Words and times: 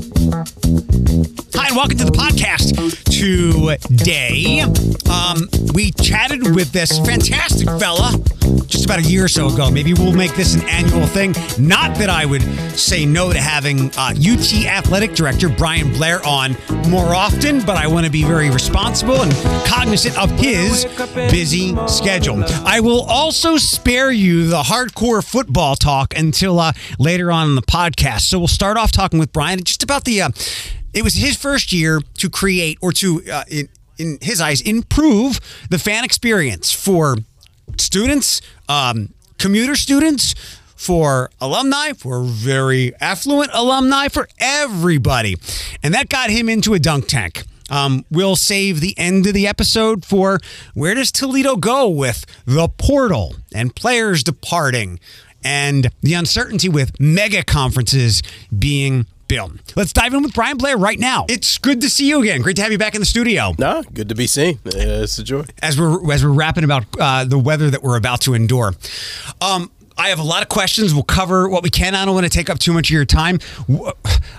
Thank 0.00 1.44
you. 1.44 1.49
Welcome 1.72 1.98
to 1.98 2.04
the 2.04 2.10
podcast 2.10 2.74
today. 3.06 4.60
Um, 5.08 5.48
we 5.72 5.92
chatted 5.92 6.54
with 6.54 6.72
this 6.72 6.98
fantastic 6.98 7.68
fella 7.78 8.18
just 8.66 8.84
about 8.84 8.98
a 8.98 9.02
year 9.02 9.24
or 9.24 9.28
so 9.28 9.46
ago. 9.46 9.70
Maybe 9.70 9.94
we'll 9.94 10.12
make 10.12 10.34
this 10.34 10.54
an 10.54 10.62
annual 10.62 11.06
thing. 11.06 11.32
Not 11.58 11.96
that 11.98 12.10
I 12.10 12.26
would 12.26 12.42
say 12.76 13.06
no 13.06 13.32
to 13.32 13.38
having 13.38 13.90
uh, 13.92 14.14
UT 14.18 14.52
athletic 14.66 15.14
director 15.14 15.48
Bryan 15.48 15.92
Blair 15.92 16.24
on 16.26 16.56
more 16.88 17.14
often, 17.14 17.64
but 17.64 17.76
I 17.76 17.86
want 17.86 18.04
to 18.04 18.10
be 18.10 18.24
very 18.24 18.50
responsible 18.50 19.22
and 19.22 19.32
cognizant 19.64 20.18
of 20.18 20.30
his 20.32 20.86
busy 21.30 21.76
schedule. 21.86 22.42
I 22.64 22.80
will 22.80 23.02
also 23.02 23.58
spare 23.58 24.10
you 24.10 24.48
the 24.48 24.62
hardcore 24.62 25.24
football 25.24 25.76
talk 25.76 26.16
until 26.16 26.58
uh, 26.58 26.72
later 26.98 27.30
on 27.30 27.50
in 27.50 27.54
the 27.54 27.62
podcast. 27.62 28.22
So 28.22 28.40
we'll 28.40 28.48
start 28.48 28.76
off 28.76 28.90
talking 28.90 29.20
with 29.20 29.32
Bryan 29.32 29.62
just 29.62 29.84
about 29.84 30.04
the. 30.04 30.22
Uh, 30.22 30.30
it 30.92 31.02
was 31.02 31.14
his 31.14 31.36
first 31.36 31.72
year 31.72 32.00
to 32.18 32.30
create 32.30 32.78
or 32.80 32.92
to, 32.92 33.22
uh, 33.30 33.44
in, 33.48 33.68
in 33.98 34.18
his 34.20 34.40
eyes, 34.40 34.60
improve 34.60 35.40
the 35.70 35.78
fan 35.78 36.04
experience 36.04 36.72
for 36.72 37.16
students, 37.76 38.40
um, 38.68 39.12
commuter 39.38 39.74
students, 39.74 40.34
for 40.76 41.30
alumni, 41.40 41.92
for 41.92 42.22
very 42.24 42.94
affluent 43.00 43.50
alumni, 43.52 44.08
for 44.08 44.26
everybody. 44.38 45.36
And 45.82 45.92
that 45.92 46.08
got 46.08 46.30
him 46.30 46.48
into 46.48 46.72
a 46.72 46.78
dunk 46.78 47.06
tank. 47.06 47.42
Um, 47.68 48.04
we'll 48.10 48.34
save 48.34 48.80
the 48.80 48.98
end 48.98 49.26
of 49.26 49.34
the 49.34 49.46
episode 49.46 50.04
for 50.04 50.40
where 50.74 50.94
does 50.94 51.12
Toledo 51.12 51.56
go 51.56 51.88
with 51.88 52.24
the 52.46 52.68
portal 52.68 53.36
and 53.54 53.76
players 53.76 54.24
departing 54.24 54.98
and 55.44 55.90
the 56.00 56.14
uncertainty 56.14 56.68
with 56.68 56.98
mega 56.98 57.44
conferences 57.44 58.22
being 58.58 59.06
built. 59.30 59.76
Let's 59.76 59.92
dive 59.92 60.12
in 60.12 60.24
with 60.24 60.34
Bryan 60.34 60.56
Blair 60.56 60.76
right 60.76 60.98
now. 60.98 61.24
It's 61.28 61.56
good 61.56 61.80
to 61.82 61.88
see 61.88 62.08
you 62.08 62.20
again. 62.20 62.42
Great 62.42 62.56
to 62.56 62.62
have 62.62 62.72
you 62.72 62.78
back 62.78 62.96
in 62.96 63.00
the 63.00 63.06
studio. 63.06 63.54
No, 63.60 63.84
good 63.94 64.08
to 64.08 64.16
be 64.16 64.26
seen. 64.26 64.58
Uh, 64.66 65.04
it's 65.04 65.18
a 65.18 65.22
joy. 65.22 65.44
As 65.62 65.78
we're 65.78 66.12
as 66.12 66.24
we're 66.24 66.32
rapping 66.32 66.64
about 66.64 66.84
uh, 66.98 67.24
the 67.24 67.38
weather 67.38 67.70
that 67.70 67.80
we're 67.80 67.96
about 67.96 68.22
to 68.22 68.34
endure. 68.34 68.74
Um, 69.40 69.70
I 69.96 70.08
have 70.08 70.18
a 70.18 70.24
lot 70.24 70.42
of 70.42 70.48
questions. 70.48 70.94
We'll 70.94 71.02
cover 71.02 71.48
what 71.48 71.62
we 71.62 71.70
can. 71.70 71.94
I 71.94 72.04
don't 72.04 72.14
want 72.14 72.24
to 72.24 72.30
take 72.30 72.48
up 72.48 72.58
too 72.58 72.72
much 72.72 72.88
of 72.90 72.94
your 72.94 73.04
time. 73.04 73.38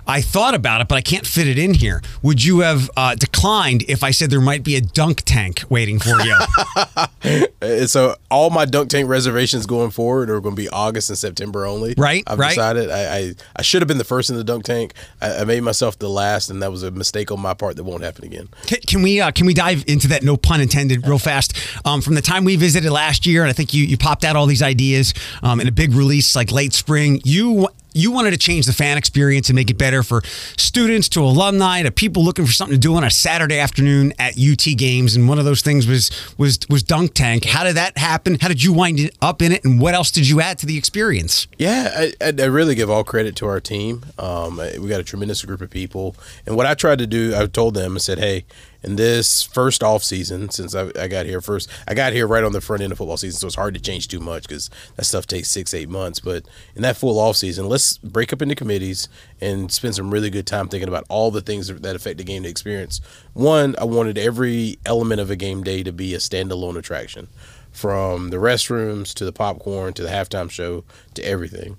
I 0.07 0.21
thought 0.21 0.55
about 0.55 0.81
it, 0.81 0.87
but 0.87 0.95
I 0.95 1.01
can't 1.01 1.25
fit 1.25 1.47
it 1.47 1.57
in 1.57 1.73
here. 1.73 2.01
Would 2.23 2.43
you 2.43 2.59
have 2.61 2.89
uh, 2.97 3.15
declined 3.15 3.83
if 3.87 4.03
I 4.03 4.11
said 4.11 4.29
there 4.29 4.41
might 4.41 4.63
be 4.63 4.75
a 4.75 4.81
dunk 4.81 5.21
tank 5.23 5.63
waiting 5.69 5.99
for 5.99 6.19
you? 6.21 7.87
so 7.87 8.15
all 8.29 8.49
my 8.49 8.65
dunk 8.65 8.89
tank 8.89 9.07
reservations 9.07 9.65
going 9.65 9.91
forward 9.91 10.29
are 10.29 10.41
going 10.41 10.55
to 10.55 10.61
be 10.61 10.69
August 10.69 11.09
and 11.09 11.17
September 11.17 11.65
only. 11.65 11.93
Right. 11.97 12.23
I've 12.25 12.39
right. 12.39 12.49
decided 12.49 12.89
I, 12.89 13.17
I, 13.17 13.33
I 13.57 13.61
should 13.61 13.81
have 13.81 13.87
been 13.87 13.97
the 13.99 14.03
first 14.03 14.29
in 14.29 14.35
the 14.35 14.43
dunk 14.43 14.65
tank. 14.65 14.93
I, 15.21 15.37
I, 15.37 15.45
made 15.45 15.61
myself 15.61 15.99
the 15.99 16.09
last, 16.09 16.49
and 16.49 16.61
that 16.63 16.71
was 16.71 16.83
a 16.83 16.91
mistake 16.91 17.31
on 17.31 17.39
my 17.39 17.53
part 17.53 17.75
that 17.75 17.83
won't 17.83 18.03
happen 18.03 18.25
again. 18.25 18.49
Can, 18.65 18.79
can 18.87 19.01
we 19.01 19.21
uh, 19.21 19.31
can 19.31 19.45
we 19.45 19.53
dive 19.53 19.83
into 19.87 20.07
that? 20.09 20.23
No 20.23 20.37
pun 20.37 20.61
intended. 20.61 21.05
Real 21.05 21.19
fast. 21.19 21.55
Um, 21.85 22.01
from 22.01 22.15
the 22.15 22.21
time 22.21 22.43
we 22.43 22.55
visited 22.55 22.89
last 22.91 23.25
year, 23.25 23.41
and 23.41 23.49
I 23.49 23.53
think 23.53 23.73
you 23.73 23.85
you 23.85 23.97
popped 23.97 24.23
out 24.25 24.35
all 24.35 24.45
these 24.45 24.61
ideas 24.63 25.13
um, 25.43 25.59
in 25.59 25.67
a 25.67 25.71
big 25.71 25.93
release 25.93 26.35
like 26.35 26.51
late 26.51 26.73
spring. 26.73 27.21
You 27.23 27.69
you 27.93 28.11
wanted 28.11 28.31
to 28.31 28.37
change 28.37 28.65
the 28.65 28.73
fan 28.73 28.97
experience 28.97 29.49
and 29.49 29.55
make 29.55 29.69
it 29.69 29.77
better 29.77 30.03
for 30.03 30.21
students 30.57 31.09
to 31.09 31.21
alumni 31.21 31.83
to 31.83 31.91
people 31.91 32.23
looking 32.23 32.45
for 32.45 32.51
something 32.51 32.75
to 32.75 32.79
do 32.79 32.95
on 32.95 33.03
a 33.03 33.09
Saturday 33.09 33.59
afternoon 33.59 34.13
at 34.17 34.37
UT 34.37 34.65
games. 34.77 35.15
And 35.15 35.27
one 35.27 35.39
of 35.39 35.45
those 35.45 35.61
things 35.61 35.87
was 35.87 36.09
was 36.37 36.59
was 36.69 36.83
Dunk 36.83 37.13
Tank. 37.13 37.45
How 37.45 37.63
did 37.63 37.75
that 37.75 37.97
happen? 37.97 38.37
How 38.39 38.47
did 38.47 38.63
you 38.63 38.73
wind 38.73 39.11
up 39.21 39.41
in 39.41 39.51
it? 39.51 39.65
And 39.65 39.79
what 39.79 39.93
else 39.93 40.11
did 40.11 40.27
you 40.27 40.41
add 40.41 40.57
to 40.59 40.65
the 40.65 40.77
experience? 40.77 41.47
Yeah, 41.57 42.09
I, 42.21 42.33
I 42.39 42.45
really 42.45 42.75
give 42.75 42.89
all 42.89 43.03
credit 43.03 43.35
to 43.37 43.47
our 43.47 43.59
team. 43.59 44.05
Um, 44.17 44.57
we 44.57 44.87
got 44.87 44.99
a 44.99 45.03
tremendous 45.03 45.43
group 45.43 45.61
of 45.61 45.69
people, 45.69 46.15
and 46.45 46.55
what 46.55 46.65
I 46.65 46.73
tried 46.73 46.99
to 46.99 47.07
do, 47.07 47.35
I 47.35 47.45
told 47.47 47.73
them, 47.73 47.95
I 47.95 47.99
said, 47.99 48.19
hey 48.19 48.45
in 48.83 48.95
this 48.95 49.43
first 49.43 49.83
off 49.83 50.03
season 50.03 50.49
since 50.49 50.73
I, 50.73 50.91
I, 50.99 51.07
got 51.07 51.25
here 51.25 51.41
first 51.41 51.69
i 51.87 51.93
got 51.93 52.13
here 52.13 52.25
right 52.25 52.43
on 52.43 52.51
the 52.51 52.61
front 52.61 52.81
end 52.81 52.91
of 52.91 52.97
football 52.97 53.17
season 53.17 53.39
so 53.39 53.47
it's 53.47 53.55
hard 53.55 53.73
to 53.75 53.79
change 53.79 54.07
too 54.07 54.19
much 54.19 54.47
because 54.47 54.69
that 54.95 55.05
stuff 55.05 55.27
takes 55.27 55.49
six 55.49 55.73
eight 55.73 55.89
months. 55.89 56.19
But 56.19 56.45
in 56.75 56.81
that 56.81 56.97
full 56.97 57.19
off 57.19 57.35
season 57.37 57.67
let's 57.67 57.97
break 57.97 58.33
up 58.33 58.41
into 58.41 58.55
committees 58.55 59.07
and 59.39 59.71
spend 59.71 59.95
some 59.95 60.11
really 60.11 60.29
good 60.29 60.47
time 60.47 60.67
thinking 60.67 60.87
about 60.87 61.05
all 61.09 61.31
the 61.31 61.41
things 61.41 61.67
that 61.67 61.95
affect 61.95 62.17
the 62.17 62.23
game 62.23 62.43
day 62.43 62.49
experience. 62.49 63.01
One 63.33 63.75
i 63.79 63.83
wanted 63.83 64.17
every 64.17 64.77
element 64.85 65.21
of 65.21 65.29
a 65.29 65.35
game 65.35 65.63
day 65.63 65.83
to 65.83 65.91
be 65.91 66.13
a 66.13 66.17
standalone 66.17 66.77
attraction 66.77 67.27
from 67.71 68.29
the 68.29 68.37
restrooms 68.37 69.13
to 69.15 69.25
the 69.25 69.31
popcorn 69.31 69.93
to 69.93 70.03
the 70.03 70.09
halftime 70.09 70.49
show 70.49 70.83
to 71.13 71.23
everything. 71.23 71.77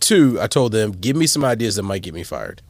Two 0.00 0.38
i 0.40 0.46
told 0.46 0.72
them 0.72 0.92
give 0.92 1.16
me 1.16 1.26
some 1.26 1.44
ideas 1.44 1.76
that 1.76 1.82
might 1.82 2.02
get 2.02 2.14
me 2.14 2.22
fired 2.22 2.62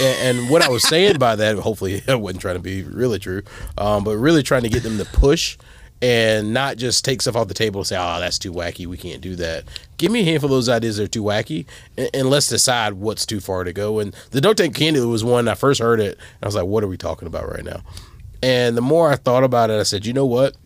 and, 0.00 0.38
and, 0.38 0.50
what 0.50 0.62
I 0.62 0.68
was 0.68 0.86
saying 0.86 1.18
by 1.18 1.36
that, 1.36 1.58
hopefully, 1.58 2.02
I 2.08 2.14
wasn't 2.14 2.42
trying 2.42 2.56
to 2.56 2.60
be 2.60 2.82
really 2.82 3.18
true, 3.18 3.42
um, 3.76 4.04
but 4.04 4.16
really 4.16 4.42
trying 4.42 4.62
to 4.62 4.68
get 4.68 4.82
them 4.82 4.98
to 4.98 5.04
push 5.04 5.58
and 6.00 6.54
not 6.54 6.76
just 6.76 7.04
take 7.04 7.20
stuff 7.20 7.34
off 7.34 7.48
the 7.48 7.54
table 7.54 7.80
and 7.80 7.86
say, 7.86 7.96
"Oh, 7.96 8.20
that's 8.20 8.38
too 8.38 8.52
wacky. 8.52 8.86
We 8.86 8.96
can't 8.96 9.20
do 9.20 9.34
that." 9.36 9.64
Give 9.96 10.12
me 10.12 10.20
a 10.20 10.24
handful 10.24 10.48
of 10.48 10.52
those 10.52 10.68
ideas 10.68 10.96
that 10.96 11.04
are 11.04 11.08
too 11.08 11.24
wacky, 11.24 11.66
and, 11.96 12.08
and 12.14 12.30
let's 12.30 12.46
decide 12.46 12.94
what's 12.94 13.26
too 13.26 13.40
far 13.40 13.64
to 13.64 13.72
go. 13.72 13.98
And 13.98 14.14
the 14.30 14.40
Don't 14.40 14.56
Take 14.56 14.74
Candy 14.74 15.00
was 15.00 15.24
one 15.24 15.48
I 15.48 15.54
first 15.54 15.80
heard 15.80 16.00
it, 16.00 16.18
I 16.42 16.46
was 16.46 16.54
like, 16.54 16.66
"What 16.66 16.84
are 16.84 16.88
we 16.88 16.96
talking 16.96 17.26
about 17.26 17.50
right 17.50 17.64
now?" 17.64 17.82
And 18.42 18.76
the 18.76 18.82
more 18.82 19.10
I 19.10 19.16
thought 19.16 19.44
about 19.44 19.70
it, 19.70 19.80
I 19.80 19.82
said, 19.82 20.06
"You 20.06 20.12
know 20.12 20.26
what? 20.26 20.56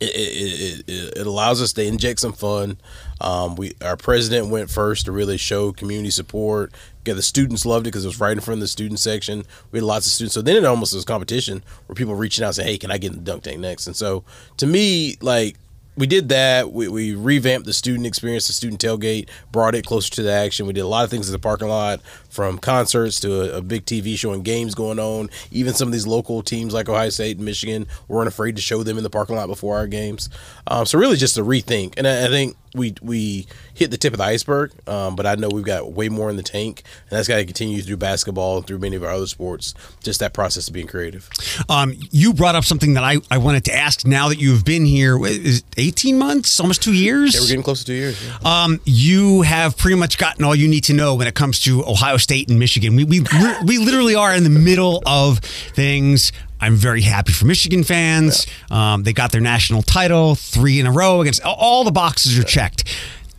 It, 0.00 0.14
it, 0.14 0.84
it, 0.86 1.18
it 1.18 1.26
allows 1.26 1.60
us 1.60 1.72
to 1.72 1.84
inject 1.84 2.20
some 2.20 2.32
fun. 2.32 2.78
Um, 3.20 3.56
we 3.56 3.72
our 3.82 3.96
president 3.96 4.48
went 4.48 4.70
first 4.70 5.06
to 5.06 5.12
really 5.12 5.38
show 5.38 5.72
community 5.72 6.10
support, 6.10 6.72
yeah, 7.08 7.14
the 7.14 7.22
students 7.22 7.66
loved 7.66 7.86
it 7.86 7.90
because 7.90 8.04
it 8.04 8.08
was 8.08 8.20
right 8.20 8.32
in 8.32 8.40
front 8.40 8.58
of 8.58 8.60
the 8.60 8.68
student 8.68 9.00
section. 9.00 9.44
We 9.70 9.78
had 9.78 9.84
lots 9.84 10.06
of 10.06 10.12
students. 10.12 10.34
So 10.34 10.42
then 10.42 10.56
it 10.56 10.64
almost 10.64 10.94
was 10.94 11.04
competition 11.04 11.64
where 11.86 11.94
people 11.94 12.14
reaching 12.14 12.44
out 12.44 12.48
and 12.48 12.56
saying, 12.56 12.68
hey, 12.68 12.78
can 12.78 12.90
I 12.90 12.98
get 12.98 13.12
in 13.12 13.18
the 13.18 13.24
dunk 13.24 13.44
tank 13.44 13.58
next? 13.60 13.86
And 13.86 13.96
so 13.96 14.24
to 14.58 14.66
me, 14.66 15.16
like, 15.20 15.56
we 15.96 16.06
did 16.06 16.28
that. 16.28 16.72
We, 16.72 16.86
we 16.86 17.14
revamped 17.16 17.66
the 17.66 17.72
student 17.72 18.06
experience, 18.06 18.46
the 18.46 18.52
student 18.52 18.80
tailgate, 18.80 19.28
brought 19.50 19.74
it 19.74 19.84
closer 19.84 20.12
to 20.14 20.22
the 20.22 20.30
action. 20.30 20.66
We 20.66 20.72
did 20.72 20.82
a 20.82 20.86
lot 20.86 21.02
of 21.02 21.10
things 21.10 21.28
in 21.28 21.32
the 21.32 21.40
parking 21.40 21.66
lot, 21.66 22.00
from 22.30 22.58
concerts 22.58 23.18
to 23.20 23.54
a, 23.54 23.58
a, 23.58 23.62
big 23.62 23.84
TV 23.84 24.16
show 24.16 24.32
and 24.32 24.44
games 24.44 24.76
going 24.76 25.00
on. 25.00 25.28
Even 25.50 25.74
some 25.74 25.88
of 25.88 25.92
these 25.92 26.06
local 26.06 26.42
teams 26.42 26.72
like 26.72 26.88
Ohio 26.88 27.08
State 27.08 27.38
and 27.38 27.44
Michigan 27.44 27.88
weren't 28.06 28.28
afraid 28.28 28.54
to 28.54 28.62
show 28.62 28.84
them 28.84 28.96
in 28.96 29.02
the 29.02 29.10
parking 29.10 29.34
lot 29.34 29.48
before 29.48 29.76
our 29.76 29.88
games. 29.88 30.30
Um, 30.68 30.86
so 30.86 30.98
really, 30.98 31.16
just 31.16 31.36
a 31.36 31.42
rethink. 31.42 31.94
And 31.96 32.06
I, 32.06 32.26
I 32.26 32.28
think 32.28 32.56
we 32.74 32.94
we 33.02 33.46
hit 33.74 33.90
the 33.90 33.96
tip 33.96 34.12
of 34.12 34.18
the 34.18 34.24
iceberg, 34.24 34.72
um, 34.86 35.16
but 35.16 35.26
I 35.26 35.34
know 35.34 35.48
we've 35.48 35.64
got 35.64 35.92
way 35.92 36.08
more 36.08 36.30
in 36.30 36.36
the 36.36 36.42
tank, 36.42 36.82
and 37.08 37.16
that's 37.16 37.28
got 37.28 37.36
to 37.36 37.44
continue 37.44 37.82
through 37.82 37.96
basketball 37.98 38.58
and 38.58 38.66
through 38.66 38.78
many 38.78 38.96
of 38.96 39.04
our 39.04 39.10
other 39.10 39.26
sports. 39.26 39.74
Just 40.02 40.20
that 40.20 40.32
process 40.32 40.68
of 40.68 40.74
being 40.74 40.86
creative. 40.86 41.28
Um, 41.68 41.94
you 42.10 42.32
brought 42.34 42.54
up 42.54 42.64
something 42.64 42.94
that 42.94 43.04
I, 43.04 43.18
I 43.30 43.38
wanted 43.38 43.64
to 43.66 43.74
ask. 43.74 44.06
Now 44.06 44.28
that 44.28 44.38
you've 44.38 44.64
been 44.64 44.84
here, 44.84 45.24
is 45.24 45.62
eighteen 45.76 46.18
months, 46.18 46.58
almost 46.60 46.82
two 46.82 46.92
years? 46.92 47.34
Yeah, 47.34 47.40
we're 47.40 47.46
getting 47.48 47.62
close 47.62 47.80
to 47.80 47.86
two 47.86 47.94
years. 47.94 48.22
Yeah. 48.24 48.64
Um, 48.64 48.80
you 48.84 49.42
have 49.42 49.76
pretty 49.76 49.96
much 49.96 50.18
gotten 50.18 50.44
all 50.44 50.54
you 50.54 50.68
need 50.68 50.84
to 50.84 50.92
know 50.92 51.14
when 51.14 51.26
it 51.26 51.34
comes 51.34 51.60
to 51.60 51.84
Ohio 51.84 52.16
State 52.16 52.48
and 52.48 52.58
Michigan. 52.58 52.96
We 52.96 53.04
we 53.04 53.20
we 53.64 53.78
literally 53.78 54.14
are 54.14 54.34
in 54.34 54.44
the 54.44 54.50
middle 54.50 55.02
of 55.06 55.38
things. 55.38 56.32
I'm 56.60 56.76
very 56.76 57.02
happy 57.02 57.32
for 57.32 57.46
Michigan 57.46 57.84
fans. 57.84 58.46
Yeah. 58.70 58.94
Um, 58.94 59.02
they 59.02 59.12
got 59.12 59.32
their 59.32 59.40
national 59.40 59.82
title 59.82 60.34
three 60.34 60.80
in 60.80 60.86
a 60.86 60.92
row 60.92 61.20
against 61.20 61.42
all 61.44 61.84
the 61.84 61.92
boxes 61.92 62.38
are 62.38 62.44
checked. 62.44 62.84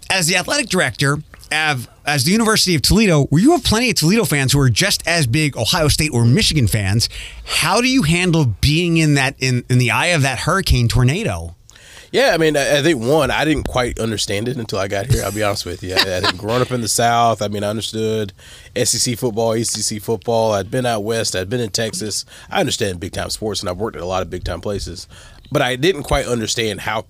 As 0.09 0.27
the 0.27 0.37
athletic 0.37 0.69
director, 0.69 1.17
as 1.51 2.23
the 2.23 2.31
University 2.31 2.75
of 2.75 2.81
Toledo, 2.81 3.25
where 3.25 3.41
you 3.41 3.51
have 3.51 3.63
plenty 3.63 3.89
of 3.89 3.95
Toledo 3.95 4.25
fans 4.25 4.53
who 4.53 4.59
are 4.59 4.69
just 4.69 5.05
as 5.07 5.27
big 5.27 5.57
Ohio 5.57 5.87
State 5.87 6.11
or 6.13 6.25
Michigan 6.25 6.67
fans, 6.67 7.09
how 7.45 7.81
do 7.81 7.87
you 7.87 8.03
handle 8.03 8.45
being 8.45 8.97
in 8.97 9.15
that 9.15 9.35
in, 9.39 9.63
in 9.69 9.77
the 9.77 9.91
eye 9.91 10.07
of 10.07 10.21
that 10.23 10.39
hurricane 10.39 10.87
tornado? 10.87 11.55
Yeah, 12.11 12.31
I 12.33 12.37
mean, 12.37 12.57
I, 12.57 12.81
think 12.81 13.01
one, 13.03 13.29
I 13.29 13.45
didn't 13.45 13.65
quite 13.65 13.99
understand 13.99 14.47
it 14.47 14.57
until 14.57 14.79
I 14.79 14.87
got 14.87 15.07
here. 15.07 15.23
I'll 15.23 15.31
be 15.31 15.43
honest 15.43 15.65
with 15.65 15.83
you. 15.83 15.95
I, 15.95 16.21
I 16.25 16.31
grown 16.31 16.61
up 16.61 16.71
in 16.71 16.81
the 16.81 16.87
South. 16.87 17.41
I 17.41 17.47
mean, 17.47 17.63
I 17.63 17.69
understood 17.69 18.33
SEC 18.75 19.17
football, 19.17 19.53
ACC 19.53 20.01
football. 20.01 20.53
I'd 20.53 20.71
been 20.71 20.85
out 20.85 21.03
west. 21.03 21.35
I'd 21.35 21.49
been 21.49 21.59
in 21.59 21.69
Texas. 21.69 22.25
I 22.49 22.59
understand 22.59 22.99
big 22.99 23.11
time 23.11 23.29
sports, 23.29 23.61
and 23.61 23.69
I've 23.69 23.77
worked 23.77 23.95
at 23.95 24.01
a 24.01 24.07
lot 24.07 24.23
of 24.23 24.29
big 24.29 24.43
time 24.43 24.61
places. 24.61 25.07
But 25.51 25.61
I 25.61 25.75
didn't 25.75 26.03
quite 26.03 26.25
understand 26.25 26.81
how 26.81 27.05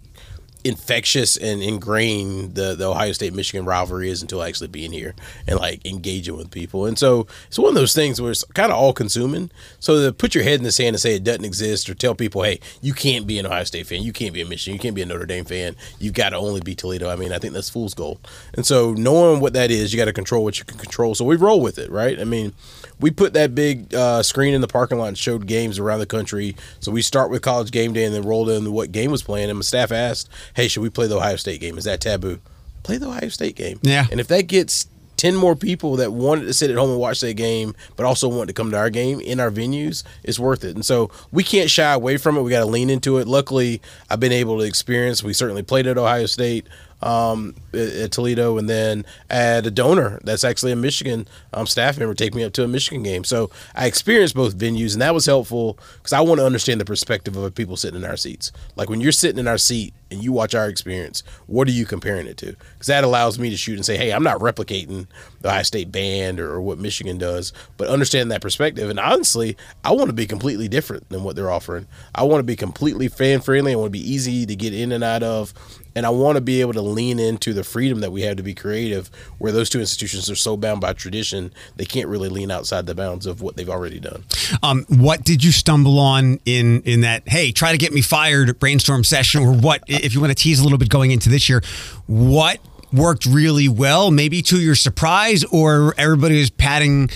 infectious 0.63 1.37
and 1.37 1.61
ingrained 1.61 2.55
the, 2.55 2.75
the 2.75 2.89
Ohio 2.89 3.11
State 3.13 3.33
Michigan 3.33 3.65
rivalry 3.65 4.09
is 4.09 4.21
until 4.21 4.43
actually 4.43 4.67
being 4.67 4.91
here 4.91 5.15
and 5.47 5.59
like 5.59 5.85
engaging 5.85 6.35
with 6.35 6.51
people. 6.51 6.85
And 6.85 6.97
so 6.97 7.27
it's 7.47 7.57
one 7.57 7.69
of 7.69 7.75
those 7.75 7.93
things 7.93 8.21
where 8.21 8.31
it's 8.31 8.43
kind 8.43 8.71
of 8.71 8.77
all 8.77 8.93
consuming. 8.93 9.51
So 9.79 10.05
to 10.05 10.13
put 10.13 10.35
your 10.35 10.43
head 10.43 10.59
in 10.59 10.63
the 10.63 10.71
sand 10.71 10.89
and 10.89 10.99
say 10.99 11.15
it 11.15 11.23
doesn't 11.23 11.45
exist 11.45 11.89
or 11.89 11.93
tell 11.93 12.13
people, 12.13 12.43
hey, 12.43 12.59
you 12.81 12.93
can't 12.93 13.25
be 13.25 13.39
an 13.39 13.45
Ohio 13.45 13.63
State 13.63 13.87
fan, 13.87 14.03
you 14.03 14.11
can't 14.11 14.33
be 14.33 14.41
a 14.41 14.45
Michigan, 14.45 14.73
you 14.73 14.79
can't 14.79 14.95
be 14.95 15.01
a 15.01 15.05
Notre 15.05 15.25
Dame 15.25 15.45
fan, 15.45 15.75
you've 15.99 16.13
got 16.13 16.29
to 16.29 16.37
only 16.37 16.61
be 16.61 16.75
Toledo. 16.75 17.09
I 17.09 17.15
mean, 17.15 17.31
I 17.31 17.39
think 17.39 17.53
that's 17.53 17.69
fool's 17.69 17.93
gold. 17.93 18.19
And 18.53 18.65
so 18.65 18.93
knowing 18.93 19.39
what 19.39 19.53
that 19.53 19.71
is, 19.71 19.93
you 19.93 19.97
got 19.97 20.05
to 20.05 20.13
control 20.13 20.43
what 20.43 20.59
you 20.59 20.65
can 20.65 20.77
control. 20.77 21.15
So 21.15 21.23
we 21.25 21.35
roll 21.35 21.61
with 21.61 21.77
it, 21.77 21.89
right? 21.89 22.19
I 22.19 22.25
mean, 22.25 22.53
we 22.99 23.11
put 23.11 23.33
that 23.33 23.55
big 23.55 23.93
uh, 23.93 24.21
screen 24.23 24.53
in 24.53 24.61
the 24.61 24.67
parking 24.67 24.97
lot 24.97 25.07
and 25.07 25.17
showed 25.17 25.47
games 25.47 25.79
around 25.79 25.99
the 25.99 26.05
country. 26.05 26.55
So 26.79 26.91
we 26.91 27.01
start 27.01 27.29
with 27.31 27.41
college 27.41 27.71
game 27.71 27.93
day 27.93 28.05
and 28.05 28.13
then 28.13 28.23
rolled 28.23 28.49
in 28.49 28.71
what 28.71 28.91
game 28.91 29.11
was 29.11 29.23
playing. 29.23 29.49
And 29.49 29.59
my 29.59 29.63
staff 29.63 29.91
asked, 29.91 30.29
hey, 30.55 30.67
should 30.67 30.83
we 30.83 30.89
play 30.89 31.07
the 31.07 31.17
Ohio 31.17 31.37
State 31.37 31.61
game? 31.61 31.77
Is 31.77 31.85
that 31.85 32.01
taboo? 32.01 32.39
Play 32.83 32.97
the 32.97 33.07
Ohio 33.07 33.29
State 33.29 33.55
game. 33.55 33.79
Yeah. 33.81 34.05
And 34.11 34.19
if 34.19 34.27
that 34.27 34.43
gets 34.43 34.87
10 35.19 35.35
more 35.35 35.53
people 35.53 35.97
that 35.97 36.13
wanted 36.13 36.45
to 36.45 36.53
sit 36.53 36.71
at 36.71 36.77
home 36.77 36.91
and 36.91 36.99
watch 36.99 37.19
that 37.19 37.33
game, 37.33 37.75
but 37.97 38.05
also 38.05 38.29
want 38.29 38.47
to 38.47 38.53
come 38.53 38.71
to 38.71 38.77
our 38.77 38.89
game 38.89 39.19
in 39.19 39.39
our 39.41 39.51
venues, 39.51 40.03
it's 40.23 40.39
worth 40.39 40.63
it. 40.63 40.75
And 40.75 40.85
so 40.85 41.11
we 41.31 41.43
can't 41.43 41.69
shy 41.69 41.91
away 41.91 42.15
from 42.15 42.37
it. 42.37 42.41
We 42.41 42.51
got 42.51 42.59
to 42.59 42.65
lean 42.65 42.89
into 42.89 43.17
it. 43.17 43.27
Luckily, 43.27 43.81
I've 44.09 44.21
been 44.21 44.31
able 44.31 44.59
to 44.59 44.63
experience, 44.63 45.21
we 45.21 45.33
certainly 45.33 45.61
played 45.61 45.87
at 45.87 45.97
Ohio 45.97 46.25
State 46.25 46.67
um, 47.01 47.55
at 47.73 48.11
Toledo, 48.11 48.57
and 48.57 48.69
then 48.69 49.05
at 49.29 49.65
a 49.65 49.71
donor 49.71 50.19
that's 50.23 50.43
actually 50.43 50.71
a 50.71 50.75
Michigan 50.75 51.27
um, 51.53 51.67
staff 51.67 51.97
member 51.97 52.13
take 52.13 52.35
me 52.35 52.43
up 52.43 52.53
to 52.53 52.63
a 52.63 52.67
Michigan 52.67 53.03
game. 53.03 53.23
So 53.23 53.49
I 53.75 53.85
experienced 53.85 54.35
both 54.35 54.57
venues, 54.57 54.93
and 54.93 55.01
that 55.01 55.13
was 55.13 55.25
helpful 55.25 55.77
because 55.97 56.13
I 56.13 56.21
want 56.21 56.39
to 56.39 56.45
understand 56.45 56.81
the 56.81 56.85
perspective 56.85 57.35
of 57.35 57.55
people 57.55 57.77
sitting 57.77 58.01
in 58.01 58.09
our 58.09 58.17
seats. 58.17 58.51
Like 58.75 58.89
when 58.89 59.01
you're 59.01 59.11
sitting 59.11 59.39
in 59.39 59.47
our 59.47 59.57
seat 59.57 59.93
and 60.11 60.23
you 60.23 60.31
watch 60.31 60.55
our 60.55 60.67
experience, 60.67 61.23
what 61.47 61.67
are 61.67 61.71
you 61.71 61.85
comparing 61.85 62.27
it 62.27 62.37
to? 62.37 62.55
Because 62.73 62.87
that 62.87 63.03
allows 63.03 63.37
me 63.37 63.49
to 63.49 63.57
shoot 63.57 63.75
and 63.75 63.85
say, 63.85 63.95
hey, 63.95 64.11
I'm 64.11 64.23
not 64.23 64.39
replicating 64.39 65.07
the 65.41 65.49
Ohio 65.49 65.63
State 65.63 65.91
band 65.91 66.39
or, 66.39 66.51
or 66.51 66.61
what 66.61 66.79
Michigan 66.79 67.17
does, 67.17 67.53
but 67.77 67.87
understand 67.87 68.31
that 68.31 68.41
perspective. 68.41 68.89
And 68.89 68.99
honestly, 68.99 69.55
I 69.83 69.91
want 69.91 70.07
to 70.07 70.13
be 70.13 70.25
completely 70.25 70.67
different 70.67 71.07
than 71.09 71.23
what 71.23 71.35
they're 71.35 71.51
offering. 71.51 71.87
I 72.15 72.23
want 72.23 72.39
to 72.39 72.43
be 72.43 72.55
completely 72.55 73.07
fan 73.07 73.41
friendly. 73.41 73.73
I 73.73 73.75
want 73.75 73.87
to 73.87 73.91
be 73.91 74.11
easy 74.11 74.45
to 74.45 74.55
get 74.55 74.73
in 74.73 74.91
and 74.91 75.03
out 75.03 75.23
of 75.23 75.53
and 75.99 76.05
I 76.05 76.11
want 76.11 76.37
to 76.37 76.41
be 76.41 76.61
able 76.61 76.71
to 76.71 76.81
lean 76.81 77.19
into 77.19 77.51
the 77.51 77.61
freedom 77.61 77.99
that 77.99 78.09
we 78.09 78.21
have 78.21 78.37
to 78.37 78.43
be 78.43 78.53
creative, 78.53 79.11
where 79.37 79.51
those 79.51 79.69
two 79.69 79.81
institutions 79.81 80.29
are 80.29 80.35
so 80.35 80.55
bound 80.55 80.79
by 80.79 80.93
tradition, 80.93 81.51
they 81.75 81.83
can't 81.83 82.07
really 82.07 82.29
lean 82.29 82.51
outside 82.51 82.85
the 82.85 82.95
bounds 82.95 83.25
of 83.25 83.41
what 83.41 83.57
they've 83.57 83.69
already 83.69 83.99
done. 83.99 84.23
Um, 84.63 84.85
what 84.87 85.25
did 85.25 85.43
you 85.43 85.51
stumble 85.51 85.99
on 85.99 86.39
in 86.45 86.83
in 86.83 87.01
that? 87.01 87.27
Hey, 87.27 87.51
try 87.51 87.73
to 87.73 87.77
get 87.77 87.91
me 87.91 87.99
fired 87.99 88.57
brainstorm 88.59 89.03
session, 89.03 89.41
or 89.41 89.51
what? 89.51 89.83
If 89.87 90.13
you 90.13 90.21
want 90.21 90.31
to 90.31 90.41
tease 90.41 90.61
a 90.61 90.63
little 90.63 90.77
bit 90.77 90.87
going 90.87 91.11
into 91.11 91.27
this 91.27 91.49
year, 91.49 91.61
what 92.07 92.59
worked 92.93 93.25
really 93.25 93.67
well, 93.67 94.09
maybe 94.09 94.41
to 94.43 94.57
your 94.61 94.75
surprise, 94.75 95.43
or 95.43 95.93
everybody 95.97 96.39
was 96.39 96.49
patting 96.49 97.09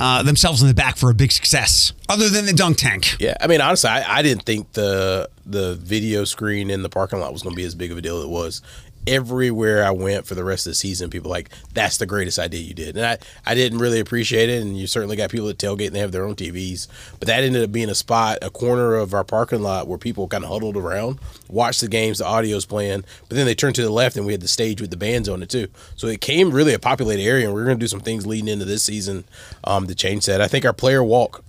uh, 0.00 0.22
themselves 0.22 0.62
in 0.62 0.68
the 0.68 0.74
back 0.74 0.96
for 0.96 1.10
a 1.10 1.14
big 1.14 1.30
success, 1.30 1.92
other 2.08 2.28
than 2.28 2.46
the 2.46 2.52
dunk 2.52 2.78
tank. 2.78 3.16
Yeah, 3.20 3.34
I 3.40 3.46
mean, 3.46 3.60
honestly, 3.60 3.90
I, 3.90 4.18
I 4.18 4.22
didn't 4.22 4.44
think 4.44 4.72
the 4.72 5.28
the 5.46 5.74
video 5.76 6.24
screen 6.24 6.70
in 6.70 6.82
the 6.82 6.88
parking 6.88 7.20
lot 7.20 7.32
was 7.32 7.42
going 7.42 7.54
to 7.54 7.56
be 7.56 7.64
as 7.64 7.74
big 7.74 7.92
of 7.92 7.98
a 7.98 8.00
deal 8.00 8.18
as 8.18 8.24
it 8.24 8.30
was 8.30 8.62
everywhere 9.06 9.84
I 9.84 9.90
went 9.90 10.26
for 10.26 10.34
the 10.34 10.44
rest 10.44 10.66
of 10.66 10.72
the 10.72 10.74
season, 10.74 11.10
people 11.10 11.30
like, 11.30 11.50
that's 11.72 11.96
the 11.96 12.06
greatest 12.06 12.38
idea 12.38 12.60
you 12.60 12.74
did. 12.74 12.96
And 12.96 13.06
I, 13.06 13.18
I 13.46 13.54
didn't 13.54 13.78
really 13.78 14.00
appreciate 14.00 14.48
it. 14.48 14.62
And 14.62 14.76
you 14.76 14.86
certainly 14.86 15.16
got 15.16 15.30
people 15.30 15.46
that 15.48 15.58
tailgate 15.58 15.88
and 15.88 15.96
they 15.96 16.00
have 16.00 16.12
their 16.12 16.24
own 16.24 16.34
TVs. 16.36 16.86
But 17.18 17.26
that 17.28 17.42
ended 17.42 17.62
up 17.62 17.72
being 17.72 17.88
a 17.88 17.94
spot, 17.94 18.38
a 18.42 18.50
corner 18.50 18.94
of 18.94 19.14
our 19.14 19.24
parking 19.24 19.62
lot 19.62 19.88
where 19.88 19.98
people 19.98 20.28
kind 20.28 20.44
of 20.44 20.50
huddled 20.50 20.76
around, 20.76 21.18
watched 21.48 21.80
the 21.80 21.88
games, 21.88 22.18
the 22.18 22.26
audio's 22.26 22.66
playing. 22.66 23.04
But 23.28 23.36
then 23.36 23.46
they 23.46 23.54
turned 23.54 23.74
to 23.76 23.82
the 23.82 23.90
left 23.90 24.16
and 24.16 24.26
we 24.26 24.32
had 24.32 24.42
the 24.42 24.48
stage 24.48 24.80
with 24.80 24.90
the 24.90 24.96
bands 24.96 25.28
on 25.28 25.42
it 25.42 25.48
too. 25.48 25.68
So 25.96 26.06
it 26.06 26.20
came 26.20 26.50
really 26.50 26.74
a 26.74 26.78
populated 26.78 27.22
area. 27.22 27.46
And 27.46 27.54
we 27.54 27.60
are 27.60 27.64
going 27.64 27.78
to 27.78 27.84
do 27.84 27.88
some 27.88 28.00
things 28.00 28.26
leading 28.26 28.48
into 28.48 28.64
this 28.64 28.82
season 28.82 29.24
um, 29.64 29.86
to 29.86 29.94
change 29.94 30.26
that. 30.26 30.40
I 30.40 30.48
think 30.48 30.64
our 30.64 30.72
player 30.72 31.02
walk 31.02 31.44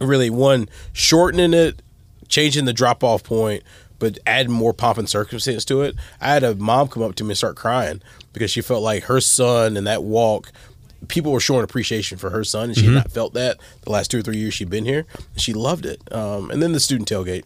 really, 0.00 0.30
one, 0.30 0.68
shortening 0.92 1.54
it, 1.54 1.82
changing 2.28 2.64
the 2.64 2.72
drop 2.72 3.02
off 3.04 3.22
point 3.22 3.62
but 3.98 4.18
add 4.26 4.50
more 4.50 4.72
pomp 4.72 4.98
and 4.98 5.08
circumstance 5.08 5.64
to 5.66 5.82
it. 5.82 5.96
I 6.20 6.34
had 6.34 6.42
a 6.42 6.54
mom 6.54 6.88
come 6.88 7.02
up 7.02 7.14
to 7.16 7.24
me 7.24 7.30
and 7.30 7.38
start 7.38 7.56
crying 7.56 8.02
because 8.32 8.50
she 8.50 8.60
felt 8.60 8.82
like 8.82 9.04
her 9.04 9.20
son 9.20 9.76
and 9.76 9.86
that 9.86 10.02
walk 10.02 10.52
people 11.08 11.32
were 11.32 11.40
showing 11.40 11.64
appreciation 11.64 12.18
for 12.18 12.30
her 12.30 12.44
son, 12.44 12.70
and 12.70 12.76
she 12.76 12.82
mm-hmm. 12.82 12.94
had 12.94 13.04
not 13.04 13.12
felt 13.12 13.34
that 13.34 13.58
the 13.82 13.90
last 13.90 14.10
two 14.10 14.18
or 14.18 14.22
three 14.22 14.36
years 14.38 14.54
she'd 14.54 14.70
been 14.70 14.84
here. 14.84 15.06
She 15.36 15.52
loved 15.52 15.86
it. 15.86 16.00
Um, 16.12 16.50
and 16.50 16.62
then 16.62 16.72
the 16.72 16.80
student 16.80 17.08
tailgate, 17.08 17.44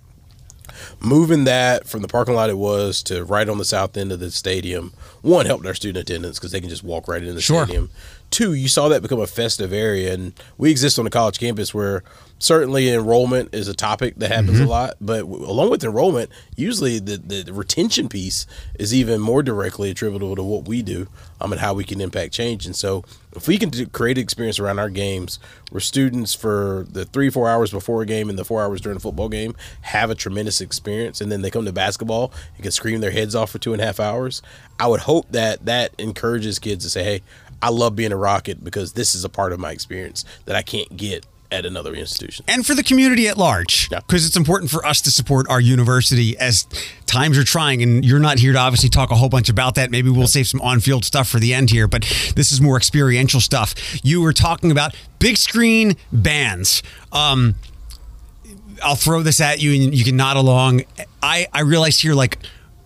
moving 1.00 1.44
that 1.44 1.87
from 1.87 2.02
the 2.02 2.08
parking 2.08 2.35
lot 2.35 2.50
it 2.50 2.58
was 2.58 3.02
to 3.05 3.25
right 3.25 3.49
on 3.49 3.58
the 3.58 3.64
south 3.64 3.97
end 3.97 4.12
of 4.12 4.20
the 4.20 4.31
stadium. 4.31 4.93
One 5.23 5.47
helped 5.47 5.67
our 5.67 5.75
student 5.75 6.08
attendance 6.08 6.38
because 6.38 6.52
they 6.52 6.61
can 6.61 6.70
just 6.70 6.85
walk 6.85 7.08
right 7.08 7.20
into 7.20 7.35
the 7.35 7.41
sure. 7.41 7.64
stadium. 7.64 7.91
Two, 8.31 8.55
you 8.55 8.69
saw 8.69 8.88
that 8.88 9.02
become 9.02 9.20
a 9.20 9.26
festive 9.26 9.73
area, 9.73 10.14
and 10.14 10.32
we 10.56 10.70
exist 10.70 10.99
on 10.99 11.06
a 11.06 11.11
college 11.11 11.38
campus 11.38 11.75
where 11.75 12.05
certainly 12.40 12.88
enrollment 12.88 13.54
is 13.54 13.69
a 13.69 13.75
topic 13.75 14.14
that 14.16 14.31
happens 14.31 14.56
mm-hmm. 14.56 14.66
a 14.66 14.69
lot 14.69 14.94
but 15.00 15.20
along 15.20 15.70
with 15.70 15.84
enrollment 15.84 16.31
usually 16.56 16.98
the, 16.98 17.19
the 17.19 17.52
retention 17.52 18.08
piece 18.08 18.46
is 18.78 18.92
even 18.94 19.20
more 19.20 19.42
directly 19.42 19.90
attributable 19.90 20.34
to 20.34 20.42
what 20.42 20.66
we 20.66 20.82
do 20.82 21.06
um, 21.40 21.52
and 21.52 21.60
how 21.60 21.75
we 21.75 21.84
can 21.84 22.00
impact 22.00 22.32
change 22.32 22.64
and 22.64 22.75
so 22.75 23.04
if 23.37 23.46
we 23.46 23.58
can 23.58 23.69
do, 23.69 23.87
create 23.87 24.19
experience 24.19 24.58
around 24.58 24.78
our 24.78 24.88
games 24.88 25.38
where 25.70 25.81
students 25.81 26.34
for 26.34 26.87
the 26.90 27.04
three 27.04 27.28
four 27.28 27.48
hours 27.48 27.70
before 27.70 28.00
a 28.00 28.06
game 28.06 28.31
and 28.31 28.38
the 28.38 28.44
four 28.44 28.62
hours 28.62 28.81
during 28.81 28.96
a 28.96 29.00
football 29.00 29.28
game 29.28 29.54
have 29.82 30.10
a 30.10 30.14
tremendous 30.14 30.62
experience 30.62 31.20
and 31.20 31.31
then 31.31 31.42
they 31.42 31.50
come 31.50 31.66
to 31.66 31.72
basketball 31.72 32.32
and 32.54 32.62
can 32.62 32.72
scream 32.72 33.00
their 33.00 33.10
heads 33.10 33.34
off 33.34 33.50
for 33.50 33.58
two 33.58 33.75
and 33.75 33.82
a 33.82 33.84
half 33.84 34.00
hours 34.00 34.40
i 34.78 34.87
would 34.87 35.00
hope 35.00 35.31
that 35.31 35.64
that 35.66 35.92
encourages 35.98 36.58
kids 36.58 36.84
to 36.84 36.90
say 36.90 37.04
hey 37.04 37.22
I 37.62 37.69
love 37.69 37.94
being 37.94 38.10
a 38.10 38.16
Rocket 38.16 38.64
because 38.64 38.94
this 38.94 39.14
is 39.14 39.22
a 39.22 39.28
part 39.28 39.52
of 39.52 39.60
my 39.60 39.70
experience 39.70 40.25
that 40.46 40.56
I 40.56 40.62
can't 40.62 40.96
get 40.96 41.26
at 41.52 41.67
another 41.67 41.94
institution. 41.94 42.44
And 42.49 42.64
for 42.64 42.75
the 42.75 42.82
community 42.82 43.29
at 43.29 43.37
large, 43.37 43.88
because 43.91 44.23
yeah. 44.23 44.29
it's 44.29 44.37
important 44.37 44.70
for 44.70 44.85
us 44.85 45.00
to 45.02 45.11
support 45.11 45.49
our 45.49 45.61
university 45.61 46.38
as 46.38 46.67
times 47.06 47.37
are 47.37 47.44
trying. 47.44 47.82
And 47.82 48.05
you're 48.05 48.20
not 48.20 48.38
here 48.38 48.52
to 48.52 48.58
obviously 48.58 48.88
talk 48.88 49.11
a 49.11 49.17
whole 49.17 49.29
bunch 49.29 49.49
about 49.49 49.75
that. 49.75 49.91
Maybe 49.91 50.11
we'll 50.11 50.29
save 50.29 50.47
some 50.47 50.61
on 50.61 50.81
field 50.81 51.05
stuff 51.05 51.29
for 51.29 51.38
the 51.38 51.52
end 51.52 51.70
here, 51.70 51.88
but 51.88 52.02
this 52.37 52.52
is 52.52 52.61
more 52.61 52.76
experiential 52.76 53.41
stuff. 53.41 53.75
You 54.05 54.20
were 54.20 54.32
talking 54.32 54.70
about 54.70 54.94
big 55.19 55.37
screen 55.37 55.97
bands. 56.12 56.82
Um, 57.12 57.56
I'll 58.82 58.97
throw 58.97 59.23
this 59.23 59.41
at 59.41 59.61
you 59.61 59.85
and 59.85 59.94
you 59.94 60.05
can 60.05 60.17
nod 60.17 60.37
along. 60.37 60.82
I, 61.23 61.49
I 61.52 61.62
realized 61.62 62.00
here, 62.00 62.14
like, 62.14 62.38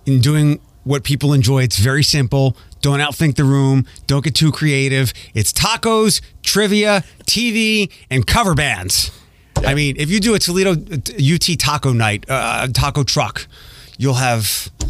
in 0.07 0.21
doing 0.21 0.61
what 0.85 1.05
people 1.05 1.33
enjoy, 1.33 1.63
it's 1.63 1.79
very 1.79 2.03
simple. 2.03 2.57
Don't 2.85 3.01
outthink 3.01 3.37
the 3.37 3.45
room. 3.45 3.87
Don't 4.07 4.23
get 4.23 4.35
too 4.35 4.53
creative. 4.53 5.15
It's 5.33 5.55
tacos, 5.55 6.21
trivia, 6.43 7.03
TV, 7.23 7.91
and 8.11 8.27
cover 8.27 8.53
bands. 8.53 9.11
I 9.57 9.73
mean, 9.73 9.97
if 9.97 10.11
you 10.11 10.21
do 10.21 10.35
a 10.35 10.39
Toledo 10.39 10.73
UT 10.73 11.59
taco 11.59 11.95
night, 11.95 12.27
uh, 12.29 12.67
taco 12.75 13.03
truck, 13.03 13.47
you'll 13.97 14.21
have 14.21 14.43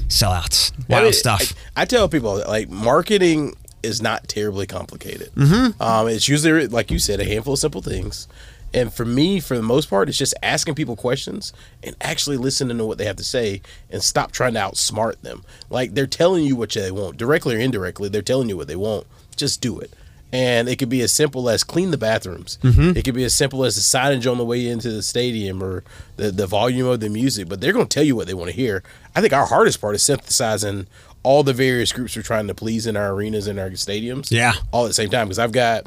sellouts, 0.08 0.72
wild 0.88 1.02
I 1.02 1.04
mean, 1.04 1.12
stuff. 1.12 1.54
I, 1.76 1.82
I, 1.82 1.84
tell 1.84 2.08
people 2.08 2.42
like 2.48 2.68
marketing 2.68 3.54
is 3.84 4.02
not 4.02 4.26
terribly 4.26 4.66
complicated. 4.66 5.32
Mm-hmm. 5.36 5.80
Um, 5.80 6.08
it's 6.08 6.28
usually 6.28 6.66
like 6.66 6.90
you 6.90 6.98
said, 6.98 7.20
a 7.20 7.24
handful 7.24 7.52
of 7.52 7.60
simple 7.60 7.80
things. 7.80 8.26
And 8.74 8.92
for 8.92 9.04
me, 9.04 9.38
for 9.38 9.56
the 9.56 9.62
most 9.62 9.88
part, 9.88 10.08
it's 10.08 10.18
just 10.18 10.34
asking 10.42 10.74
people 10.74 10.96
questions 10.96 11.52
and 11.82 11.94
actually 12.00 12.36
listening 12.36 12.76
to 12.76 12.84
what 12.84 12.98
they 12.98 13.04
have 13.04 13.16
to 13.16 13.24
say 13.24 13.62
and 13.88 14.02
stop 14.02 14.32
trying 14.32 14.54
to 14.54 14.60
outsmart 14.60 15.20
them. 15.20 15.44
Like 15.70 15.94
they're 15.94 16.08
telling 16.08 16.44
you 16.44 16.56
what 16.56 16.72
they 16.72 16.90
want, 16.90 17.16
directly 17.16 17.54
or 17.54 17.60
indirectly, 17.60 18.08
they're 18.08 18.20
telling 18.20 18.48
you 18.48 18.56
what 18.56 18.66
they 18.66 18.76
want. 18.76 19.06
Just 19.36 19.60
do 19.60 19.78
it. 19.78 19.92
And 20.32 20.68
it 20.68 20.80
could 20.80 20.88
be 20.88 21.00
as 21.02 21.12
simple 21.12 21.48
as 21.48 21.62
clean 21.62 21.92
the 21.92 21.96
bathrooms. 21.96 22.58
Mm-hmm. 22.62 22.96
It 22.96 23.04
could 23.04 23.14
be 23.14 23.22
as 23.22 23.34
simple 23.34 23.64
as 23.64 23.76
the 23.76 23.82
signage 23.82 24.28
on 24.28 24.38
the 24.38 24.44
way 24.44 24.66
into 24.66 24.90
the 24.90 25.02
stadium 25.04 25.62
or 25.62 25.84
the, 26.16 26.32
the 26.32 26.48
volume 26.48 26.88
of 26.88 26.98
the 26.98 27.08
music, 27.08 27.48
but 27.48 27.60
they're 27.60 27.72
going 27.72 27.86
to 27.86 27.94
tell 27.94 28.02
you 28.02 28.16
what 28.16 28.26
they 28.26 28.34
want 28.34 28.50
to 28.50 28.56
hear. 28.56 28.82
I 29.14 29.20
think 29.20 29.32
our 29.32 29.46
hardest 29.46 29.80
part 29.80 29.94
is 29.94 30.02
synthesizing 30.02 30.88
all 31.22 31.44
the 31.44 31.52
various 31.52 31.92
groups 31.92 32.16
we're 32.16 32.22
trying 32.22 32.48
to 32.48 32.54
please 32.54 32.88
in 32.88 32.96
our 32.96 33.12
arenas 33.12 33.46
and 33.46 33.60
our 33.60 33.70
stadiums. 33.70 34.32
Yeah. 34.32 34.54
All 34.72 34.84
at 34.84 34.88
the 34.88 34.94
same 34.94 35.08
time. 35.08 35.28
Because 35.28 35.38
I've 35.38 35.52
got 35.52 35.86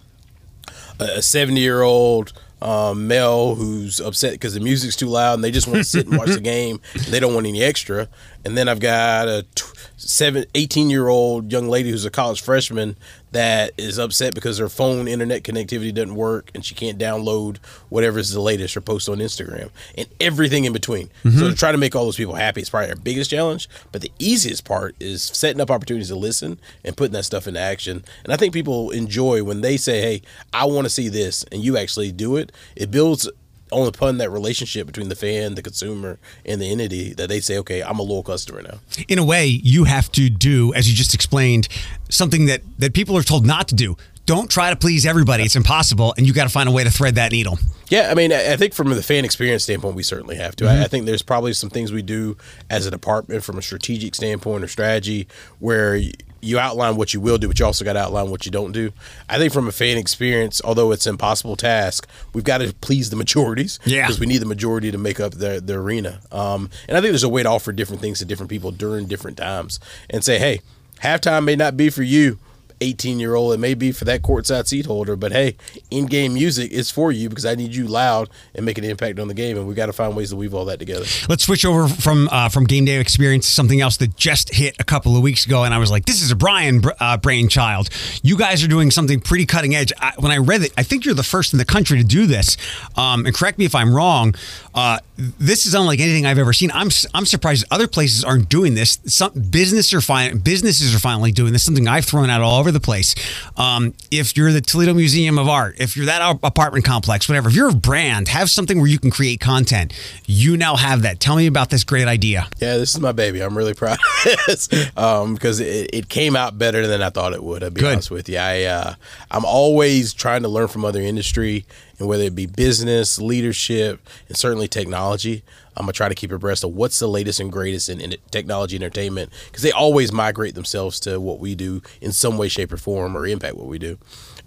a 0.97 1.21
70 1.21 1.59
year 1.59 1.81
old 1.81 2.31
um, 2.61 3.07
Mel 3.07 3.55
who's 3.55 3.99
upset 3.99 4.33
because 4.33 4.53
the 4.53 4.59
music's 4.59 4.95
too 4.95 5.07
loud 5.07 5.35
and 5.35 5.43
they 5.43 5.51
just 5.51 5.67
want 5.67 5.77
to 5.77 5.83
sit 5.83 6.07
and 6.07 6.17
watch 6.17 6.29
the 6.29 6.39
game. 6.41 6.79
they 7.09 7.19
don't 7.19 7.33
want 7.33 7.45
any 7.45 7.61
extra. 7.63 8.07
And 8.47 8.57
then 8.57 8.69
I've 8.69 8.79
got 8.79 9.27
a 9.27 9.45
t- 9.55 9.65
seven, 9.97 10.45
18 10.55 10.89
year 10.89 11.09
old 11.09 11.51
young 11.51 11.67
lady 11.67 11.91
who's 11.91 12.05
a 12.05 12.09
college 12.09 12.39
freshman 12.41 12.95
that 13.33 13.73
is 13.77 13.99
upset 13.99 14.33
because 14.33 14.57
her 14.57 14.69
phone 14.69 15.05
internet 15.05 15.43
connectivity 15.43 15.93
doesn't 15.93 16.15
work 16.15 16.49
and 16.55 16.63
she 16.63 16.73
can't 16.73 16.97
download 16.97 17.57
whatever 17.89 18.19
is 18.19 18.31
the 18.31 18.39
latest 18.39 18.77
or 18.77 18.79
post 18.79 19.09
on 19.09 19.17
Instagram 19.17 19.69
and 19.97 20.07
everything 20.21 20.63
in 20.63 20.71
between. 20.71 21.09
Mm-hmm. 21.25 21.37
So 21.37 21.49
to 21.49 21.55
try 21.57 21.73
to 21.73 21.77
make 21.77 21.93
all 21.93 22.05
those 22.05 22.15
people 22.15 22.35
happy 22.35 22.61
is 22.61 22.69
probably 22.69 22.89
our 22.89 22.95
biggest 22.95 23.31
challenge. 23.31 23.67
But 23.91 24.01
the 24.01 24.13
easiest 24.17 24.63
part 24.63 24.95
is 24.97 25.23
setting 25.23 25.59
up 25.59 25.69
opportunities 25.69 26.07
to 26.07 26.15
listen 26.15 26.57
and 26.85 26.95
putting 26.95 27.11
that 27.11 27.25
stuff 27.25 27.49
into 27.49 27.59
action. 27.59 28.05
And 28.23 28.31
I 28.31 28.37
think 28.37 28.53
people 28.53 28.91
enjoy 28.91 29.43
when 29.43 29.59
they 29.59 29.75
say, 29.75 29.99
Hey, 29.99 30.21
I 30.53 30.63
want 30.63 30.85
to 30.85 30.89
see 30.89 31.09
this 31.09 31.43
and 31.51 31.61
you 31.61 31.75
actually 31.75 32.13
do 32.13 32.37
it. 32.37 32.53
It 32.77 32.91
builds 32.91 33.29
on 33.71 33.87
upon 33.87 34.17
that 34.17 34.31
relationship 34.31 34.87
between 34.87 35.09
the 35.09 35.15
fan, 35.15 35.55
the 35.55 35.61
consumer, 35.61 36.19
and 36.45 36.61
the 36.61 36.71
entity 36.71 37.13
that 37.13 37.29
they 37.29 37.39
say, 37.39 37.57
okay, 37.59 37.81
I'm 37.83 37.99
a 37.99 38.03
loyal 38.03 38.23
customer 38.23 38.61
now. 38.61 38.79
In 39.07 39.19
a 39.19 39.25
way, 39.25 39.45
you 39.47 39.85
have 39.85 40.11
to 40.13 40.29
do, 40.29 40.73
as 40.73 40.89
you 40.89 40.95
just 40.95 41.13
explained, 41.13 41.67
something 42.09 42.45
that 42.45 42.61
that 42.79 42.93
people 42.93 43.17
are 43.17 43.23
told 43.23 43.45
not 43.45 43.67
to 43.69 43.75
do. 43.75 43.97
Don't 44.25 44.49
try 44.49 44.69
to 44.69 44.75
please 44.75 45.05
everybody; 45.05 45.43
it's 45.43 45.55
impossible, 45.55 46.13
and 46.17 46.27
you 46.27 46.33
got 46.33 46.43
to 46.43 46.49
find 46.49 46.67
a 46.67 46.71
way 46.71 46.83
to 46.83 46.91
thread 46.91 47.15
that 47.15 47.31
needle. 47.31 47.57
Yeah, 47.89 48.09
I 48.11 48.15
mean, 48.15 48.33
I 48.33 48.57
think 48.57 48.73
from 48.73 48.89
the 48.89 49.01
fan 49.01 49.23
experience 49.23 49.63
standpoint, 49.63 49.95
we 49.95 50.03
certainly 50.03 50.35
have 50.35 50.55
to. 50.57 50.65
Mm-hmm. 50.65 50.81
I, 50.81 50.83
I, 50.83 50.87
think 50.89 51.05
there's 51.05 51.21
probably 51.21 51.53
some 51.53 51.69
things 51.69 51.93
we 51.93 52.01
do 52.01 52.35
as 52.69 52.85
a 52.85 52.91
department 52.91 53.45
from 53.45 53.57
a 53.57 53.61
strategic 53.61 54.13
standpoint 54.13 54.65
or 54.65 54.67
strategy 54.67 55.29
where 55.59 56.01
you 56.41 56.59
outline 56.59 56.95
what 56.95 57.13
you 57.13 57.21
will 57.21 57.37
do, 57.37 57.47
but 57.47 57.59
you 57.59 57.65
also 57.65 57.83
got 57.85 57.93
to 57.93 57.99
outline 57.99 58.29
what 58.29 58.45
you 58.45 58.51
don't 58.51 58.71
do. 58.71 58.91
I 59.29 59.37
think 59.37 59.53
from 59.53 59.67
a 59.67 59.71
fan 59.71 59.97
experience, 59.97 60.61
although 60.63 60.91
it's 60.91 61.05
an 61.05 61.11
impossible 61.11 61.55
task, 61.55 62.07
we've 62.33 62.43
got 62.43 62.59
to 62.59 62.73
please 62.81 63.09
the 63.09 63.15
majorities. 63.15 63.79
Yeah. 63.85 64.03
Because 64.03 64.19
we 64.19 64.25
need 64.25 64.39
the 64.39 64.45
majority 64.45 64.91
to 64.91 64.97
make 64.97 65.19
up 65.19 65.33
the, 65.33 65.61
the 65.63 65.75
arena. 65.75 66.21
Um, 66.31 66.69
and 66.87 66.97
I 66.97 67.01
think 67.01 67.11
there's 67.11 67.23
a 67.23 67.29
way 67.29 67.43
to 67.43 67.49
offer 67.49 67.71
different 67.71 68.01
things 68.01 68.19
to 68.19 68.25
different 68.25 68.49
people 68.49 68.71
during 68.71 69.07
different 69.07 69.37
times 69.37 69.79
and 70.09 70.23
say, 70.23 70.39
hey, 70.39 70.61
halftime 71.01 71.43
may 71.43 71.55
not 71.55 71.77
be 71.77 71.89
for 71.89 72.03
you. 72.03 72.39
18 72.81 73.19
year 73.19 73.35
old. 73.35 73.53
It 73.53 73.57
may 73.57 73.73
be 73.73 73.91
for 73.91 74.05
that 74.05 74.21
courtside 74.21 74.67
seat 74.67 74.85
holder, 74.85 75.15
but 75.15 75.31
hey, 75.31 75.55
in 75.91 76.05
game 76.05 76.33
music 76.33 76.71
is 76.71 76.91
for 76.91 77.11
you 77.11 77.29
because 77.29 77.45
I 77.45 77.55
need 77.55 77.75
you 77.75 77.87
loud 77.87 78.29
and 78.55 78.65
making 78.65 78.83
an 78.83 78.91
impact 78.91 79.19
on 79.19 79.27
the 79.27 79.33
game, 79.33 79.57
and 79.57 79.67
we 79.67 79.73
got 79.73 79.87
to 79.87 79.93
find 79.93 80.15
ways 80.15 80.29
to 80.29 80.35
weave 80.35 80.53
all 80.53 80.65
that 80.65 80.79
together. 80.79 81.05
Let's 81.29 81.43
switch 81.43 81.65
over 81.65 81.87
from 81.87 82.29
uh, 82.31 82.49
from 82.49 82.65
game 82.65 82.85
day 82.85 82.99
experience 82.99 83.45
to 83.45 83.51
something 83.51 83.81
else 83.81 83.97
that 83.97 84.15
just 84.15 84.53
hit 84.53 84.75
a 84.79 84.83
couple 84.83 85.15
of 85.15 85.23
weeks 85.23 85.45
ago, 85.45 85.63
and 85.63 85.73
I 85.73 85.77
was 85.77 85.91
like, 85.91 86.05
"This 86.05 86.21
is 86.21 86.31
a 86.31 86.35
Bryan 86.35 86.81
uh, 86.99 87.17
brainchild." 87.17 87.89
You 88.23 88.37
guys 88.37 88.63
are 88.63 88.67
doing 88.67 88.91
something 88.91 89.19
pretty 89.19 89.45
cutting 89.45 89.75
edge. 89.75 89.91
I, 89.99 90.13
when 90.17 90.31
I 90.31 90.37
read 90.37 90.61
it, 90.61 90.73
I 90.77 90.83
think 90.83 91.05
you're 91.05 91.13
the 91.13 91.23
first 91.23 91.53
in 91.53 91.59
the 91.59 91.65
country 91.65 91.97
to 91.97 92.03
do 92.03 92.27
this. 92.27 92.57
Um, 92.95 93.25
and 93.25 93.35
correct 93.35 93.57
me 93.57 93.65
if 93.65 93.75
I'm 93.75 93.93
wrong. 93.93 94.35
Uh, 94.73 94.99
this 95.17 95.65
is 95.65 95.73
unlike 95.73 95.99
anything 95.99 96.25
I've 96.25 96.37
ever 96.37 96.53
seen. 96.53 96.71
I'm 96.73 96.89
I'm 97.13 97.25
surprised 97.25 97.65
other 97.71 97.87
places 97.87 98.23
aren't 98.23 98.49
doing 98.49 98.75
this. 98.75 98.99
Some 99.05 99.31
business 99.33 99.93
are. 99.93 100.35
Businesses 100.35 100.93
are 100.93 100.99
finally 100.99 101.31
doing 101.31 101.53
this. 101.53 101.63
Something 101.63 101.87
I've 101.87 102.05
thrown 102.05 102.29
out 102.29 102.41
all 102.41 102.59
over 102.59 102.66
the 102.71 102.79
place. 102.79 103.15
Um, 103.55 103.93
if 104.11 104.35
you're 104.35 104.51
the 104.51 104.61
Toledo 104.61 104.93
Museum 104.93 105.37
of 105.37 105.47
Art, 105.47 105.75
if 105.79 105.95
you're 105.95 106.05
that 106.07 106.39
apartment 106.43 106.85
complex, 106.85 107.27
whatever, 107.27 107.49
if 107.49 107.55
you're 107.55 107.69
a 107.69 107.73
brand, 107.73 108.27
have 108.27 108.49
something 108.49 108.77
where 108.77 108.87
you 108.87 108.99
can 108.99 109.11
create 109.11 109.39
content. 109.39 109.93
You 110.25 110.57
now 110.57 110.75
have 110.75 111.01
that. 111.03 111.19
Tell 111.19 111.35
me 111.35 111.47
about 111.47 111.69
this 111.69 111.83
great 111.83 112.07
idea. 112.07 112.47
Yeah, 112.59 112.77
this 112.77 112.93
is 112.95 113.01
my 113.01 113.11
baby. 113.11 113.41
I'm 113.41 113.57
really 113.57 113.73
proud 113.73 113.97
of 114.25 114.37
this 114.47 114.69
um, 114.97 115.33
because 115.33 115.59
it, 115.59 115.89
it, 115.93 116.09
came 116.09 116.35
out 116.35 116.57
better 116.57 116.87
than 116.87 117.01
I 117.01 117.09
thought 117.09 117.33
it 117.33 117.43
would. 117.43 117.63
I'll 117.63 117.69
be 117.69 117.81
Good. 117.81 117.93
honest 117.93 118.11
with 118.11 118.29
you. 118.29 118.37
I 118.37 118.63
uh, 118.63 118.95
I'm 119.29 119.45
always 119.45 120.13
trying 120.13 120.43
to 120.43 120.47
learn 120.47 120.67
from 120.67 120.85
other 120.85 121.01
industry 121.01 121.65
and 121.99 122.07
whether 122.07 122.23
it 122.23 122.35
be 122.35 122.45
business, 122.45 123.19
leadership, 123.19 123.99
and 124.27 124.37
certainly 124.37 124.67
technology. 124.67 125.43
I'm 125.77 125.83
gonna 125.83 125.93
try 125.93 126.09
to 126.09 126.15
keep 126.15 126.31
abreast 126.31 126.63
of 126.63 126.73
what's 126.73 126.99
the 126.99 127.07
latest 127.07 127.39
and 127.39 127.51
greatest 127.51 127.89
in, 127.89 128.01
in 128.01 128.15
technology 128.31 128.75
entertainment 128.75 129.31
because 129.45 129.63
they 129.63 129.71
always 129.71 130.11
migrate 130.11 130.55
themselves 130.55 130.99
to 131.01 131.19
what 131.19 131.39
we 131.39 131.55
do 131.55 131.81
in 132.01 132.11
some 132.11 132.37
way, 132.37 132.47
shape, 132.47 132.73
or 132.73 132.77
form, 132.77 133.15
or 133.15 133.25
impact 133.25 133.55
what 133.55 133.67
we 133.67 133.77
do. 133.77 133.97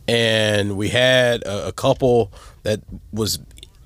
And 0.08 0.76
we 0.76 0.88
had 0.88 1.42
a, 1.42 1.68
a 1.68 1.72
couple 1.72 2.32
that 2.64 2.80
was 3.12 3.38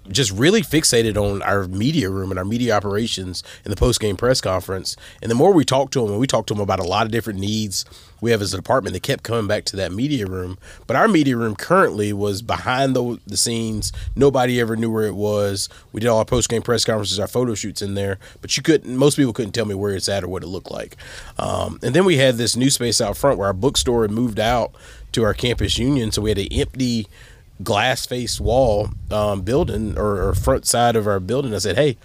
just 0.08 0.30
really 0.32 0.62
fixated 0.62 1.16
on 1.16 1.42
our 1.42 1.66
media 1.66 2.10
room 2.10 2.30
and 2.30 2.38
our 2.38 2.44
media 2.44 2.76
operations 2.76 3.42
in 3.64 3.70
the 3.70 3.76
post 3.76 4.00
game 4.00 4.16
press 4.16 4.40
conference. 4.40 4.96
And 5.22 5.30
the 5.30 5.34
more 5.34 5.52
we 5.52 5.64
talked 5.64 5.92
to 5.94 6.00
them, 6.00 6.10
and 6.10 6.20
we 6.20 6.26
talked 6.26 6.48
to 6.48 6.54
them 6.54 6.62
about 6.62 6.80
a 6.80 6.84
lot 6.84 7.06
of 7.06 7.12
different 7.12 7.38
needs 7.38 7.84
we 8.24 8.30
have 8.30 8.40
as 8.40 8.54
a 8.54 8.56
department, 8.56 8.94
they 8.94 9.00
kept 9.00 9.22
coming 9.22 9.46
back 9.46 9.64
to 9.66 9.76
that 9.76 9.92
media 9.92 10.26
room. 10.26 10.56
But 10.86 10.96
our 10.96 11.06
media 11.08 11.36
room 11.36 11.54
currently 11.54 12.12
was 12.12 12.40
behind 12.40 12.96
the, 12.96 13.20
the 13.26 13.36
scenes. 13.36 13.92
Nobody 14.16 14.58
ever 14.60 14.76
knew 14.76 14.90
where 14.90 15.06
it 15.06 15.14
was. 15.14 15.68
We 15.92 16.00
did 16.00 16.08
all 16.08 16.18
our 16.18 16.24
post 16.24 16.48
game 16.48 16.62
press 16.62 16.86
conferences, 16.86 17.20
our 17.20 17.28
photo 17.28 17.54
shoots 17.54 17.82
in 17.82 17.94
there, 17.94 18.18
but 18.40 18.56
you 18.56 18.62
couldn't. 18.62 18.96
Most 18.96 19.16
people 19.16 19.34
couldn't 19.34 19.52
tell 19.52 19.66
me 19.66 19.74
where 19.74 19.94
it's 19.94 20.08
at 20.08 20.24
or 20.24 20.28
what 20.28 20.42
it 20.42 20.46
looked 20.46 20.70
like. 20.70 20.96
Um, 21.38 21.78
and 21.82 21.94
then 21.94 22.06
we 22.06 22.16
had 22.16 22.36
this 22.36 22.56
new 22.56 22.70
space 22.70 23.00
out 23.00 23.16
front 23.16 23.38
where 23.38 23.48
our 23.48 23.52
bookstore 23.52 24.02
had 24.02 24.10
moved 24.10 24.40
out 24.40 24.74
to 25.12 25.22
our 25.22 25.34
campus 25.34 25.78
union, 25.78 26.10
so 26.10 26.22
we 26.22 26.30
had 26.30 26.38
an 26.38 26.48
empty 26.50 27.06
glass 27.62 28.06
faced 28.06 28.40
wall 28.40 28.90
um, 29.10 29.42
building 29.42 29.96
or, 29.96 30.28
or, 30.28 30.34
front 30.34 30.66
side 30.66 30.96
of 30.96 31.06
our 31.06 31.20
building. 31.20 31.54
I 31.54 31.58
said, 31.58 31.76
hey, 31.76 31.96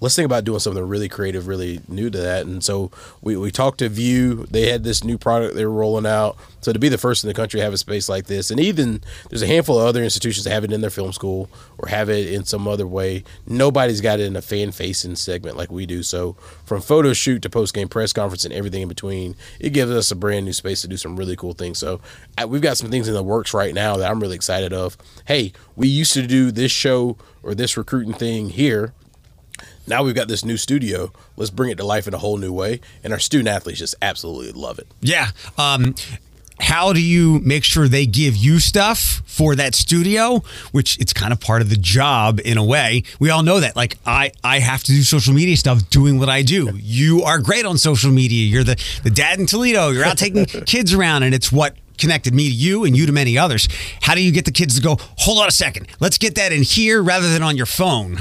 let's 0.00 0.16
think 0.16 0.26
about 0.26 0.44
doing 0.44 0.58
something 0.58 0.82
really 0.82 1.08
creative, 1.08 1.46
really 1.46 1.80
new 1.86 2.10
to 2.10 2.18
that. 2.18 2.46
And 2.46 2.64
so 2.64 2.90
we, 3.20 3.36
we 3.36 3.50
talked 3.50 3.78
to 3.78 3.88
Vu. 3.88 4.46
They 4.46 4.70
had 4.70 4.82
this 4.82 5.04
new 5.04 5.18
product 5.18 5.54
they 5.54 5.64
were 5.64 5.72
rolling 5.72 6.06
out. 6.06 6.38
So 6.62 6.72
to 6.72 6.78
be 6.78 6.88
the 6.88 6.98
first 6.98 7.22
in 7.22 7.28
the 7.28 7.34
country 7.34 7.58
to 7.58 7.64
have 7.64 7.72
a 7.72 7.78
space 7.78 8.08
like 8.08 8.26
this, 8.26 8.50
and 8.50 8.58
even 8.58 9.02
there's 9.28 9.42
a 9.42 9.46
handful 9.46 9.78
of 9.78 9.86
other 9.86 10.02
institutions 10.02 10.44
that 10.44 10.50
have 10.50 10.64
it 10.64 10.72
in 10.72 10.80
their 10.80 10.90
film 10.90 11.12
school 11.12 11.48
or 11.78 11.88
have 11.88 12.08
it 12.08 12.32
in 12.32 12.44
some 12.44 12.66
other 12.66 12.86
way. 12.86 13.24
Nobody's 13.46 14.00
got 14.00 14.20
it 14.20 14.26
in 14.26 14.36
a 14.36 14.42
fan 14.42 14.72
facing 14.72 15.16
segment 15.16 15.56
like 15.56 15.70
we 15.70 15.86
do. 15.86 16.02
So 16.02 16.32
from 16.64 16.80
photo 16.80 17.12
shoot 17.12 17.42
to 17.42 17.50
post 17.50 17.74
game 17.74 17.88
press 17.88 18.12
conference 18.12 18.44
and 18.44 18.54
everything 18.54 18.82
in 18.82 18.88
between, 18.88 19.36
it 19.58 19.70
gives 19.70 19.90
us 19.90 20.10
a 20.10 20.16
brand 20.16 20.46
new 20.46 20.52
space 20.52 20.82
to 20.82 20.88
do 20.88 20.96
some 20.96 21.16
really 21.16 21.36
cool 21.36 21.52
things. 21.52 21.78
So 21.78 22.00
uh, 22.38 22.46
we've 22.48 22.62
got 22.62 22.78
some 22.78 22.90
things 22.90 23.08
in 23.08 23.14
the 23.14 23.22
works 23.22 23.52
right 23.52 23.74
now 23.74 23.96
that 23.98 24.10
I'm 24.10 24.20
really 24.20 24.36
excited 24.36 24.72
of. 24.72 24.96
Hey, 25.26 25.52
we 25.76 25.88
used 25.88 26.14
to 26.14 26.26
do 26.26 26.50
this 26.50 26.72
show 26.72 27.16
or 27.42 27.54
this 27.54 27.76
recruiting 27.76 28.14
thing 28.14 28.50
here 28.50 28.94
now 29.90 30.02
we've 30.02 30.14
got 30.14 30.28
this 30.28 30.44
new 30.44 30.56
studio. 30.56 31.12
Let's 31.36 31.50
bring 31.50 31.70
it 31.70 31.76
to 31.76 31.84
life 31.84 32.08
in 32.08 32.14
a 32.14 32.18
whole 32.18 32.38
new 32.38 32.52
way. 32.52 32.80
And 33.04 33.12
our 33.12 33.18
student 33.18 33.48
athletes 33.48 33.80
just 33.80 33.94
absolutely 34.00 34.52
love 34.52 34.78
it. 34.78 34.86
Yeah. 35.02 35.30
Um, 35.58 35.94
how 36.60 36.92
do 36.92 37.02
you 37.02 37.40
make 37.40 37.64
sure 37.64 37.88
they 37.88 38.06
give 38.06 38.36
you 38.36 38.60
stuff 38.60 39.22
for 39.24 39.54
that 39.54 39.74
studio 39.74 40.42
which 40.72 40.98
it's 40.98 41.12
kind 41.12 41.32
of 41.32 41.40
part 41.40 41.62
of 41.62 41.70
the 41.70 41.76
job 41.76 42.38
in 42.44 42.58
a 42.58 42.64
way 42.64 43.02
we 43.18 43.30
all 43.30 43.42
know 43.42 43.60
that 43.60 43.74
like 43.74 43.96
i 44.04 44.30
i 44.44 44.58
have 44.58 44.82
to 44.82 44.92
do 44.92 45.02
social 45.02 45.32
media 45.32 45.56
stuff 45.56 45.88
doing 45.88 46.18
what 46.18 46.28
i 46.28 46.42
do 46.42 46.70
you 46.76 47.22
are 47.22 47.38
great 47.38 47.64
on 47.64 47.78
social 47.78 48.10
media 48.12 48.44
you're 48.44 48.64
the 48.64 48.76
the 49.04 49.10
dad 49.10 49.38
in 49.38 49.46
toledo 49.46 49.88
you're 49.88 50.04
out 50.04 50.18
taking 50.18 50.44
kids 50.66 50.92
around 50.92 51.22
and 51.22 51.34
it's 51.34 51.50
what 51.50 51.74
connected 52.00 52.34
me 52.34 52.48
to 52.48 52.54
you 52.54 52.84
and 52.84 52.96
you 52.96 53.06
to 53.06 53.12
many 53.12 53.38
others. 53.38 53.68
How 54.02 54.14
do 54.14 54.22
you 54.22 54.32
get 54.32 54.44
the 54.44 54.50
kids 54.50 54.76
to 54.76 54.82
go, 54.82 54.96
hold 55.18 55.38
on 55.38 55.46
a 55.46 55.52
second, 55.52 55.88
let's 56.00 56.18
get 56.18 56.34
that 56.34 56.52
in 56.52 56.62
here 56.62 57.02
rather 57.02 57.30
than 57.32 57.42
on 57.42 57.56
your 57.56 57.66
phone? 57.66 58.18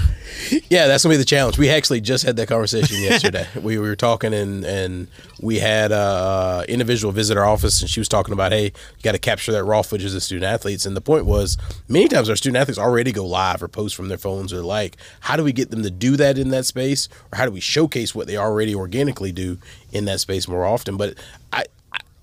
Yeah, 0.69 0.87
that's 0.87 1.03
gonna 1.03 1.13
be 1.13 1.17
the 1.17 1.25
challenge. 1.25 1.57
We 1.57 1.69
actually 1.69 2.01
just 2.01 2.23
had 2.23 2.35
that 2.37 2.47
conversation 2.47 2.97
yesterday. 3.01 3.47
we, 3.55 3.77
we 3.77 3.79
were 3.79 3.95
talking 3.95 4.33
and 4.33 4.63
and 4.63 5.07
we 5.41 5.59
had 5.59 5.91
a 5.91 6.65
individual 6.67 7.11
visit 7.11 7.37
our 7.37 7.45
office 7.45 7.81
and 7.81 7.89
she 7.89 7.99
was 7.99 8.07
talking 8.07 8.33
about, 8.33 8.51
hey, 8.51 8.65
you 8.65 9.03
got 9.03 9.13
to 9.13 9.19
capture 9.19 9.51
that 9.53 9.63
raw 9.63 9.81
footage 9.81 10.07
of 10.07 10.11
the 10.11 10.21
student 10.21 10.45
athletes. 10.45 10.85
And 10.85 10.95
the 10.95 11.01
point 11.01 11.25
was, 11.25 11.57
many 11.87 12.07
times 12.07 12.29
our 12.29 12.35
student 12.35 12.57
athletes 12.57 12.79
already 12.79 13.11
go 13.11 13.25
live 13.25 13.63
or 13.63 13.67
post 13.67 13.95
from 13.95 14.09
their 14.09 14.17
phones 14.17 14.51
or 14.53 14.61
like. 14.61 14.97
How 15.21 15.35
do 15.35 15.43
we 15.43 15.53
get 15.53 15.71
them 15.71 15.83
to 15.83 15.89
do 15.89 16.17
that 16.17 16.37
in 16.37 16.49
that 16.49 16.65
space, 16.65 17.09
or 17.31 17.37
how 17.37 17.45
do 17.45 17.51
we 17.51 17.59
showcase 17.59 18.13
what 18.13 18.27
they 18.27 18.37
already 18.37 18.75
organically 18.75 19.31
do 19.31 19.57
in 19.91 20.05
that 20.05 20.19
space 20.19 20.47
more 20.47 20.65
often? 20.65 20.97
But 20.97 21.15
I 21.53 21.65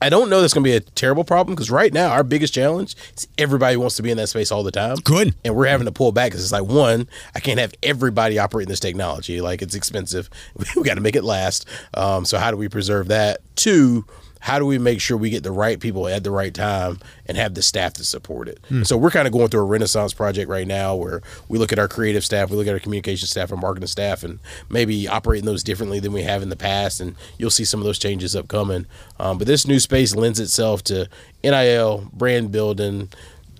I 0.00 0.10
don't 0.10 0.28
know 0.28 0.40
that's 0.40 0.52
going 0.52 0.64
to 0.64 0.70
be 0.70 0.76
a 0.76 0.80
terrible 0.80 1.24
problem 1.24 1.54
because 1.54 1.70
right 1.70 1.92
now 1.92 2.10
our 2.10 2.22
biggest 2.22 2.52
challenge 2.52 2.94
is 3.16 3.28
everybody 3.38 3.76
wants 3.76 3.96
to 3.96 4.02
be 4.02 4.10
in 4.10 4.16
that 4.18 4.28
space 4.28 4.52
all 4.52 4.62
the 4.62 4.70
time. 4.70 4.96
Good. 4.96 5.34
And 5.44 5.56
we're 5.56 5.66
having 5.66 5.86
to 5.86 5.92
pull 5.92 6.12
back 6.12 6.30
because 6.32 6.42
it's 6.42 6.52
like 6.52 6.64
one, 6.64 7.08
I 7.34 7.40
can't 7.40 7.58
have 7.58 7.72
everybody 7.82 8.38
operating 8.38 8.68
this 8.68 8.80
technology. 8.80 9.40
Like 9.40 9.62
it's 9.62 9.74
expensive. 9.74 10.28
We 10.76 10.82
got 10.82 10.94
to 10.94 11.00
make 11.00 11.16
it 11.16 11.24
last. 11.24 11.66
Um, 11.94 12.24
so 12.26 12.38
how 12.38 12.50
do 12.50 12.56
we 12.56 12.68
preserve 12.68 13.08
that? 13.08 13.40
Two, 13.56 14.04
how 14.46 14.60
do 14.60 14.64
we 14.64 14.78
make 14.78 15.00
sure 15.00 15.16
we 15.16 15.28
get 15.28 15.42
the 15.42 15.50
right 15.50 15.80
people 15.80 16.06
at 16.06 16.22
the 16.22 16.30
right 16.30 16.54
time 16.54 17.00
and 17.26 17.36
have 17.36 17.54
the 17.54 17.62
staff 17.62 17.94
to 17.94 18.04
support 18.04 18.46
it? 18.46 18.60
Hmm. 18.68 18.84
So 18.84 18.96
we're 18.96 19.10
kind 19.10 19.26
of 19.26 19.32
going 19.32 19.48
through 19.48 19.62
a 19.62 19.64
renaissance 19.64 20.14
project 20.14 20.48
right 20.48 20.68
now 20.68 20.94
where 20.94 21.20
we 21.48 21.58
look 21.58 21.72
at 21.72 21.80
our 21.80 21.88
creative 21.88 22.24
staff, 22.24 22.48
we 22.48 22.56
look 22.56 22.68
at 22.68 22.72
our 22.72 22.78
communication 22.78 23.26
staff, 23.26 23.50
our 23.50 23.58
marketing 23.58 23.88
staff, 23.88 24.22
and 24.22 24.38
maybe 24.70 25.08
operating 25.08 25.46
those 25.46 25.64
differently 25.64 25.98
than 25.98 26.12
we 26.12 26.22
have 26.22 26.42
in 26.42 26.48
the 26.48 26.56
past. 26.56 27.00
And 27.00 27.16
you'll 27.38 27.50
see 27.50 27.64
some 27.64 27.80
of 27.80 27.86
those 27.86 27.98
changes 27.98 28.36
upcoming. 28.36 28.86
Um, 29.18 29.36
but 29.36 29.48
this 29.48 29.66
new 29.66 29.80
space 29.80 30.14
lends 30.14 30.38
itself 30.38 30.84
to 30.84 31.08
NIL, 31.42 32.08
brand 32.12 32.52
building. 32.52 33.08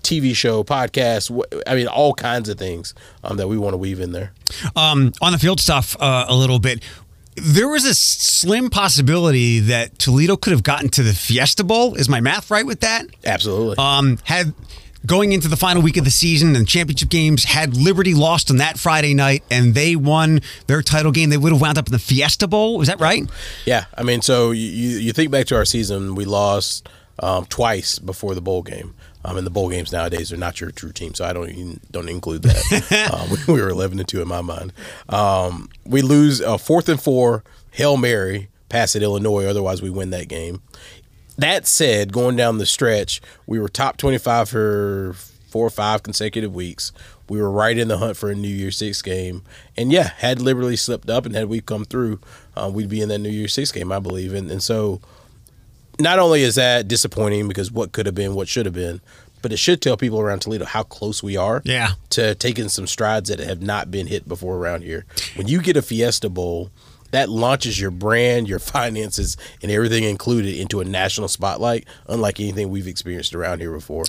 TV 0.03 0.33
show, 0.33 0.63
podcast, 0.63 1.37
I 1.67 1.75
mean, 1.75 1.87
all 1.87 2.13
kinds 2.13 2.47
of 2.47 2.57
things 2.57 2.93
um, 3.25 3.35
that 3.35 3.49
we 3.49 3.57
want 3.57 3.73
to 3.73 3.77
weave 3.77 3.99
in 3.99 4.13
there. 4.13 4.31
Um, 4.73 5.11
on 5.21 5.33
the 5.33 5.37
field 5.37 5.59
stuff, 5.59 5.97
uh, 5.99 6.25
a 6.29 6.35
little 6.35 6.59
bit 6.59 6.81
there 7.37 7.67
was 7.67 7.85
a 7.85 7.93
slim 7.93 8.69
possibility 8.69 9.59
that 9.59 9.99
Toledo 9.99 10.35
could 10.35 10.51
have 10.51 10.63
gotten 10.63 10.89
to 10.89 11.03
the 11.03 11.13
Fiesta 11.13 11.63
Bowl. 11.63 11.95
Is 11.95 12.09
my 12.09 12.19
math 12.19 12.49
right 12.49 12.65
with 12.65 12.79
that? 12.81 13.05
Absolutely. 13.23 13.75
Um, 13.77 14.17
had 14.23 14.53
going 15.05 15.31
into 15.31 15.47
the 15.47 15.55
final 15.55 15.81
week 15.81 15.97
of 15.97 16.03
the 16.03 16.11
season 16.11 16.55
and 16.55 16.67
championship 16.67 17.09
games, 17.09 17.45
had 17.45 17.77
Liberty 17.77 18.13
lost 18.13 18.49
on 18.49 18.57
that 18.57 18.77
Friday 18.77 19.13
night 19.13 19.43
and 19.49 19.73
they 19.73 19.95
won 19.95 20.41
their 20.67 20.81
title 20.81 21.11
game, 21.11 21.29
they 21.29 21.37
would 21.37 21.51
have 21.51 21.61
wound 21.61 21.77
up 21.77 21.87
in 21.87 21.91
the 21.91 21.99
Fiesta 21.99 22.47
Bowl. 22.47 22.81
Is 22.81 22.87
that 22.87 22.99
right? 22.99 23.23
Yeah. 23.65 23.85
I 23.95 24.03
mean, 24.03 24.21
so 24.21 24.51
you, 24.51 24.61
you 24.63 25.13
think 25.13 25.31
back 25.31 25.45
to 25.47 25.55
our 25.55 25.65
season, 25.65 26.15
we 26.15 26.25
lost 26.25 26.89
um, 27.19 27.45
twice 27.45 27.99
before 27.99 28.35
the 28.35 28.41
bowl 28.41 28.63
game. 28.63 28.95
Um, 29.27 29.37
and 29.37 29.45
the 29.45 29.51
bowl 29.51 29.69
games 29.69 29.91
nowadays 29.91 30.31
are 30.31 30.37
not 30.37 30.61
your 30.61 30.71
true 30.71 30.93
team, 30.93 31.13
so 31.13 31.25
I 31.25 31.33
don't 31.33 31.49
even, 31.49 31.81
don't 31.91 32.07
include 32.07 32.43
that. 32.43 33.11
um, 33.13 33.29
we, 33.47 33.55
we, 33.55 33.61
were 33.61 33.69
eleven 33.69 33.99
and 33.99 34.07
two 34.07 34.21
in 34.21 34.27
my 34.27 34.39
mind. 34.39 34.71
Um, 35.09 35.69
we 35.85 36.01
lose 36.01 36.39
a 36.39 36.57
fourth 36.57 36.87
and 36.87 37.01
four 37.01 37.43
hail 37.71 37.97
mary 37.97 38.47
pass 38.69 38.95
at 38.95 39.03
Illinois, 39.03 39.45
otherwise 39.45 39.81
we 39.81 39.89
win 39.89 40.11
that 40.11 40.29
game. 40.29 40.61
That 41.37 41.67
said, 41.67 42.13
going 42.13 42.37
down 42.37 42.57
the 42.57 42.65
stretch, 42.65 43.21
we 43.45 43.59
were 43.59 43.67
top 43.67 43.97
twenty-five 43.97 44.47
for 44.47 45.13
four 45.49 45.67
or 45.67 45.71
five 45.71 46.03
consecutive 46.03 46.55
weeks. 46.55 46.93
We 47.27 47.41
were 47.41 47.51
right 47.51 47.77
in 47.77 47.89
the 47.89 47.97
hunt 47.97 48.15
for 48.15 48.31
a 48.31 48.35
New 48.35 48.47
Year's 48.47 48.77
Six 48.77 49.01
game, 49.01 49.43
and 49.75 49.91
yeah, 49.91 50.11
had 50.19 50.41
Liberty 50.41 50.77
slipped 50.77 51.09
up 51.09 51.25
and 51.25 51.35
had 51.35 51.49
we 51.49 51.59
come 51.59 51.83
through, 51.83 52.21
uh, 52.55 52.71
we'd 52.73 52.87
be 52.87 53.01
in 53.01 53.09
that 53.09 53.19
New 53.19 53.29
Year's 53.29 53.53
Six 53.53 53.73
game, 53.73 53.91
I 53.91 53.99
believe. 53.99 54.33
And 54.33 54.49
and 54.49 54.63
so 54.63 55.01
not 55.99 56.19
only 56.19 56.43
is 56.43 56.55
that 56.55 56.87
disappointing 56.87 57.47
because 57.47 57.71
what 57.71 57.91
could 57.91 58.05
have 58.05 58.15
been, 58.15 58.35
what 58.35 58.47
should 58.47 58.65
have 58.65 58.75
been, 58.75 59.01
but 59.41 59.51
it 59.51 59.57
should 59.57 59.81
tell 59.81 59.97
people 59.97 60.19
around 60.19 60.41
Toledo 60.41 60.65
how 60.65 60.83
close 60.83 61.21
we 61.21 61.37
are 61.37 61.61
yeah. 61.63 61.91
to 62.11 62.35
taking 62.35 62.69
some 62.69 62.87
strides 62.87 63.29
that 63.29 63.39
have 63.39 63.61
not 63.61 63.91
been 63.91 64.07
hit 64.07 64.27
before 64.27 64.57
around 64.57 64.83
here. 64.83 65.05
When 65.35 65.47
you 65.47 65.61
get 65.61 65.77
a 65.77 65.81
Fiesta 65.81 66.29
Bowl, 66.29 66.71
that 67.11 67.29
launches 67.29 67.79
your 67.79 67.91
brand, 67.91 68.49
your 68.49 68.59
finances, 68.59 69.37
and 69.61 69.71
everything 69.71 70.03
included 70.03 70.55
into 70.55 70.81
a 70.81 70.85
national 70.85 71.27
spotlight, 71.27 71.87
unlike 72.07 72.39
anything 72.39 72.69
we've 72.69 72.87
experienced 72.87 73.33
around 73.33 73.59
here 73.59 73.71
before. 73.71 74.05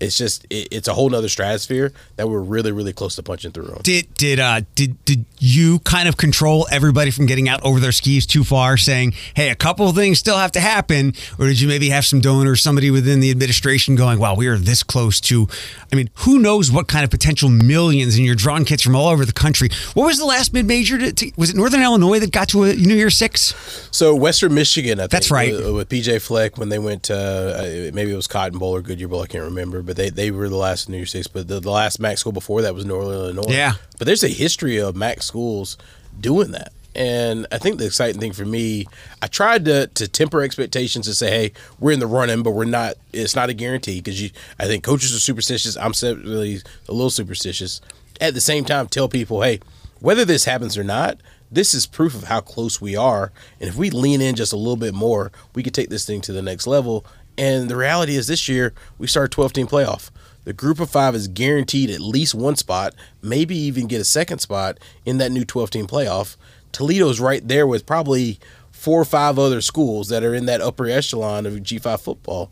It's 0.00 0.16
just 0.16 0.44
it, 0.50 0.68
it's 0.70 0.88
a 0.88 0.94
whole 0.94 1.08
nother 1.08 1.28
stratosphere 1.28 1.92
that 2.16 2.28
we're 2.28 2.40
really 2.40 2.72
really 2.72 2.92
close 2.92 3.16
to 3.16 3.22
punching 3.22 3.52
through 3.52 3.68
on. 3.68 3.82
Did 3.82 4.12
did 4.14 4.40
uh 4.40 4.62
did 4.74 5.02
did 5.04 5.24
you 5.38 5.78
kind 5.80 6.08
of 6.08 6.16
control 6.16 6.66
everybody 6.70 7.10
from 7.10 7.26
getting 7.26 7.48
out 7.48 7.62
over 7.62 7.80
their 7.80 7.92
skis 7.92 8.26
too 8.26 8.44
far, 8.44 8.76
saying, 8.76 9.14
"Hey, 9.34 9.50
a 9.50 9.54
couple 9.54 9.88
of 9.88 9.94
things 9.96 10.18
still 10.18 10.36
have 10.36 10.52
to 10.52 10.60
happen," 10.60 11.14
or 11.38 11.46
did 11.46 11.60
you 11.60 11.68
maybe 11.68 11.90
have 11.90 12.04
some 12.04 12.20
donors, 12.20 12.62
somebody 12.62 12.90
within 12.90 13.20
the 13.20 13.30
administration, 13.30 13.94
going, 13.94 14.18
"Wow, 14.18 14.34
we 14.34 14.46
are 14.46 14.56
this 14.56 14.82
close 14.82 15.20
to"? 15.22 15.48
I 15.92 15.96
mean, 15.96 16.10
who 16.14 16.38
knows 16.38 16.70
what 16.70 16.88
kind 16.88 17.04
of 17.04 17.10
potential 17.10 17.48
millions, 17.48 18.16
and 18.16 18.24
you're 18.24 18.34
drawing 18.34 18.64
kids 18.64 18.82
from 18.82 18.94
all 18.96 19.08
over 19.08 19.24
the 19.24 19.32
country. 19.32 19.70
What 19.94 20.06
was 20.06 20.18
the 20.18 20.26
last 20.26 20.52
mid 20.52 20.66
major? 20.66 20.98
Was 21.36 21.50
it 21.50 21.56
Northern 21.56 21.82
Illinois 21.82 22.20
that 22.20 22.32
got 22.32 22.48
to 22.50 22.64
a 22.64 22.74
New 22.74 22.94
Year 22.94 23.10
Six? 23.10 23.54
So 23.90 24.14
Western 24.14 24.54
Michigan, 24.54 24.98
I 24.98 25.02
think, 25.04 25.10
That's 25.10 25.30
right. 25.30 25.52
with, 25.52 25.74
with 25.74 25.88
PJ 25.88 26.20
Fleck 26.22 26.58
when 26.58 26.68
they 26.68 26.78
went 26.78 27.04
to 27.04 27.16
uh, 27.16 27.90
maybe 27.94 28.12
it 28.12 28.16
was 28.16 28.26
Cotton 28.26 28.58
Bowl 28.58 28.74
or 28.74 28.82
Goodyear 28.82 29.08
Bowl, 29.08 29.22
I 29.22 29.26
can't 29.26 29.44
remember, 29.44 29.82
but 29.90 29.96
they, 29.96 30.08
they 30.08 30.30
were 30.30 30.48
the 30.48 30.54
last 30.54 30.88
New 30.88 30.98
Year's 30.98 31.10
Six. 31.10 31.26
But 31.26 31.48
the, 31.48 31.58
the 31.58 31.68
last 31.72 31.98
MAC 31.98 32.16
school 32.16 32.30
before 32.30 32.62
that 32.62 32.76
was 32.76 32.84
Northern 32.84 33.12
Illinois. 33.12 33.52
Yeah. 33.52 33.72
but 33.98 34.06
there's 34.06 34.22
a 34.22 34.28
history 34.28 34.76
of 34.76 34.94
MAC 34.94 35.20
schools 35.20 35.76
doing 36.20 36.52
that. 36.52 36.72
And 36.94 37.44
I 37.50 37.58
think 37.58 37.78
the 37.78 37.86
exciting 37.86 38.20
thing 38.20 38.32
for 38.32 38.44
me, 38.44 38.86
I 39.20 39.26
tried 39.26 39.64
to, 39.64 39.88
to 39.88 40.06
temper 40.06 40.42
expectations 40.42 41.08
and 41.08 41.16
say, 41.16 41.28
"Hey, 41.28 41.52
we're 41.80 41.90
in 41.90 41.98
the 41.98 42.06
running, 42.06 42.44
but 42.44 42.52
we're 42.52 42.66
not. 42.66 42.94
It's 43.12 43.34
not 43.34 43.50
a 43.50 43.52
guarantee 43.52 44.00
because 44.00 44.22
you. 44.22 44.30
I 44.60 44.66
think 44.66 44.84
coaches 44.84 45.12
are 45.12 45.18
superstitious. 45.18 45.76
I'm 45.76 45.92
really 46.22 46.60
a 46.88 46.92
little 46.92 47.10
superstitious. 47.10 47.80
At 48.20 48.34
the 48.34 48.40
same 48.40 48.64
time, 48.64 48.86
tell 48.86 49.08
people, 49.08 49.42
hey, 49.42 49.58
whether 49.98 50.24
this 50.24 50.44
happens 50.44 50.78
or 50.78 50.84
not, 50.84 51.18
this 51.50 51.74
is 51.74 51.84
proof 51.84 52.14
of 52.14 52.24
how 52.24 52.40
close 52.40 52.80
we 52.80 52.94
are. 52.94 53.32
And 53.58 53.68
if 53.68 53.74
we 53.74 53.90
lean 53.90 54.20
in 54.20 54.36
just 54.36 54.52
a 54.52 54.56
little 54.56 54.76
bit 54.76 54.94
more, 54.94 55.32
we 55.54 55.64
could 55.64 55.74
take 55.74 55.90
this 55.90 56.06
thing 56.06 56.20
to 56.22 56.32
the 56.32 56.42
next 56.42 56.68
level. 56.68 57.04
And 57.40 57.70
the 57.70 57.76
reality 57.76 58.16
is, 58.16 58.26
this 58.26 58.50
year 58.50 58.74
we 58.98 59.06
start 59.06 59.32
a 59.32 59.34
12 59.34 59.54
team 59.54 59.66
playoff. 59.66 60.10
The 60.44 60.52
group 60.52 60.78
of 60.78 60.90
five 60.90 61.14
is 61.14 61.26
guaranteed 61.26 61.88
at 61.88 62.00
least 62.00 62.34
one 62.34 62.54
spot, 62.54 62.94
maybe 63.22 63.56
even 63.56 63.86
get 63.86 64.02
a 64.02 64.04
second 64.04 64.40
spot 64.40 64.76
in 65.06 65.16
that 65.18 65.32
new 65.32 65.46
12 65.46 65.70
team 65.70 65.86
playoff. 65.86 66.36
Toledo's 66.70 67.18
right 67.18 67.46
there 67.48 67.66
with 67.66 67.86
probably 67.86 68.38
four 68.72 69.00
or 69.00 69.06
five 69.06 69.38
other 69.38 69.62
schools 69.62 70.10
that 70.10 70.22
are 70.22 70.34
in 70.34 70.44
that 70.46 70.60
upper 70.60 70.86
echelon 70.86 71.46
of 71.46 71.54
G5 71.54 72.00
football. 72.00 72.50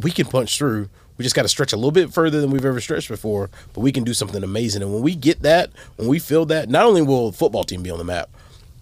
We 0.00 0.10
can 0.10 0.26
punch 0.26 0.58
through. 0.58 0.88
We 1.18 1.22
just 1.22 1.36
got 1.36 1.42
to 1.42 1.48
stretch 1.48 1.72
a 1.72 1.76
little 1.76 1.92
bit 1.92 2.12
further 2.12 2.40
than 2.40 2.50
we've 2.50 2.64
ever 2.64 2.80
stretched 2.80 3.08
before, 3.08 3.48
but 3.74 3.80
we 3.80 3.92
can 3.92 4.02
do 4.02 4.12
something 4.12 4.42
amazing. 4.42 4.82
And 4.82 4.92
when 4.92 5.02
we 5.02 5.14
get 5.14 5.42
that, 5.42 5.70
when 5.98 6.08
we 6.08 6.18
feel 6.18 6.46
that, 6.46 6.68
not 6.68 6.84
only 6.84 7.00
will 7.00 7.30
the 7.30 7.38
football 7.38 7.62
team 7.62 7.84
be 7.84 7.92
on 7.92 7.98
the 7.98 8.04
map, 8.04 8.28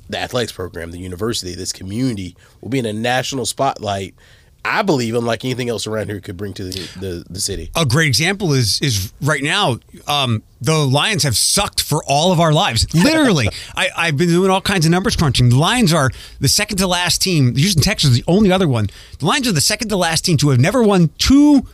the 0.09 0.19
athletics 0.19 0.53
program, 0.53 0.91
the 0.91 0.99
university, 0.99 1.55
this 1.55 1.73
community 1.73 2.35
will 2.63 2.71
be 2.71 2.79
in 2.79 2.87
a 2.87 2.95
national 2.95 3.45
spotlight. 3.45 4.15
I 4.65 4.83
believe, 4.83 5.15
unlike 5.15 5.45
anything 5.45 5.69
else 5.69 5.87
around 5.87 6.07
here, 6.07 6.21
could 6.21 6.37
bring 6.37 6.55
to 6.55 6.65
the, 6.65 6.99
the, 6.99 7.25
the 7.29 7.41
city. 7.41 7.71
A 7.77 7.85
great 7.85 8.09
example 8.09 8.53
is 8.53 8.81
is 8.81 9.13
right 9.21 9.43
now. 9.43 9.79
Um, 10.09 10.43
the 10.61 10.79
Lions 10.79 11.23
have 11.25 11.37
sucked 11.37 11.83
for 11.83 12.03
all 12.07 12.33
of 12.33 12.41
our 12.41 12.53
lives. 12.53 12.87
Literally, 12.95 13.49
I, 13.77 13.91
I've 13.95 14.17
been 14.17 14.29
doing 14.29 14.51
all 14.51 14.63
kinds 14.63 14.87
of 14.87 14.91
numbers 14.93 15.17
crunching. 15.17 15.51
The 15.51 15.59
Lions 15.59 15.93
are 15.93 16.11
the 16.41 16.49
second 16.49 16.79
to 16.79 16.87
last 16.87 17.21
team. 17.21 17.55
Houston 17.57 17.83
Texans 17.83 18.15
is 18.15 18.19
the 18.21 18.25
only 18.27 18.51
other 18.51 18.67
one. 18.67 18.89
The 19.19 19.27
Lions 19.27 19.47
are 19.47 19.53
the 19.53 19.61
second 19.61 19.89
to 19.91 19.97
last 19.97 20.25
team 20.25 20.39
to 20.39 20.49
have 20.49 20.61
never 20.61 20.83
won 20.83 21.11
two 21.19 21.67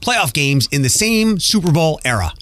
playoff 0.00 0.32
games 0.32 0.68
in 0.72 0.82
the 0.82 0.88
same 0.88 1.38
Super 1.38 1.70
Bowl 1.70 2.00
era. 2.04 2.32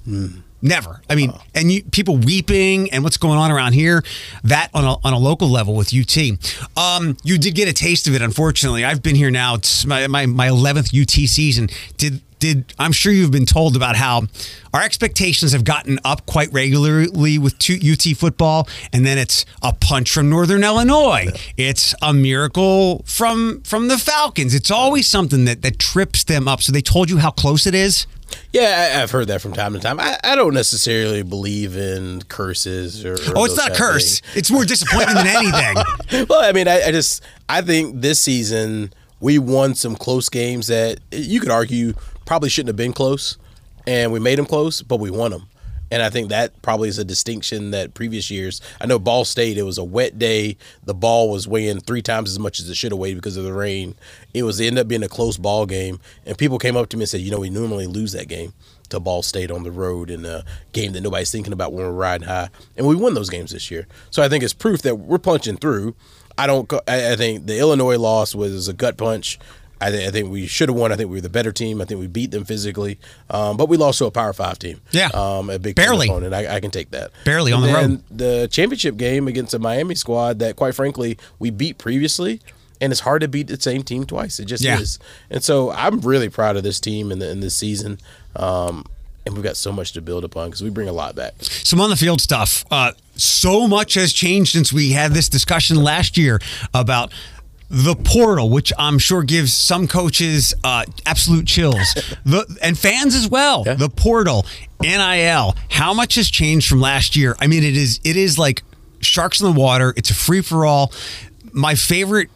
Never. 0.62 1.02
I 1.08 1.14
mean, 1.14 1.32
and 1.54 1.70
you, 1.70 1.82
people 1.84 2.16
weeping 2.16 2.90
and 2.90 3.04
what's 3.04 3.18
going 3.18 3.38
on 3.38 3.50
around 3.50 3.74
here, 3.74 4.02
that 4.44 4.70
on 4.74 4.84
a, 4.84 4.96
on 5.04 5.12
a 5.12 5.18
local 5.18 5.48
level 5.48 5.74
with 5.74 5.92
UT. 5.94 6.16
Um, 6.76 7.16
you 7.22 7.38
did 7.38 7.54
get 7.54 7.68
a 7.68 7.72
taste 7.72 8.08
of 8.08 8.14
it, 8.14 8.22
unfortunately. 8.22 8.84
I've 8.84 9.02
been 9.02 9.16
here 9.16 9.30
now. 9.30 9.56
It's 9.56 9.84
my, 9.84 10.06
my, 10.06 10.26
my 10.26 10.48
11th 10.48 10.98
UT 11.00 11.10
season. 11.28 11.68
Did 11.98 12.22
did 12.38 12.74
I'm 12.78 12.92
sure 12.92 13.12
you've 13.12 13.30
been 13.30 13.46
told 13.46 13.76
about 13.76 13.96
how 13.96 14.22
our 14.74 14.82
expectations 14.82 15.52
have 15.52 15.64
gotten 15.64 15.98
up 16.04 16.26
quite 16.26 16.52
regularly 16.52 17.38
with 17.38 17.58
two, 17.58 17.78
UT 17.82 18.16
football, 18.16 18.68
and 18.92 19.06
then 19.06 19.18
it's 19.18 19.46
a 19.62 19.72
punch 19.72 20.10
from 20.10 20.28
Northern 20.28 20.62
Illinois. 20.62 21.28
It's 21.56 21.94
a 22.02 22.12
miracle 22.12 23.02
from 23.06 23.62
from 23.62 23.88
the 23.88 23.98
Falcons. 23.98 24.54
It's 24.54 24.70
always 24.70 25.08
something 25.08 25.44
that 25.46 25.62
that 25.62 25.78
trips 25.78 26.24
them 26.24 26.46
up. 26.46 26.62
So 26.62 26.72
they 26.72 26.82
told 26.82 27.10
you 27.10 27.18
how 27.18 27.30
close 27.30 27.66
it 27.66 27.74
is. 27.74 28.06
Yeah, 28.52 28.92
I, 28.96 29.02
I've 29.02 29.10
heard 29.10 29.28
that 29.28 29.40
from 29.40 29.52
time 29.52 29.72
to 29.74 29.78
time. 29.80 30.00
I, 30.00 30.18
I 30.24 30.34
don't 30.34 30.54
necessarily 30.54 31.22
believe 31.22 31.76
in 31.76 32.22
curses 32.22 33.04
or. 33.04 33.14
or 33.14 33.18
Oh, 33.36 33.44
it's 33.44 33.56
not 33.56 33.72
of 33.72 33.76
curse. 33.76 34.20
things. 34.20 34.36
It's 34.36 34.50
more 34.50 34.64
disappointment 34.64 35.18
than 35.18 35.26
anything. 35.28 36.26
well, 36.28 36.42
I 36.42 36.52
mean, 36.52 36.66
I, 36.68 36.82
I 36.82 36.90
just 36.92 37.22
I 37.48 37.60
think 37.62 38.00
this 38.00 38.20
season 38.20 38.92
we 39.20 39.38
won 39.38 39.74
some 39.74 39.94
close 39.96 40.28
games 40.28 40.66
that 40.68 40.98
you 41.12 41.40
could 41.40 41.50
argue 41.50 41.94
probably 42.24 42.48
shouldn't 42.48 42.68
have 42.68 42.76
been 42.76 42.92
close, 42.92 43.36
and 43.86 44.12
we 44.12 44.20
made 44.20 44.38
them 44.38 44.46
close, 44.46 44.82
but 44.82 44.98
we 45.00 45.10
won 45.10 45.30
them. 45.30 45.48
And 45.90 46.02
I 46.02 46.10
think 46.10 46.28
that 46.30 46.60
probably 46.62 46.88
is 46.88 46.98
a 46.98 47.04
distinction 47.04 47.70
that 47.70 47.94
previous 47.94 48.30
years. 48.30 48.60
I 48.80 48.86
know 48.86 48.98
Ball 48.98 49.24
State. 49.24 49.56
It 49.56 49.62
was 49.62 49.78
a 49.78 49.84
wet 49.84 50.18
day. 50.18 50.56
The 50.84 50.94
ball 50.94 51.30
was 51.30 51.46
weighing 51.46 51.80
three 51.80 52.02
times 52.02 52.30
as 52.30 52.38
much 52.38 52.58
as 52.58 52.68
it 52.68 52.74
should 52.74 52.92
have 52.92 52.98
weighed 52.98 53.14
because 53.14 53.36
of 53.36 53.44
the 53.44 53.52
rain. 53.52 53.94
It 54.34 54.42
was 54.42 54.58
it 54.60 54.66
ended 54.66 54.82
up 54.82 54.88
being 54.88 55.02
a 55.02 55.08
close 55.08 55.36
ball 55.36 55.66
game, 55.66 56.00
and 56.24 56.36
people 56.36 56.58
came 56.58 56.76
up 56.76 56.88
to 56.90 56.96
me 56.96 57.02
and 57.02 57.08
said, 57.08 57.20
"You 57.20 57.30
know, 57.30 57.40
we 57.40 57.50
normally 57.50 57.86
lose 57.86 58.12
that 58.12 58.28
game." 58.28 58.52
to 58.88 59.00
Ball 59.00 59.22
State 59.22 59.50
on 59.50 59.64
the 59.64 59.70
road 59.70 60.10
in 60.10 60.24
a 60.24 60.44
game 60.72 60.92
that 60.92 61.00
nobody's 61.00 61.30
thinking 61.30 61.52
about 61.52 61.72
when 61.72 61.84
we're 61.84 61.90
riding 61.90 62.28
high, 62.28 62.48
and 62.76 62.86
we 62.86 62.94
won 62.94 63.14
those 63.14 63.30
games 63.30 63.50
this 63.50 63.70
year. 63.70 63.86
So 64.10 64.22
I 64.22 64.28
think 64.28 64.44
it's 64.44 64.52
proof 64.52 64.82
that 64.82 64.96
we're 64.96 65.18
punching 65.18 65.56
through. 65.56 65.96
I 66.38 66.46
don't. 66.46 66.72
I, 66.86 67.12
I 67.12 67.16
think 67.16 67.46
the 67.46 67.58
Illinois 67.58 67.98
loss 67.98 68.34
was 68.34 68.68
a 68.68 68.72
gut 68.72 68.96
punch. 68.96 69.38
I, 69.80 69.90
th- 69.90 70.08
I 70.08 70.10
think 70.10 70.30
we 70.30 70.46
should 70.46 70.68
have 70.70 70.76
won. 70.78 70.90
I 70.92 70.96
think 70.96 71.10
we 71.10 71.16
were 71.18 71.20
the 71.22 71.28
better 71.28 71.52
team. 71.52 71.80
I 71.80 71.84
think 71.84 72.00
we 72.00 72.06
beat 72.06 72.30
them 72.30 72.44
physically, 72.44 72.98
um, 73.28 73.56
but 73.56 73.68
we 73.68 73.76
lost 73.76 73.98
to 73.98 74.06
a 74.06 74.10
Power 74.10 74.32
Five 74.32 74.58
team. 74.58 74.80
Yeah. 74.90 75.08
um, 75.12 75.50
a 75.50 75.58
big 75.58 75.76
Barely. 75.76 76.08
opponent. 76.08 76.32
I, 76.34 76.56
I 76.56 76.60
can 76.60 76.70
take 76.70 76.90
that. 76.92 77.10
Barely 77.24 77.52
on 77.52 77.62
the 77.62 77.72
road. 77.72 78.02
The 78.10 78.48
championship 78.50 78.96
game 78.96 79.28
against 79.28 79.52
a 79.54 79.58
Miami 79.58 79.94
squad 79.94 80.38
that, 80.38 80.56
quite 80.56 80.74
frankly, 80.74 81.18
we 81.38 81.50
beat 81.50 81.76
previously. 81.78 82.40
And 82.78 82.92
it's 82.92 83.00
hard 83.00 83.22
to 83.22 83.28
beat 83.28 83.46
the 83.46 83.58
same 83.58 83.82
team 83.82 84.04
twice. 84.04 84.38
It 84.38 84.44
just 84.44 84.62
Yeah. 84.62 84.78
is. 84.78 84.98
And 85.30 85.42
so 85.42 85.70
I'm 85.70 86.00
really 86.00 86.28
proud 86.28 86.56
of 86.58 86.62
this 86.62 86.78
team 86.78 87.10
in, 87.10 87.22
in 87.22 87.40
this 87.40 87.56
season. 87.56 87.98
Um, 88.34 88.84
and 89.24 89.34
we've 89.34 89.42
got 89.42 89.56
so 89.56 89.72
much 89.72 89.92
to 89.94 90.02
build 90.02 90.24
upon 90.24 90.48
because 90.48 90.62
we 90.62 90.68
bring 90.70 90.86
a 90.88 90.92
lot 90.92 91.16
back. 91.16 91.32
Some 91.40 91.80
on 91.80 91.88
the 91.90 91.96
field 91.96 92.20
stuff. 92.20 92.64
Uh, 92.70 92.92
so 93.16 93.66
much 93.66 93.94
has 93.94 94.12
changed 94.12 94.52
since 94.52 94.74
we 94.74 94.92
had 94.92 95.12
this 95.12 95.28
discussion 95.30 95.82
last 95.82 96.18
year 96.18 96.38
about 96.74 97.12
the 97.68 97.96
portal, 97.96 98.48
which 98.48 98.72
I'm 98.78 98.98
sure 98.98 99.22
gives 99.22 99.52
some 99.52 99.88
coaches 99.88 100.54
uh, 100.62 100.84
absolute 101.04 101.46
chills, 101.46 101.94
the, 102.24 102.58
and 102.62 102.78
fans 102.78 103.14
as 103.14 103.28
well. 103.28 103.64
Yeah. 103.66 103.74
The 103.74 103.88
portal, 103.88 104.46
NIL. 104.80 105.56
How 105.70 105.92
much 105.92 106.14
has 106.14 106.30
changed 106.30 106.68
from 106.68 106.80
last 106.80 107.16
year? 107.16 107.36
I 107.40 107.46
mean, 107.46 107.64
it 107.64 107.76
is 107.76 108.00
it 108.04 108.16
is 108.16 108.38
like 108.38 108.62
sharks 109.00 109.40
in 109.40 109.52
the 109.52 109.58
water. 109.58 109.92
It's 109.96 110.10
a 110.10 110.14
free 110.14 110.42
for 110.42 110.64
all. 110.64 110.92
My 111.52 111.74
favorite 111.74 112.28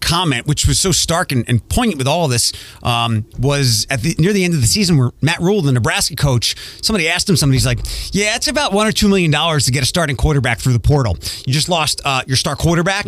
comment, 0.00 0.46
which 0.46 0.66
was 0.66 0.78
so 0.78 0.92
stark 0.92 1.32
and, 1.32 1.44
and 1.48 1.66
poignant 1.68 1.98
with 1.98 2.06
all 2.06 2.28
this, 2.28 2.52
um, 2.82 3.26
was 3.38 3.86
at 3.90 4.02
the 4.02 4.14
near 4.18 4.32
the 4.32 4.44
end 4.44 4.54
of 4.54 4.60
the 4.60 4.66
season 4.66 4.96
where 4.96 5.10
Matt 5.20 5.40
Rhule, 5.40 5.62
the 5.62 5.72
Nebraska 5.72 6.16
coach, 6.16 6.54
somebody 6.82 7.08
asked 7.08 7.28
him 7.28 7.36
something. 7.36 7.54
He's 7.54 7.66
like, 7.66 7.80
"Yeah, 8.12 8.36
it's 8.36 8.48
about 8.48 8.72
one 8.72 8.86
or 8.86 8.92
two 8.92 9.08
million 9.08 9.30
dollars 9.30 9.64
to 9.66 9.72
get 9.72 9.82
a 9.82 9.86
starting 9.86 10.16
quarterback 10.16 10.58
through 10.58 10.74
the 10.74 10.80
portal. 10.80 11.16
You 11.46 11.52
just 11.52 11.68
lost 11.68 12.00
uh, 12.04 12.22
your 12.26 12.36
star 12.36 12.56
quarterback. 12.56 13.06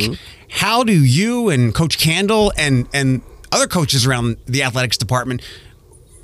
How 0.49 0.85
do 0.85 0.93
you 0.93 1.49
and 1.49 1.75
Coach 1.75 1.99
Candle 1.99 2.53
and 2.57 2.88
and 2.93 3.23
other 3.53 3.66
coaches 3.66 4.07
around 4.07 4.37
the 4.47 4.62
athletics 4.62 4.97
department 4.97 5.43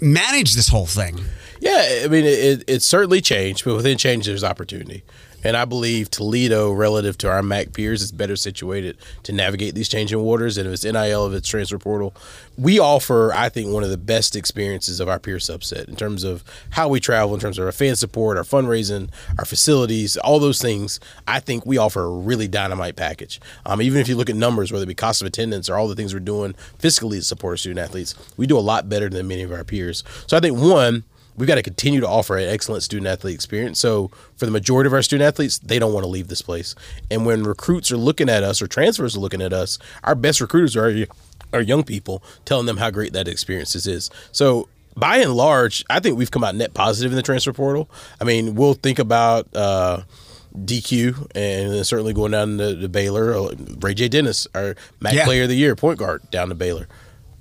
manage 0.00 0.54
this 0.54 0.68
whole 0.68 0.86
thing?" 0.86 1.20
Yeah, 1.58 2.02
I 2.04 2.08
mean, 2.08 2.24
it, 2.24 2.64
it 2.66 2.82
certainly 2.82 3.20
changed, 3.20 3.64
but 3.64 3.74
within 3.74 3.96
change, 3.96 4.26
there's 4.26 4.44
opportunity. 4.44 5.02
And 5.46 5.56
I 5.56 5.64
believe 5.64 6.10
Toledo, 6.10 6.72
relative 6.72 7.16
to 7.18 7.30
our 7.30 7.40
MAC 7.40 7.72
peers, 7.72 8.02
is 8.02 8.10
better 8.10 8.34
situated 8.34 8.96
to 9.22 9.32
navigate 9.32 9.76
these 9.76 9.88
changing 9.88 10.18
waters. 10.18 10.58
And 10.58 10.66
if 10.66 10.74
it's 10.74 10.84
NIL, 10.84 11.28
if 11.28 11.34
it's 11.34 11.46
transfer 11.46 11.78
portal, 11.78 12.12
we 12.58 12.80
offer, 12.80 13.32
I 13.32 13.48
think, 13.48 13.72
one 13.72 13.84
of 13.84 13.90
the 13.90 13.96
best 13.96 14.34
experiences 14.34 14.98
of 14.98 15.08
our 15.08 15.20
peer 15.20 15.36
subset 15.36 15.86
in 15.86 15.94
terms 15.94 16.24
of 16.24 16.42
how 16.70 16.88
we 16.88 16.98
travel, 16.98 17.32
in 17.32 17.38
terms 17.38 17.60
of 17.60 17.64
our 17.64 17.70
fan 17.70 17.94
support, 17.94 18.36
our 18.36 18.42
fundraising, 18.42 19.08
our 19.38 19.44
facilities, 19.44 20.16
all 20.16 20.40
those 20.40 20.60
things. 20.60 20.98
I 21.28 21.38
think 21.38 21.64
we 21.64 21.78
offer 21.78 22.02
a 22.02 22.10
really 22.10 22.48
dynamite 22.48 22.96
package. 22.96 23.40
Um, 23.64 23.80
even 23.80 24.00
if 24.00 24.08
you 24.08 24.16
look 24.16 24.28
at 24.28 24.34
numbers, 24.34 24.72
whether 24.72 24.82
it 24.82 24.88
be 24.88 24.96
cost 24.96 25.22
of 25.22 25.28
attendance 25.28 25.70
or 25.70 25.76
all 25.76 25.86
the 25.86 25.94
things 25.94 26.12
we're 26.12 26.18
doing 26.18 26.56
fiscally 26.80 27.18
to 27.18 27.22
support 27.22 27.52
our 27.52 27.56
student 27.56 27.78
athletes, 27.78 28.16
we 28.36 28.48
do 28.48 28.58
a 28.58 28.66
lot 28.66 28.88
better 28.88 29.08
than 29.08 29.28
many 29.28 29.42
of 29.42 29.52
our 29.52 29.62
peers. 29.62 30.02
So 30.26 30.36
I 30.36 30.40
think, 30.40 30.58
one, 30.58 31.04
we've 31.36 31.46
got 31.48 31.56
to 31.56 31.62
continue 31.62 32.00
to 32.00 32.08
offer 32.08 32.36
an 32.36 32.48
excellent 32.48 32.82
student 32.82 33.06
athlete 33.06 33.34
experience. 33.34 33.78
So 33.78 34.10
for 34.36 34.46
the 34.46 34.52
majority 34.52 34.86
of 34.88 34.92
our 34.94 35.02
student 35.02 35.26
athletes, 35.26 35.58
they 35.58 35.78
don't 35.78 35.92
want 35.92 36.04
to 36.04 36.08
leave 36.08 36.28
this 36.28 36.42
place. 36.42 36.74
And 37.10 37.26
when 37.26 37.44
recruits 37.44 37.92
are 37.92 37.96
looking 37.96 38.28
at 38.28 38.42
us 38.42 38.60
or 38.62 38.66
transfers 38.66 39.16
are 39.16 39.20
looking 39.20 39.42
at 39.42 39.52
us, 39.52 39.78
our 40.04 40.14
best 40.14 40.40
recruiters 40.40 40.76
are 40.76 41.06
are 41.52 41.60
young 41.60 41.84
people 41.84 42.22
telling 42.44 42.66
them 42.66 42.76
how 42.78 42.90
great 42.90 43.12
that 43.12 43.28
experience 43.28 43.74
is. 43.76 44.10
So 44.32 44.68
by 44.96 45.18
and 45.18 45.32
large, 45.34 45.84
I 45.88 46.00
think 46.00 46.18
we've 46.18 46.30
come 46.30 46.42
out 46.42 46.54
net 46.54 46.74
positive 46.74 47.12
in 47.12 47.16
the 47.16 47.22
transfer 47.22 47.52
portal. 47.52 47.88
I 48.20 48.24
mean, 48.24 48.54
we'll 48.54 48.74
think 48.74 48.98
about 48.98 49.46
uh, 49.54 50.02
DQ 50.56 51.30
and 51.34 51.86
certainly 51.86 52.12
going 52.14 52.32
down 52.32 52.58
to, 52.58 52.80
to 52.80 52.88
Baylor. 52.88 53.34
uh, 53.34 53.54
Ray 53.80 53.94
J. 53.94 54.08
Dennis, 54.08 54.46
our 54.54 54.74
MAC 55.00 55.12
Yeah. 55.14 55.24
Player 55.24 55.42
of 55.44 55.48
the 55.50 55.54
Year, 55.54 55.76
point 55.76 55.98
guard, 55.98 56.28
down 56.30 56.48
to 56.48 56.54
Baylor. 56.54 56.88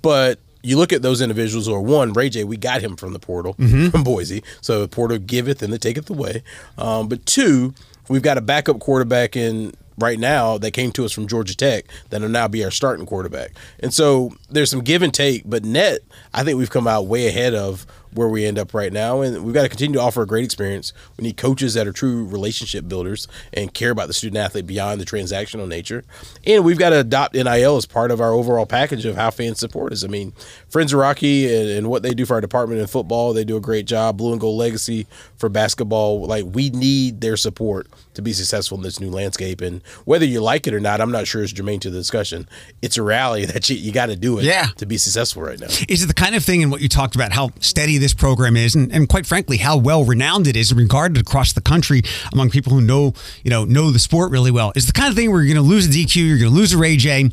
But 0.02 0.38
you 0.62 0.76
look 0.76 0.92
at 0.92 1.02
those 1.02 1.20
individuals, 1.20 1.68
or 1.68 1.80
one, 1.80 2.12
Ray 2.12 2.28
J, 2.28 2.44
we 2.44 2.56
got 2.56 2.80
him 2.82 2.96
from 2.96 3.12
the 3.12 3.18
portal 3.18 3.54
Mm-hmm. 3.54 3.88
from 3.90 4.02
Boise. 4.04 4.42
So 4.60 4.80
the 4.80 4.88
portal 4.88 5.18
giveth 5.18 5.62
and 5.62 5.72
the 5.72 5.78
taketh 5.78 6.08
away. 6.10 6.42
Um, 6.78 7.08
but 7.08 7.24
two, 7.26 7.74
we've 8.08 8.22
got 8.22 8.38
a 8.38 8.40
backup 8.40 8.80
quarterback 8.80 9.36
in 9.36 9.74
right 9.98 10.18
now 10.18 10.58
that 10.58 10.72
came 10.72 10.92
to 10.92 11.04
us 11.06 11.12
from 11.12 11.26
Georgia 11.26 11.56
Tech 11.56 11.86
that'll 12.10 12.28
now 12.28 12.46
be 12.48 12.62
our 12.64 12.70
starting 12.70 13.06
quarterback. 13.06 13.52
And 13.80 13.94
so 13.94 14.32
there's 14.50 14.70
some 14.70 14.80
give 14.82 15.00
and 15.02 15.14
take, 15.14 15.42
but 15.46 15.64
net, 15.64 16.00
I 16.34 16.44
think 16.44 16.58
we've 16.58 16.68
come 16.70 16.86
out 16.86 17.06
way 17.06 17.28
ahead 17.28 17.54
of 17.54 17.86
where 18.16 18.28
we 18.28 18.44
end 18.44 18.58
up 18.58 18.74
right 18.74 18.92
now. 18.92 19.20
And 19.20 19.44
we've 19.44 19.54
got 19.54 19.62
to 19.62 19.68
continue 19.68 19.98
to 19.98 20.02
offer 20.04 20.22
a 20.22 20.26
great 20.26 20.44
experience. 20.44 20.92
We 21.16 21.22
need 21.22 21.36
coaches 21.36 21.74
that 21.74 21.86
are 21.86 21.92
true 21.92 22.24
relationship 22.26 22.88
builders 22.88 23.28
and 23.52 23.72
care 23.72 23.90
about 23.90 24.08
the 24.08 24.14
student 24.14 24.38
athlete 24.38 24.66
beyond 24.66 25.00
the 25.00 25.04
transactional 25.04 25.68
nature. 25.68 26.04
And 26.46 26.64
we've 26.64 26.78
got 26.78 26.90
to 26.90 27.00
adopt 27.00 27.34
NIL 27.34 27.76
as 27.76 27.86
part 27.86 28.10
of 28.10 28.20
our 28.20 28.32
overall 28.32 28.66
package 28.66 29.04
of 29.04 29.16
how 29.16 29.30
fans 29.30 29.58
support 29.60 29.92
us. 29.92 30.02
I 30.04 30.08
mean, 30.08 30.32
Friends 30.68 30.92
of 30.92 30.98
Rocky 30.98 31.54
and, 31.54 31.68
and 31.68 31.88
what 31.88 32.02
they 32.02 32.14
do 32.14 32.26
for 32.26 32.34
our 32.34 32.40
department 32.40 32.80
in 32.80 32.86
football, 32.86 33.32
they 33.32 33.44
do 33.44 33.56
a 33.56 33.60
great 33.60 33.86
job. 33.86 34.16
Blue 34.16 34.32
and 34.32 34.40
Gold 34.40 34.58
Legacy 34.58 35.06
for 35.36 35.48
basketball. 35.48 36.26
Like, 36.26 36.44
we 36.46 36.70
need 36.70 37.20
their 37.20 37.36
support 37.36 37.86
to 38.14 38.22
be 38.22 38.32
successful 38.32 38.78
in 38.78 38.82
this 38.82 38.98
new 38.98 39.10
landscape. 39.10 39.60
And 39.60 39.82
whether 40.06 40.24
you 40.24 40.40
like 40.40 40.66
it 40.66 40.72
or 40.72 40.80
not, 40.80 41.00
I'm 41.02 41.10
not 41.12 41.26
sure 41.26 41.42
it's 41.42 41.52
germane 41.52 41.80
to 41.80 41.90
the 41.90 41.98
discussion. 41.98 42.48
It's 42.80 42.96
a 42.96 43.02
reality 43.02 43.44
that 43.52 43.68
you, 43.68 43.76
you 43.76 43.92
got 43.92 44.06
to 44.06 44.16
do 44.16 44.38
it 44.38 44.44
Yeah. 44.44 44.68
to 44.78 44.86
be 44.86 44.96
successful 44.96 45.42
right 45.42 45.60
now. 45.60 45.66
Is 45.88 46.02
it 46.02 46.06
the 46.06 46.14
kind 46.14 46.34
of 46.34 46.42
thing 46.44 46.62
in 46.62 46.70
what 46.70 46.80
you 46.80 46.88
talked 46.88 47.14
about, 47.14 47.32
how 47.32 47.50
steady 47.60 47.98
this 48.06 48.14
program 48.14 48.56
is, 48.56 48.76
and, 48.76 48.92
and 48.92 49.08
quite 49.08 49.26
frankly, 49.26 49.56
how 49.56 49.76
well 49.76 50.04
renowned 50.04 50.46
it 50.46 50.56
is 50.56 50.70
and 50.70 50.78
regarded 50.78 51.20
across 51.20 51.52
the 51.52 51.60
country 51.60 52.02
among 52.32 52.50
people 52.50 52.72
who 52.72 52.80
know, 52.80 53.14
you 53.42 53.50
know, 53.50 53.64
know 53.64 53.90
the 53.90 53.98
sport 53.98 54.30
really 54.30 54.52
well? 54.52 54.72
Is 54.76 54.86
the 54.86 54.92
kind 54.92 55.08
of 55.08 55.16
thing 55.16 55.32
where 55.32 55.42
you're 55.42 55.52
going 55.52 55.64
to 55.64 55.68
lose 55.68 55.86
a 55.86 55.90
DQ, 55.90 56.16
you're 56.16 56.38
going 56.38 56.52
to 56.52 56.56
lose 56.56 56.72
a 56.72 56.78
Ray 56.78 56.96
J, 56.96 57.30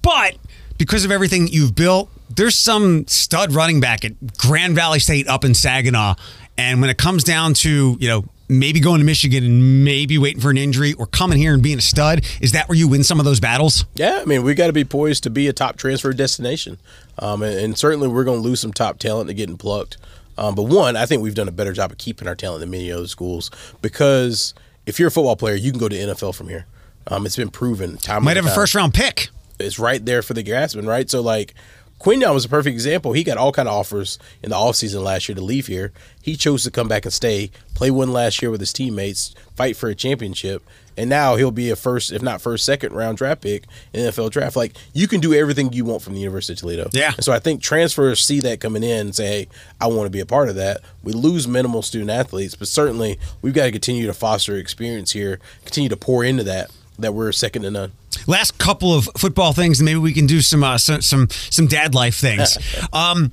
but 0.00 0.36
because 0.78 1.04
of 1.04 1.10
everything 1.10 1.48
you've 1.48 1.74
built, 1.74 2.08
there's 2.30 2.56
some 2.56 3.04
stud 3.08 3.52
running 3.52 3.80
back 3.80 4.04
at 4.04 4.36
Grand 4.36 4.76
Valley 4.76 5.00
State 5.00 5.26
up 5.26 5.44
in 5.44 5.54
Saginaw, 5.54 6.14
and 6.56 6.80
when 6.80 6.88
it 6.88 6.98
comes 6.98 7.24
down 7.24 7.54
to, 7.54 7.96
you 7.98 8.08
know, 8.08 8.24
maybe 8.48 8.80
going 8.80 8.98
to 8.98 9.04
Michigan 9.04 9.44
and 9.44 9.84
maybe 9.84 10.18
waiting 10.18 10.40
for 10.40 10.50
an 10.50 10.58
injury 10.58 10.92
or 10.94 11.06
coming 11.06 11.38
here 11.38 11.54
and 11.54 11.62
being 11.62 11.78
a 11.78 11.82
stud, 11.82 12.24
is 12.40 12.52
that 12.52 12.68
where 12.68 12.76
you 12.76 12.86
win 12.86 13.02
some 13.02 13.18
of 13.18 13.24
those 13.24 13.40
battles? 13.40 13.86
Yeah, 13.94 14.20
I 14.20 14.24
mean, 14.24 14.42
we 14.42 14.54
got 14.54 14.66
to 14.66 14.72
be 14.72 14.84
poised 14.84 15.22
to 15.24 15.30
be 15.30 15.48
a 15.48 15.52
top 15.52 15.76
transfer 15.76 16.12
destination, 16.12 16.78
um, 17.18 17.42
and, 17.42 17.58
and 17.58 17.78
certainly 17.78 18.08
we're 18.08 18.24
going 18.24 18.38
to 18.38 18.48
lose 18.48 18.60
some 18.60 18.72
top 18.72 18.98
talent 18.98 19.28
to 19.28 19.34
getting 19.34 19.56
plucked. 19.56 19.96
Um, 20.38 20.54
but 20.54 20.64
one, 20.64 20.96
I 20.96 21.06
think 21.06 21.22
we've 21.22 21.34
done 21.34 21.48
a 21.48 21.52
better 21.52 21.72
job 21.72 21.92
of 21.92 21.98
keeping 21.98 22.26
our 22.26 22.34
talent 22.34 22.60
than 22.60 22.70
many 22.70 22.90
other 22.90 23.06
schools 23.06 23.50
because 23.82 24.54
if 24.86 24.98
you're 24.98 25.08
a 25.08 25.10
football 25.10 25.36
player, 25.36 25.54
you 25.54 25.70
can 25.70 25.80
go 25.80 25.88
to 25.88 25.96
NFL 25.96 26.34
from 26.34 26.48
here. 26.48 26.66
Um, 27.06 27.26
it's 27.26 27.36
been 27.36 27.50
proven 27.50 27.96
time. 27.96 28.24
Might 28.24 28.36
have 28.36 28.46
a 28.46 28.50
first 28.50 28.74
round 28.74 28.94
pick. 28.94 29.28
It's 29.58 29.78
right 29.78 30.04
there 30.04 30.22
for 30.22 30.34
the 30.34 30.42
grasping, 30.42 30.86
right? 30.86 31.08
So 31.10 31.20
like 31.20 31.54
Quinyon 32.02 32.34
was 32.34 32.44
a 32.44 32.48
perfect 32.48 32.74
example. 32.74 33.12
He 33.12 33.22
got 33.22 33.38
all 33.38 33.52
kind 33.52 33.68
of 33.68 33.74
offers 33.74 34.18
in 34.42 34.50
the 34.50 34.56
offseason 34.56 35.02
last 35.04 35.28
year 35.28 35.36
to 35.36 35.42
leave 35.42 35.68
here. 35.68 35.92
He 36.20 36.36
chose 36.36 36.64
to 36.64 36.70
come 36.70 36.88
back 36.88 37.04
and 37.04 37.12
stay, 37.12 37.50
play 37.74 37.90
one 37.90 38.12
last 38.12 38.42
year 38.42 38.50
with 38.50 38.60
his 38.60 38.72
teammates, 38.72 39.34
fight 39.54 39.76
for 39.76 39.88
a 39.88 39.94
championship, 39.94 40.64
and 40.96 41.08
now 41.08 41.36
he'll 41.36 41.50
be 41.50 41.70
a 41.70 41.76
first, 41.76 42.12
if 42.12 42.22
not 42.22 42.40
first, 42.40 42.64
second 42.64 42.92
round 42.92 43.18
draft 43.18 43.42
pick 43.42 43.64
in 43.92 44.04
the 44.04 44.10
NFL 44.10 44.30
draft. 44.30 44.56
Like 44.56 44.74
you 44.92 45.08
can 45.08 45.20
do 45.20 45.34
everything 45.34 45.72
you 45.72 45.84
want 45.84 46.02
from 46.02 46.14
the 46.14 46.20
University 46.20 46.52
of 46.54 46.58
Toledo. 46.58 46.90
Yeah. 46.92 47.12
And 47.14 47.24
so 47.24 47.32
I 47.32 47.38
think 47.38 47.62
transfers 47.62 48.20
see 48.20 48.40
that 48.40 48.60
coming 48.60 48.82
in 48.82 49.00
and 49.00 49.14
say, 49.14 49.26
hey, 49.26 49.48
I 49.80 49.86
want 49.86 50.06
to 50.06 50.10
be 50.10 50.20
a 50.20 50.26
part 50.26 50.48
of 50.48 50.54
that. 50.56 50.80
We 51.02 51.12
lose 51.12 51.48
minimal 51.48 51.82
student 51.82 52.10
athletes, 52.10 52.54
but 52.54 52.68
certainly 52.68 53.18
we've 53.40 53.54
got 53.54 53.64
to 53.64 53.72
continue 53.72 54.06
to 54.06 54.14
foster 54.14 54.56
experience 54.56 55.12
here, 55.12 55.40
continue 55.64 55.88
to 55.88 55.96
pour 55.96 56.24
into 56.24 56.44
that, 56.44 56.70
that 56.98 57.14
we're 57.14 57.32
second 57.32 57.62
to 57.62 57.70
none. 57.70 57.92
last 58.26 58.58
couple 58.58 58.94
of 58.94 59.08
football 59.16 59.52
things, 59.52 59.80
and 59.80 59.84
maybe 59.84 59.98
we 59.98 60.12
can 60.12 60.26
do 60.26 60.40
some 60.40 60.62
uh, 60.62 60.78
some, 60.78 61.00
some 61.00 61.28
some 61.30 61.66
dad 61.66 61.94
life 61.94 62.16
things. 62.16 62.58
um, 62.92 63.32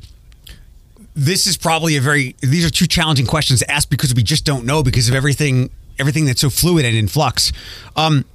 this 1.16 1.48
is 1.48 1.58
probably 1.58 1.98
a 1.98 2.02
very 2.02 2.36
these 2.40 2.66
are 2.66 2.70
two 2.70 2.88
challenging 2.88 3.26
questions 3.26 3.60
to 3.60 3.70
ask 3.70 3.90
because 3.90 4.16
we 4.16 4.24
just 4.24 4.46
don't 4.46 4.66
know 4.66 4.82
because 4.82 5.10
of 5.10 5.16
everything 5.16 5.70
everything 6.00 6.26
that's 6.26 6.42
so 6.42 6.50
fluid 6.50 6.86
and 6.86 6.96
in 6.96 7.08
flux. 7.08 7.52
Um, 7.96 8.26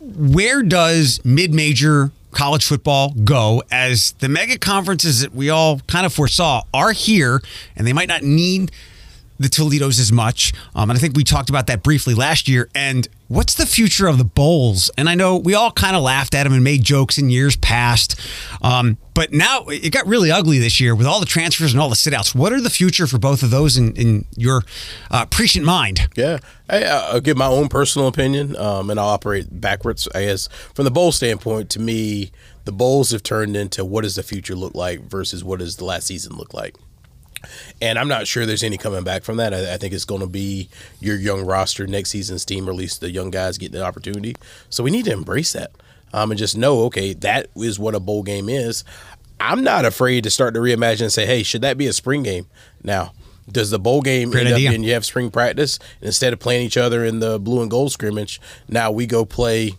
where 0.00 0.62
does 0.62 1.20
mid 1.24 1.54
major 1.54 2.10
college 2.32 2.64
football 2.64 3.10
go 3.10 3.62
as 3.70 4.12
the 4.18 4.28
mega 4.28 4.58
conferences 4.58 5.20
that 5.20 5.34
we 5.34 5.50
all 5.50 5.80
kind 5.80 6.06
of 6.06 6.12
foresaw 6.12 6.62
are 6.72 6.92
here 6.92 7.42
and 7.76 7.86
they 7.86 7.92
might 7.92 8.08
not 8.08 8.22
need 8.22 8.72
the 9.42 9.48
Toledos 9.48 9.98
as 9.98 10.12
much. 10.12 10.52
Um, 10.74 10.90
and 10.90 10.96
I 10.96 11.00
think 11.00 11.16
we 11.16 11.24
talked 11.24 11.50
about 11.50 11.66
that 11.66 11.82
briefly 11.82 12.14
last 12.14 12.48
year. 12.48 12.68
And 12.74 13.08
what's 13.28 13.54
the 13.54 13.66
future 13.66 14.06
of 14.06 14.18
the 14.18 14.24
bowls? 14.24 14.90
And 14.96 15.08
I 15.08 15.14
know 15.14 15.36
we 15.36 15.54
all 15.54 15.70
kind 15.72 15.96
of 15.96 16.02
laughed 16.02 16.34
at 16.34 16.44
them 16.44 16.52
and 16.52 16.62
made 16.62 16.82
jokes 16.82 17.18
in 17.18 17.30
years 17.30 17.56
past. 17.56 18.20
Um, 18.60 18.98
but 19.14 19.32
now 19.32 19.64
it 19.66 19.90
got 19.90 20.06
really 20.06 20.30
ugly 20.30 20.58
this 20.58 20.80
year 20.80 20.94
with 20.94 21.06
all 21.06 21.20
the 21.20 21.26
transfers 21.26 21.72
and 21.72 21.80
all 21.80 21.88
the 21.88 21.96
sit 21.96 22.14
outs. 22.14 22.34
What 22.34 22.52
are 22.52 22.60
the 22.60 22.70
future 22.70 23.06
for 23.06 23.18
both 23.18 23.42
of 23.42 23.50
those 23.50 23.76
in, 23.76 23.94
in 23.96 24.24
your 24.36 24.62
uh, 25.10 25.26
prescient 25.26 25.64
mind? 25.64 26.08
Yeah, 26.14 26.38
I, 26.68 26.84
I'll 26.84 27.20
give 27.20 27.36
my 27.36 27.46
own 27.46 27.68
personal 27.68 28.08
opinion, 28.08 28.56
um, 28.56 28.90
and 28.90 28.98
I'll 28.98 29.08
operate 29.08 29.60
backwards. 29.60 30.08
I 30.14 30.24
guess 30.24 30.48
from 30.74 30.84
the 30.84 30.90
bowl 30.90 31.12
standpoint, 31.12 31.68
to 31.70 31.80
me, 31.80 32.32
the 32.64 32.72
bowls 32.72 33.10
have 33.10 33.22
turned 33.22 33.56
into 33.56 33.84
what 33.84 34.02
does 34.02 34.16
the 34.16 34.22
future 34.22 34.54
look 34.54 34.74
like 34.74 35.00
versus 35.00 35.42
what 35.44 35.58
does 35.58 35.76
the 35.76 35.84
last 35.84 36.06
season 36.06 36.36
look 36.36 36.54
like. 36.54 36.76
And 37.80 37.98
I'm 37.98 38.08
not 38.08 38.26
sure 38.26 38.46
there's 38.46 38.62
any 38.62 38.78
coming 38.78 39.04
back 39.04 39.22
from 39.22 39.36
that. 39.36 39.52
I, 39.52 39.74
I 39.74 39.76
think 39.76 39.94
it's 39.94 40.04
going 40.04 40.20
to 40.20 40.26
be 40.26 40.68
your 41.00 41.16
young 41.16 41.44
roster 41.44 41.86
next 41.86 42.10
season's 42.10 42.44
team, 42.44 42.68
or 42.68 42.72
at 42.72 42.76
least 42.76 43.00
the 43.00 43.10
young 43.10 43.30
guys 43.30 43.58
getting 43.58 43.76
an 43.76 43.82
opportunity. 43.82 44.36
So 44.70 44.82
we 44.82 44.90
need 44.90 45.04
to 45.06 45.12
embrace 45.12 45.52
that 45.52 45.72
um, 46.12 46.30
and 46.30 46.38
just 46.38 46.56
know, 46.56 46.82
okay, 46.84 47.12
that 47.14 47.48
is 47.56 47.78
what 47.78 47.94
a 47.94 48.00
bowl 48.00 48.22
game 48.22 48.48
is. 48.48 48.84
I'm 49.40 49.64
not 49.64 49.84
afraid 49.84 50.24
to 50.24 50.30
start 50.30 50.54
to 50.54 50.60
reimagine 50.60 51.02
and 51.02 51.12
say, 51.12 51.26
hey, 51.26 51.42
should 51.42 51.62
that 51.62 51.76
be 51.76 51.86
a 51.86 51.92
spring 51.92 52.22
game 52.22 52.46
now? 52.84 53.12
Does 53.50 53.70
the 53.70 53.78
bowl 53.78 54.02
game 54.02 54.30
Great 54.30 54.46
end 54.46 54.54
idea. 54.54 54.68
up 54.68 54.72
being 54.72 54.84
you 54.84 54.92
have 54.92 55.04
spring 55.04 55.30
practice 55.30 55.78
and 56.00 56.06
instead 56.06 56.32
of 56.32 56.38
playing 56.38 56.64
each 56.64 56.76
other 56.76 57.04
in 57.04 57.18
the 57.18 57.40
blue 57.40 57.60
and 57.60 57.70
gold 57.70 57.90
scrimmage? 57.90 58.40
Now 58.68 58.92
we 58.92 59.04
go 59.04 59.24
play 59.24 59.72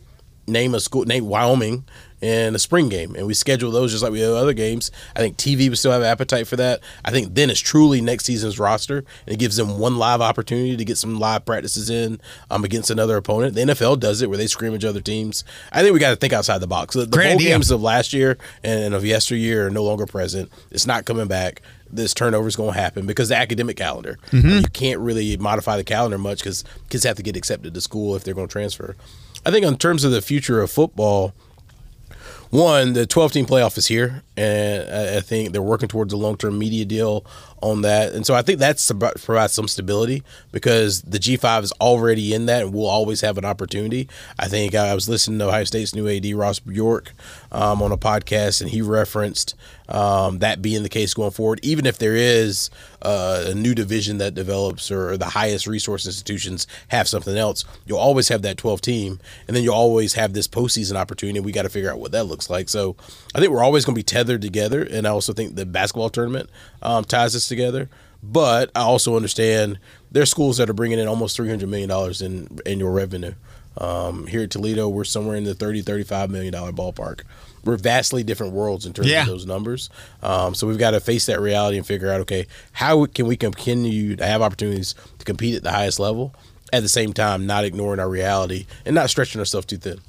name 0.48 0.76
a 0.76 0.82
school, 0.82 1.06
name 1.06 1.26
Wyoming 1.28 1.86
in 2.24 2.56
a 2.56 2.60
spring 2.60 2.88
game, 2.88 3.16
and 3.16 3.28
we 3.28 3.34
schedule 3.34 3.70
those 3.70 3.92
just 3.92 4.02
like 4.02 4.14
we 4.14 4.22
have 4.22 4.32
other 4.32 4.54
games. 4.54 4.92
I 5.14 5.20
think 5.20 5.36
TV 5.36 5.68
would 5.68 5.78
still 5.78 5.92
have 5.92 6.04
appetite 6.04 6.48
for 6.48 6.56
that. 6.56 6.80
I 7.04 7.12
think 7.12 7.36
then 7.36 7.50
it's 7.50 7.60
truly 7.60 8.00
next 8.00 8.24
season's 8.24 8.58
roster, 8.58 9.00
and 9.00 9.34
it 9.34 9.40
gives 9.40 9.58
them 9.58 9.78
one 9.78 9.98
live 9.98 10.22
opportunity 10.22 10.78
to 10.78 10.86
get 10.86 10.98
some 10.98 11.20
live 11.20 11.46
practices 11.46 11.90
in 11.90 12.22
um, 12.50 12.64
against 12.64 12.90
another 12.90 13.18
opponent. 13.18 13.56
The 13.56 13.62
NFL 13.64 14.00
does 14.00 14.22
it 14.22 14.30
where 14.30 14.38
they 14.38 14.48
scrimmage 14.48 14.86
other 14.86 15.02
teams. 15.02 15.44
I 15.74 15.82
think 15.82 15.94
we 15.94 16.00
got 16.00 16.12
to 16.12 16.16
think 16.16 16.32
outside 16.32 16.60
the 16.60 16.68
box. 16.68 16.96
The, 16.96 17.02
the 17.02 17.08
bowl 17.08 17.38
games 17.40 17.72
of 17.72 17.82
last 17.82 18.14
year 18.14 18.38
and 18.64 18.94
of 18.94 19.04
yesteryear 19.04 19.68
are 19.68 19.70
no 19.70 19.84
longer 19.84 20.06
present. 20.06 20.50
It's 20.72 20.88
not 20.88 21.04
coming 21.04 21.28
back. 21.28 21.62
This 21.92 22.14
turnover 22.14 22.48
is 22.48 22.56
going 22.56 22.74
to 22.74 22.80
happen 22.80 23.06
because 23.06 23.28
the 23.28 23.36
academic 23.36 23.76
calendar. 23.76 24.18
You 24.62 24.64
can't 24.72 25.02
really 25.02 25.36
modify 25.36 25.76
the 25.76 25.84
calendar 25.84 26.18
much 26.18 26.40
because 26.40 26.64
kids 26.90 27.04
have 27.04 27.18
to 27.18 27.24
get 27.24 27.36
accepted 27.36 27.74
to 27.74 27.82
school 27.82 28.16
if 28.16 28.24
they're 28.24 28.34
going 28.34 28.48
to 28.48 28.52
transfer. 28.52 28.96
I 29.46 29.52
think 29.52 29.66
in 29.66 29.78
terms 29.78 30.06
of 30.06 30.12
the 30.12 30.22
future 30.22 30.62
of 30.62 30.72
football, 30.72 31.34
one, 32.54 32.94
the 32.94 33.08
12 33.08 33.32
team 33.32 33.46
playoff 33.48 33.78
is 33.78 33.88
here, 33.88 34.22
and 34.36 35.18
I 35.18 35.22
think 35.22 35.52
they're 35.52 35.62
working 35.62 35.90
towards 35.90 36.12
a 36.14 36.18
long 36.18 36.38
term 36.38 36.58
media 36.58 36.86
deal 36.86 37.26
on 37.62 37.82
that. 37.82 38.14
And 38.14 38.26
so 38.26 38.34
I 38.34 38.42
think 38.42 38.60
that's 38.60 38.92
provide 38.92 39.52
some 39.52 39.68
stability 39.68 40.24
because 40.52 41.02
the 41.04 41.18
G5 41.18 41.64
is 41.64 41.72
already 41.74 42.34
in 42.34 42.46
that 42.48 42.64
and 42.64 42.74
we'll 42.74 42.88
always 42.88 43.22
have 43.22 43.38
an 43.38 43.46
opportunity. 43.46 44.10
I 44.38 44.48
think 44.48 44.76
I 44.76 44.94
was 44.94 45.08
listening 45.08 45.40
to 45.40 45.48
Ohio 45.48 45.64
State's 45.64 45.96
new 45.96 46.08
AD, 46.10 46.26
Ross 46.34 46.60
Bjork, 46.60 47.14
um, 47.52 47.82
on 47.82 47.92
a 47.92 47.98
podcast, 47.98 48.62
and 48.62 48.70
he 48.70 48.82
referenced 48.82 49.56
um, 49.90 50.40
that 50.40 50.62
being 50.62 50.84
the 50.84 50.90
case 50.90 51.14
going 51.14 51.32
forward. 51.32 51.60
Even 51.64 51.86
if 51.86 51.98
there 51.98 52.16
is 52.16 52.70
uh, 53.02 53.46
a 53.48 53.54
new 53.54 53.76
division 53.76 54.18
that 54.18 54.34
develops 54.34 54.92
or 54.92 55.18
the 55.18 55.26
highest 55.26 55.68
resource 55.68 56.06
institutions 56.06 56.68
have 56.90 57.08
something 57.08 57.38
else, 57.38 57.64
you'll 57.86 58.00
always 58.00 58.28
have 58.30 58.42
that 58.42 58.58
12 58.58 58.82
team, 58.82 59.20
and 59.48 59.56
then 59.56 59.64
you'll 59.64 59.74
always 59.74 60.14
have 60.14 60.34
this 60.34 60.48
postseason 60.48 60.96
opportunity. 60.96 61.40
We 61.40 61.52
got 61.52 61.64
to 61.64 61.70
figure 61.70 61.92
out 61.92 62.00
what 62.00 62.12
that 62.12 62.26
looks 62.26 62.50
like. 62.50 62.70
So 62.70 62.96
I 63.36 63.40
think 63.40 63.52
we're 63.52 63.64
always 63.64 63.86
going 63.86 63.96
to 63.96 64.00
be 64.00 64.04
tethered 64.24 64.42
together, 64.42 64.84
and 64.84 65.06
I 65.06 65.10
also 65.12 65.34
think 65.34 65.56
the 65.56 65.66
basketball 65.66 66.10
tournament 66.10 66.50
um, 66.82 67.04
ties 67.04 67.36
us 67.36 67.48
together. 67.48 67.90
But 68.26 68.72
I 68.74 68.82
also 68.82 69.18
understand 69.18 69.80
there's 70.12 70.32
schools 70.32 70.56
that 70.58 70.70
are 70.70 70.74
bringing 70.74 70.98
in 70.98 71.08
almost 71.10 71.38
$300 71.38 71.68
million 71.68 71.92
in 72.22 72.60
annual 72.66 72.90
revenue. 72.92 73.34
Um, 73.78 74.28
here 74.28 74.44
at 74.44 74.52
Toledo, 74.52 74.88
we're 74.88 75.04
somewhere 75.04 75.36
in 75.36 75.44
the 75.44 75.54
30, 75.56 75.82
35 75.82 76.30
million 76.30 76.54
dollar 76.54 76.72
ballpark. 76.72 77.22
We're 77.66 77.76
vastly 77.76 78.24
different 78.24 78.54
worlds 78.54 78.86
in 78.86 78.94
terms 78.94 79.10
Yeah. 79.10 79.22
of 79.24 79.28
those 79.28 79.46
numbers. 79.46 79.90
Um, 80.22 80.54
so 80.56 80.68
we've 80.68 80.78
got 80.78 80.92
to 80.92 81.00
face 81.02 81.26
that 81.26 81.42
reality 81.42 81.78
and 81.78 81.86
figure 81.86 82.10
out, 82.12 82.22
okay, 82.22 82.46
how 82.72 83.06
can 83.08 83.26
we 83.26 83.36
continue 83.36 84.16
to 84.16 84.26
have 84.26 84.42
opportunities 84.42 84.96
to 85.20 85.26
compete 85.26 85.56
at 85.56 85.64
the 85.64 85.72
highest 85.72 86.00
level 86.00 86.34
at 86.74 86.82
the 86.82 86.90
same 86.90 87.14
time, 87.14 87.46
not 87.46 87.64
ignoring 87.64 88.00
our 88.00 88.10
reality 88.10 88.66
and 88.84 88.96
not 88.96 89.10
stretching 89.10 89.40
ourselves 89.40 89.68
too 89.68 89.78
thin. 89.78 90.00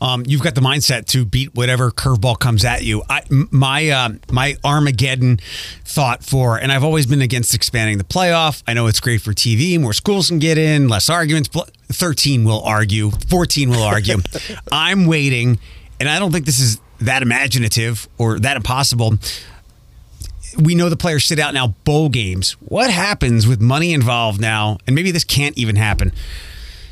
Um, 0.00 0.24
you've 0.26 0.42
got 0.42 0.54
the 0.56 0.60
mindset 0.60 1.06
to 1.06 1.24
beat 1.24 1.54
whatever 1.54 1.90
curveball 1.90 2.38
comes 2.40 2.64
at 2.64 2.82
you. 2.82 3.02
I, 3.08 3.22
my 3.30 3.88
uh, 3.88 4.10
my 4.30 4.56
Armageddon 4.64 5.38
thought 5.84 6.24
for, 6.24 6.58
and 6.58 6.72
I've 6.72 6.82
always 6.82 7.06
been 7.06 7.22
against 7.22 7.54
expanding 7.54 7.98
the 7.98 8.04
playoff. 8.04 8.62
I 8.66 8.74
know 8.74 8.88
it's 8.88 9.00
great 9.00 9.20
for 9.20 9.32
TV, 9.32 9.80
more 9.80 9.92
schools 9.92 10.28
can 10.28 10.40
get 10.40 10.58
in, 10.58 10.88
less 10.88 11.08
arguments. 11.08 11.48
Thirteen 11.90 12.44
will 12.44 12.62
argue, 12.62 13.10
fourteen 13.28 13.70
will 13.70 13.82
argue. 13.82 14.16
I'm 14.72 15.06
waiting, 15.06 15.60
and 16.00 16.08
I 16.08 16.18
don't 16.18 16.32
think 16.32 16.46
this 16.46 16.58
is 16.58 16.80
that 17.00 17.22
imaginative 17.22 18.08
or 18.18 18.40
that 18.40 18.56
impossible. 18.56 19.18
We 20.58 20.74
know 20.74 20.88
the 20.88 20.96
players 20.96 21.24
sit 21.24 21.38
out 21.38 21.54
now 21.54 21.68
bowl 21.84 22.08
games. 22.08 22.52
What 22.60 22.90
happens 22.90 23.46
with 23.46 23.60
money 23.60 23.92
involved 23.92 24.40
now? 24.40 24.78
And 24.86 24.94
maybe 24.94 25.10
this 25.10 25.24
can't 25.24 25.56
even 25.56 25.76
happen. 25.76 26.12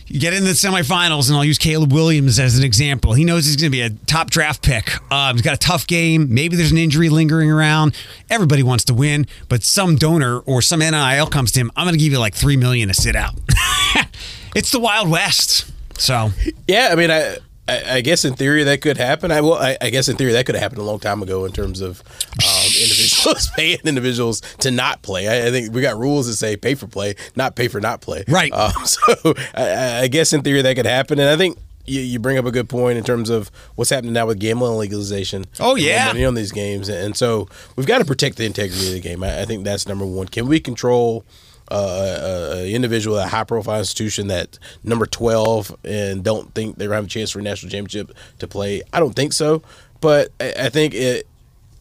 You 0.07 0.21
get 0.21 0.33
into 0.33 0.47
the 0.47 0.53
semifinals, 0.53 1.29
and 1.29 1.37
I'll 1.37 1.45
use 1.45 1.59
Caleb 1.59 1.93
Williams 1.93 2.39
as 2.39 2.57
an 2.57 2.65
example. 2.65 3.15
He 3.15 3.25
knows 3.25 3.45
he's 3.45 3.57
going 3.57 3.73
to 3.73 3.77
be 3.77 3.83
a 3.83 3.91
top 3.91 4.31
draft 4.31 4.63
pick. 4.63 4.93
Um, 5.13 5.35
he's 5.35 5.43
got 5.43 5.55
a 5.55 5.59
tough 5.59 5.89
game. 5.89 6.33
Maybe 6.33 6.55
there's 6.55 6.71
an 6.71 6.79
injury 6.79 7.09
lingering 7.09 7.51
around. 7.51 7.97
Everybody 8.31 8.63
wants 8.63 8.85
to 8.85 8.95
win, 8.95 9.27
but 9.49 9.65
some 9.65 9.97
donor 9.97 10.39
or 10.41 10.63
some 10.63 10.79
NIL 10.79 11.27
comes 11.27 11.51
to 11.53 11.61
him. 11.61 11.73
I'm 11.75 11.87
going 11.87 11.95
to 11.95 11.99
give 11.99 12.13
you 12.13 12.21
like 12.21 12.37
three 12.37 12.57
million 12.57 12.87
to 12.87 12.95
sit 12.95 13.17
out. 13.17 13.35
it's 14.55 14.71
the 14.71 14.79
Wild 14.79 15.11
West. 15.11 15.73
So 15.99 16.31
yeah, 16.69 16.91
I 16.93 16.95
mean, 16.95 17.11
I 17.11 17.39
I, 17.69 17.97
I, 17.97 18.01
guess 18.01 18.25
in 18.25 18.35
theory 18.35 18.65
that 18.65 18.81
could 18.81 18.97
happen. 18.97 19.33
I 19.33 19.41
well, 19.41 19.55
I, 19.55 19.77
I, 19.81 19.91
guess 19.91 20.09
in 20.09 20.17
theory 20.17 20.33
that 20.33 20.47
could 20.47 20.55
have 20.55 20.63
happened 20.63 20.81
a 20.81 20.85
long 20.85 21.01
time 21.01 21.23
ago 21.23 21.45
in 21.45 21.53
terms 21.53 21.81
of 21.81 22.03
um, 22.45 22.65
individuals 22.83 23.51
paying 23.57 23.79
individuals 23.85 24.41
to 24.59 24.71
not 24.71 25.03
play. 25.03 25.27
I, 25.27 25.49
I, 25.49 25.51
think 25.51 25.75
we 25.75 25.83
got 25.83 25.99
rules 25.99 26.27
that 26.27 26.35
say 26.35 26.57
pay 26.57 26.75
for 26.75 26.87
play, 26.87 27.15
not 27.35 27.57
pay 27.57 27.69
for 27.69 27.81
not 27.81 28.01
play. 28.01 28.25
Right. 28.29 28.53
Um, 28.53 28.73
so 28.85 29.35
I, 29.55 30.09
guess 30.09 30.33
in 30.33 30.43
theory 30.43 30.63
that 30.63 30.77
could 30.77 30.87
happen, 30.87 31.19
and 31.19 31.29
I 31.29 31.37
think. 31.37 31.59
You, 31.89 32.01
you, 32.01 32.19
bring 32.19 32.37
up 32.37 32.45
a 32.47 32.51
good 32.51 32.69
point 32.69 32.99
in 32.99 33.05
terms 33.05 33.31
of 33.31 33.49
what's 33.77 33.91
happening 33.91 34.13
now 34.13 34.27
with 34.27 34.41
gambling 34.41 34.77
legalization. 34.77 35.45
Oh 35.61 35.77
yeah, 35.77 36.07
money 36.07 36.25
on 36.25 36.35
these 36.35 36.51
games, 36.51 36.89
and 36.89 37.17
so 37.17 37.49
we've 37.77 37.87
got 37.87 37.99
to 37.99 38.05
protect 38.05 38.39
the 38.39 38.45
integrity 38.45 38.89
of 38.89 38.95
the 38.95 38.99
game. 38.99 39.23
I, 39.23 39.43
I 39.43 39.45
think 39.45 39.63
that's 39.63 39.87
number 39.87 40.05
one. 40.05 40.27
Can 40.27 40.49
we 40.49 40.59
control 40.59 41.25
an 41.71 42.67
individual 42.67 43.19
at 43.19 43.27
a 43.27 43.31
high 43.31 43.45
profile 43.45 43.79
institution 43.79 44.29
that 44.29 44.59
number 44.85 45.07
12 45.07 45.77
and 45.85 46.23
don't 46.23 46.55
think 46.55 46.77
they're 46.79 46.93
have 46.93 47.05
a 47.05 47.09
chance 47.09 47.31
for 47.31 47.41
a 47.41 47.43
national 47.43 47.71
championship 47.71 48.17
to 48.39 48.47
play. 48.47 48.83
I 48.93 49.01
don't 49.01 49.15
think 49.15 49.33
so. 49.33 49.63
But 50.01 50.31
I, 50.41 50.69
think 50.69 50.95
it, 50.95 51.27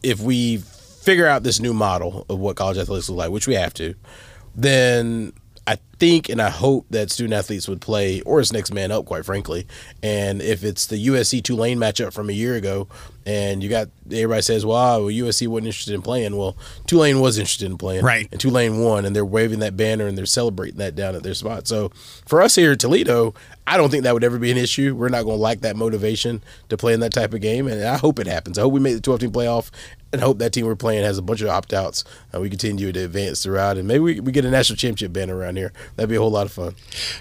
if 0.02 0.20
we 0.20 0.58
figure 0.58 1.26
out 1.26 1.42
this 1.42 1.60
new 1.60 1.74
model 1.74 2.26
of 2.28 2.38
what 2.38 2.56
college 2.56 2.78
athletics 2.78 3.08
look 3.08 3.18
like, 3.18 3.30
which 3.30 3.46
we 3.46 3.54
have 3.54 3.74
to, 3.74 3.94
then 4.54 5.32
I 5.66 5.78
think 5.98 6.28
and 6.28 6.40
I 6.40 6.50
hope 6.50 6.86
that 6.90 7.10
student 7.10 7.34
athletes 7.34 7.68
would 7.68 7.80
play 7.80 8.20
or 8.22 8.40
as 8.40 8.52
next 8.52 8.72
man 8.72 8.90
up, 8.92 9.04
quite 9.04 9.24
frankly. 9.24 9.66
And 10.02 10.40
if 10.40 10.64
it's 10.64 10.86
the 10.86 11.06
USC 11.08 11.42
Tulane 11.42 11.78
matchup 11.78 12.12
from 12.12 12.30
a 12.30 12.32
year 12.32 12.54
ago, 12.54 12.88
and 13.26 13.62
you 13.62 13.68
got 13.68 13.88
everybody 14.06 14.40
says, 14.40 14.64
"Well, 14.64 15.04
well 15.04 15.12
USC 15.12 15.48
wasn't 15.48 15.66
interested 15.66 15.94
in 15.94 16.02
playing." 16.02 16.36
Well, 16.36 16.56
Tulane 16.86 17.20
was 17.20 17.38
interested 17.38 17.66
in 17.66 17.76
playing, 17.76 18.04
right? 18.04 18.28
And 18.30 18.40
Tulane 18.40 18.80
won, 18.80 19.04
and 19.04 19.14
they're 19.14 19.24
waving 19.24 19.58
that 19.58 19.76
banner 19.76 20.06
and 20.06 20.16
they're 20.16 20.26
celebrating 20.26 20.78
that 20.78 20.94
down 20.94 21.16
at 21.16 21.24
their 21.24 21.34
spot. 21.34 21.66
So 21.66 21.90
for 22.24 22.40
us 22.40 22.54
here 22.54 22.72
at 22.72 22.80
Toledo, 22.80 23.34
I 23.66 23.76
don't 23.76 23.90
think 23.90 24.04
that 24.04 24.14
would 24.14 24.24
ever 24.24 24.38
be 24.38 24.50
an 24.50 24.56
issue. 24.56 24.94
We're 24.94 25.08
not 25.08 25.24
going 25.24 25.36
to 25.36 25.42
lack 25.42 25.60
that 25.60 25.76
motivation 25.76 26.42
to 26.68 26.76
play 26.76 26.94
in 26.94 27.00
that 27.00 27.12
type 27.12 27.34
of 27.34 27.40
game, 27.40 27.66
and 27.66 27.82
I 27.82 27.96
hope 27.96 28.18
it 28.18 28.26
happens. 28.26 28.58
I 28.58 28.62
hope 28.62 28.72
we 28.72 28.80
make 28.80 28.94
the 28.94 29.00
12 29.00 29.20
team 29.20 29.32
playoff, 29.32 29.70
and 30.12 30.22
hope 30.22 30.38
that 30.38 30.52
team 30.52 30.66
we're 30.66 30.76
playing 30.76 31.04
has 31.04 31.18
a 31.18 31.22
bunch 31.22 31.40
of 31.40 31.48
opt 31.48 31.72
outs, 31.72 32.04
and 32.32 32.40
we 32.40 32.48
continue 32.48 32.92
to 32.92 33.00
advance 33.04 33.42
throughout, 33.42 33.76
and 33.76 33.88
maybe 33.88 34.00
we, 34.00 34.20
we 34.20 34.32
get 34.32 34.44
a 34.44 34.50
national 34.50 34.76
championship 34.76 35.12
banner 35.12 35.36
around 35.36 35.56
here. 35.56 35.72
That'd 35.96 36.08
be 36.08 36.16
a 36.16 36.20
whole 36.20 36.30
lot 36.30 36.46
of 36.46 36.52
fun. 36.52 36.74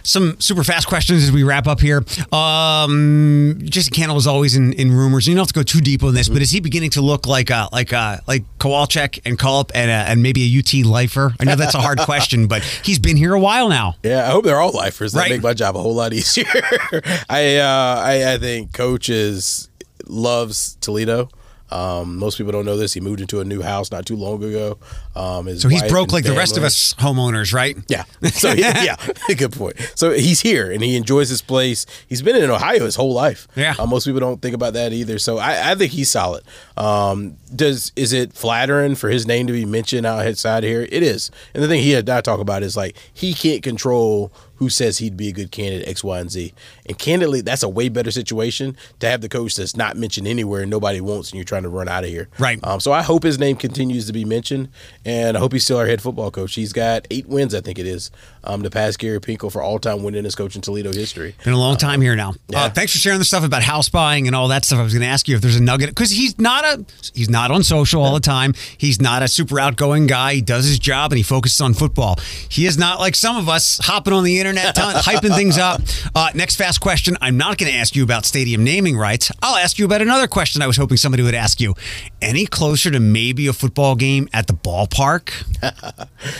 Some 0.04 0.40
super 0.40 0.64
fast 0.64 0.88
questions 0.88 1.24
as 1.24 1.32
we 1.32 1.44
wrap 1.44 1.68
up 1.68 1.80
here. 1.80 2.04
Um, 2.32 3.60
Jason 3.64 3.94
Candle 3.94 4.18
is 4.18 4.28
always 4.28 4.56
in, 4.56 4.74
in 4.74 4.92
rumors. 4.92 5.28
You 5.28 5.36
don't 5.36 5.42
have 5.42 5.48
to 5.48 5.54
go 5.54 5.64
too 5.64 5.82
deep 5.82 6.04
on 6.04 6.14
this, 6.14 6.28
mm-hmm. 6.28 6.36
but 6.36 6.42
is 6.42 6.52
he 6.52 6.60
beginning 6.60 6.92
to 6.92 7.02
look 7.02 7.26
like 7.28 7.50
a, 7.50 7.70
like 7.72 7.92
a, 7.92 8.22
like 8.28 8.44
Kowalczyk 8.60 9.20
and 9.26 9.38
Cullop 9.38 9.72
and, 9.74 9.90
a, 9.90 10.12
and 10.12 10.22
maybe 10.22 10.44
a 10.44 10.60
UT 10.60 10.86
lifer? 10.86 11.34
I 11.40 11.44
know 11.44 11.56
that's 11.56 11.76
a 11.76 11.82
hard 11.82 12.00
question, 12.02 12.48
but 12.48 12.64
he's 12.64 13.00
been 13.00 13.18
here 13.18 13.34
a 13.34 13.40
while 13.40 13.68
now. 13.68 13.96
Yeah, 14.04 14.28
I 14.28 14.32
hope 14.32 14.46
they're 14.46 14.60
all 14.60 14.72
lifers. 14.72 15.14
That 15.14 15.22
right. 15.22 15.32
make 15.32 15.44
my 15.44 15.54
job 15.54 15.76
a 15.76 15.82
whole 15.82 15.96
lot 15.96 16.14
easier. 16.14 16.35
I, 17.30 17.58
uh, 17.58 18.02
I 18.04 18.34
I 18.34 18.38
think 18.38 18.74
coaches 18.74 19.70
loves 20.08 20.76
Toledo. 20.82 21.30
Um, 21.72 22.18
most 22.18 22.38
people 22.38 22.52
don't 22.52 22.66
know 22.66 22.78
this. 22.78 22.94
He 22.94 23.02
moved 23.02 23.22
into 23.22 23.42
a 23.42 23.44
new 23.44 23.62
house 23.62 23.92
not 23.92 24.06
too 24.06 24.16
long 24.16 24.44
ago. 24.44 24.78
Um, 25.16 25.58
so 25.58 25.68
he's 25.68 25.82
broke 25.84 26.12
like 26.12 26.24
family. 26.24 26.36
the 26.36 26.40
rest 26.40 26.58
of 26.58 26.64
us 26.64 26.94
homeowners, 26.96 27.54
right? 27.54 27.76
Yeah. 27.88 28.04
So 28.32 28.52
yeah, 28.54 28.84
yeah, 28.84 28.96
good 29.36 29.52
point. 29.52 29.76
So 29.96 30.12
he's 30.12 30.42
here 30.42 30.72
and 30.72 30.84
he 30.84 30.96
enjoys 30.96 31.30
his 31.30 31.42
place. 31.42 31.86
He's 32.08 32.22
been 32.22 32.36
in 32.36 32.50
Ohio 32.50 32.86
his 32.86 32.96
whole 32.96 33.14
life. 33.14 33.48
Yeah. 33.56 33.74
Uh, 33.80 33.88
most 33.88 34.06
people 34.06 34.20
don't 34.20 34.42
think 34.42 34.54
about 34.54 34.74
that 34.74 34.94
either. 34.94 35.18
So 35.18 35.40
I, 35.40 35.72
I 35.72 35.76
think 35.76 35.92
he's 35.92 36.10
solid. 36.10 36.44
Um, 36.78 37.38
does 37.54 37.92
is 37.96 38.14
it 38.14 38.34
flattering 38.34 38.96
for 38.96 39.10
his 39.10 39.26
name 39.26 39.48
to 39.48 39.54
be 39.54 39.66
mentioned 39.66 40.06
outside 40.06 40.64
here? 40.64 40.84
It 40.84 41.02
is. 41.02 41.32
And 41.56 41.64
the 41.64 41.68
thing 41.68 41.82
he 41.82 41.92
had 41.92 42.08
I 42.10 42.22
talk 42.22 42.40
about 42.40 42.62
is 42.62 42.78
like 42.78 42.96
he 43.12 43.34
can't 43.34 43.64
control 43.64 44.32
who 44.58 44.70
says 44.70 44.98
he'd 44.98 45.18
be 45.18 45.30
a 45.30 45.32
good 45.32 45.52
candidate 45.52 45.88
X, 45.88 46.04
Y, 46.04 46.20
and 46.20 46.32
Z. 46.32 46.54
And 46.86 46.98
candidly, 46.98 47.42
that's 47.42 47.64
a 47.64 47.70
way 47.70 47.90
better 47.90 48.12
situation 48.12 48.76
to 49.00 49.10
have 49.10 49.22
the 49.22 49.30
coach 49.30 49.56
that's 49.56 49.76
not 49.76 49.98
mentioned 49.98 50.28
anywhere 50.28 50.62
and 50.62 50.72
nobody 50.72 51.02
wants, 51.02 51.32
and 51.32 51.38
you're 51.38 51.46
trying 51.46 51.64
to 51.64 51.70
run 51.70 51.88
out 51.88 52.04
of 52.04 52.10
here. 52.10 52.30
Right. 52.40 52.60
Um, 52.64 52.80
so 52.80 52.92
I 52.92 53.02
hope 53.02 53.24
his 53.24 53.40
name 53.40 53.56
continues 53.56 54.08
to 54.08 54.14
be 54.14 54.26
mentioned, 54.26 54.70
and 55.04 55.38
I 55.38 55.40
hope 55.40 55.54
he's 55.54 55.64
still 55.64 55.78
our 55.78 55.88
head 55.88 56.02
football 56.02 56.32
coach. 56.32 56.56
He's 56.56 56.74
got 56.74 57.08
eight 57.12 57.28
wins, 57.28 57.54
I 57.54 57.62
think 57.62 57.80
it 57.80 57.88
is, 57.88 58.12
um, 58.46 58.64
to 58.64 58.70
pass 58.70 58.98
Gary 58.98 59.20
Pinkel 59.20 59.52
for 59.52 59.62
all 59.62 59.80
time 59.80 60.00
winningest 60.00 60.38
coach 60.38 60.56
in 60.56 60.62
Toledo 60.62 60.92
history. 60.94 61.36
Been 61.44 61.54
a 61.54 61.60
long 61.60 61.78
time 61.78 62.02
here 62.02 62.16
now. 62.16 62.34
Yeah. 62.48 62.64
Uh, 62.64 62.70
thanks 62.70 62.92
for 62.92 63.00
sharing 63.00 63.20
the 63.20 63.26
stuff 63.26 63.44
about 63.44 63.64
house 63.64 63.90
buying 63.90 64.28
and 64.28 64.36
all 64.36 64.48
that 64.50 64.66
stuff. 64.66 64.80
I 64.80 64.84
was 64.84 64.94
going 64.94 65.02
to 65.02 65.08
ask 65.08 65.28
you 65.28 65.36
if 65.36 65.42
there's 65.42 65.56
a 65.56 65.64
nugget 65.64 65.90
because 65.90 66.12
he's 66.12 66.38
not 66.40 66.64
a 66.64 66.86
he's 67.14 67.30
not 67.30 67.52
on 67.52 67.64
social 67.64 68.02
all 68.02 68.14
the 68.14 68.20
time. 68.20 68.54
He's 68.78 69.02
not 69.02 69.24
a 69.24 69.28
super 69.28 69.60
outgoing 69.60 70.08
guy. 70.08 70.36
He 70.36 70.42
does 70.42 70.66
his 70.66 70.80
job 70.80 71.12
and 71.12 71.18
he 71.18 71.24
focuses 71.24 71.60
on 71.62 71.74
football. 71.74 72.18
He 72.50 72.66
is 72.66 72.78
not 72.78 73.00
like 73.00 73.16
some 73.16 73.38
of 73.38 73.50
us 73.50 73.80
hopping 73.84 74.14
on 74.14 74.24
the 74.24 74.40
internet, 74.40 74.76
hyping 74.76 75.36
things 75.36 75.58
up. 75.58 75.82
Uh, 76.14 76.30
next 76.34 76.56
fast 76.56 76.82
question. 76.82 77.18
I'm 77.22 77.38
not 77.38 77.58
going 77.58 77.72
to 77.72 77.78
ask 77.78 77.96
you 77.96 78.04
about 78.04 78.26
stadium 78.26 78.64
naming 78.64 78.98
rights. 78.98 79.32
I'll 79.42 79.58
ask 79.58 79.80
you 79.80 79.86
about 79.86 80.02
another 80.02 80.28
question 80.28 80.62
I 80.62 80.68
was 80.68 80.78
hoping 80.78 80.98
somebody 80.98 81.24
would 81.24 81.36
ask 81.36 81.60
you. 81.60 81.74
Any 82.22 82.46
closer 82.46 82.92
to 82.92 83.00
maybe 83.00 83.48
a 83.48 83.54
football 83.54 83.96
game 83.96 84.30
at 84.34 84.48
the 84.48 84.54
ballpark? 84.54 85.32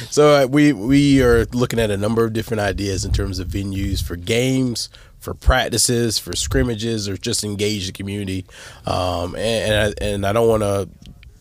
so 0.12 0.44
uh, 0.44 0.48
we 0.48 0.74
we 0.74 1.22
are 1.22 1.46
looking 1.48 1.80
at 1.80 1.92
a 1.92 1.95
number 1.98 2.26
of 2.26 2.34
different 2.34 2.62
ideas 2.62 3.06
in 3.06 3.12
terms 3.12 3.40
of 3.40 3.48
venues 3.48 4.04
for 4.04 4.16
games, 4.16 4.90
for 5.20 5.34
practices, 5.34 6.18
for 6.18 6.36
scrimmages, 6.36 7.10
or 7.10 7.18
just 7.18 7.44
engage 7.44 7.88
the 7.88 7.94
community. 7.94 8.46
Um, 8.86 9.36
and 9.36 9.74
and 9.74 9.96
I, 10.02 10.06
and 10.06 10.26
I 10.26 10.34
don't 10.34 10.48
want 10.48 10.64
to 10.64 10.90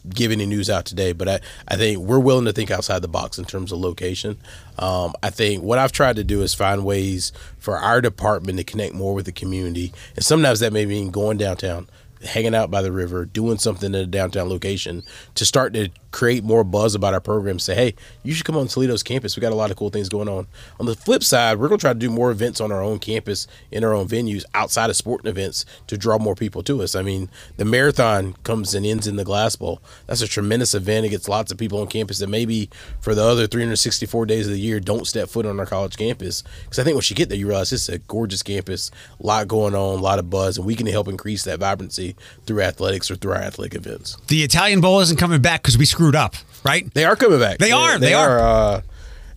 give 0.09 0.33
any 0.33 0.47
news 0.47 0.69
out 0.69 0.85
today, 0.85 1.12
but 1.12 1.29
I, 1.29 1.40
I 1.69 1.77
think 1.77 1.99
we're 1.99 2.19
willing 2.19 2.45
to 2.45 2.53
think 2.53 2.71
outside 2.71 3.01
the 3.03 3.09
box 3.09 3.38
in 3.38 3.45
terms 3.45 3.73
of 3.73 3.79
location. 3.79 4.38
Um, 4.79 5.14
I 5.23 5.31
think 5.31 5.62
what 5.62 5.79
I've 5.79 5.93
tried 5.93 6.17
to 6.17 6.25
do 6.25 6.43
is 6.43 6.55
find 6.55 6.85
ways 6.85 7.33
for 7.59 7.79
our 7.79 8.01
department 8.01 8.59
to 8.59 8.64
connect 8.64 8.95
more 8.95 9.14
with 9.14 9.27
the 9.27 9.33
community. 9.33 9.93
And 10.14 10.25
sometimes 10.25 10.61
that 10.61 10.73
may 10.73 10.85
mean 10.85 11.11
going 11.11 11.38
downtown, 11.38 11.88
hanging 12.23 12.55
out 12.55 12.71
by 12.71 12.83
the 12.83 12.93
river, 12.93 13.25
doing 13.25 13.59
something 13.59 13.95
in 13.95 14.01
a 14.01 14.07
downtown 14.07 14.49
location 14.49 15.03
to 15.37 15.45
start 15.45 15.73
to 15.75 15.88
create 16.14 16.44
more 16.44 16.62
buzz 16.62 16.94
about 16.94 17.12
our 17.12 17.20
program. 17.20 17.59
Say, 17.59 17.74
hey, 17.74 17.94
you 18.22 18.33
should 18.33 18.46
come 18.46 18.57
on 18.57 18.68
Toledo's 18.68 19.03
campus. 19.03 19.37
We 19.37 19.40
got 19.40 19.53
a 19.53 19.57
lot 19.57 19.72
of 19.72 19.77
cool 19.77 19.90
things 19.90 20.09
going 20.09 20.29
on. 20.29 20.46
On 20.79 20.87
the 20.87 20.94
flip 20.94 21.24
side, 21.24 21.59
we're 21.59 21.66
going 21.66 21.79
to 21.79 21.83
try 21.83 21.92
to 21.92 21.98
do 21.98 22.09
more 22.09 22.31
events 22.31 22.61
on 22.61 22.70
our 22.70 22.81
own 22.81 23.00
campus 23.00 23.48
in 23.72 23.83
our 23.83 23.92
own 23.92 24.07
venues 24.07 24.44
outside 24.55 24.90
of 24.90 24.96
sporting 24.96 25.29
events 25.29 25.66
to 25.88 25.98
draw 25.98 26.16
more 26.18 26.37
people 26.37 26.62
to 26.62 26.83
us. 26.83 26.94
I 26.94 27.03
mean, 27.03 27.29
the 27.57 27.64
marathon 27.64 28.35
comes 28.44 28.74
and 28.74 28.87
ends 28.87 29.09
in 29.09 29.16
the 29.16 29.24
Glass 29.24 29.57
Bowl. 29.57 29.83
That's 30.07 30.22
a 30.22 30.29
tremendous 30.29 30.72
event. 30.72 31.05
It 31.05 31.09
gets 31.09 31.29
lots 31.29 31.50
of 31.50 31.59
people 31.59 31.81
on 31.81 31.88
campus 31.88 32.20
that 32.20 32.29
maybe 32.29 32.70
for 33.00 33.16
the 33.16 33.24
other 33.24 33.48
364 33.48 34.27
days 34.27 34.46
of 34.46 34.53
the 34.53 34.61
year 34.61 34.79
don't 34.79 35.09
step 35.09 35.29
foot 35.29 35.46
on 35.46 35.59
our 35.59 35.66
college 35.66 35.96
campus. 35.96 36.44
Because 36.62 36.79
I 36.79 36.85
think 36.85 36.94
once 36.94 37.11
you 37.11 37.16
get 37.16 37.29
there, 37.29 37.38
you 37.38 37.48
realize 37.48 37.72
it's 37.72 37.88
a 37.88 37.98
gorgeous 37.98 38.44
campus, 38.44 38.92
a 39.18 39.27
lot 39.27 39.48
going 39.48 39.74
on, 39.74 39.98
a 39.98 40.03
lot 40.03 40.20
of 40.20 40.31
buzz, 40.31 40.59
and 40.59 40.66
we 40.66 40.77
can 40.77 40.87
help 40.87 41.09
increase 41.09 41.42
that 41.42 41.59
vibrancy 41.59 42.14
through 42.46 42.61
athletics 42.61 43.11
or 43.11 43.16
through 43.16 43.33
our 43.33 43.42
athletic 43.42 43.74
events. 43.74 44.16
The 44.29 44.44
Italian 44.44 44.81
Bowl 44.81 45.00
isn't 45.00 45.18
coming 45.18 45.42
back 45.42 45.62
because 45.62 45.77
we 45.77 45.85
screwed 45.85 46.04
screwed 46.05 46.17
up, 46.17 46.35
right? 46.64 46.93
They 46.93 47.05
are 47.05 47.17
coming 47.17 47.38
back. 47.38 47.59
They, 47.59 47.73
are. 47.73 47.99
They, 47.99 48.09
they 48.09 48.14
are. 48.14 48.38
are 48.38 48.75
uh, 48.77 48.81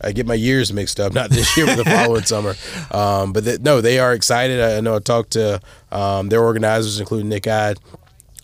I 0.01 0.12
get 0.12 0.27
my 0.27 0.34
years 0.34 0.73
mixed 0.73 0.99
up. 0.99 1.13
Not 1.13 1.30
this 1.30 1.56
year, 1.56 1.65
but 1.65 1.77
the 1.77 1.86
following 1.86 2.23
summer. 2.23 2.56
Um, 2.91 3.32
but 3.32 3.45
they, 3.45 3.58
no, 3.58 3.82
they 3.82 3.99
are 3.99 4.13
excited. 4.13 4.60
I 4.60 4.82
know 4.82 4.97
I 4.97 4.99
talked 4.99 5.32
to 5.32 5.62
um, 5.91 6.30
their 6.30 6.41
organizers, 6.41 6.99
including 6.99 7.30
Nick 7.30 7.47
Ide, 7.47 7.80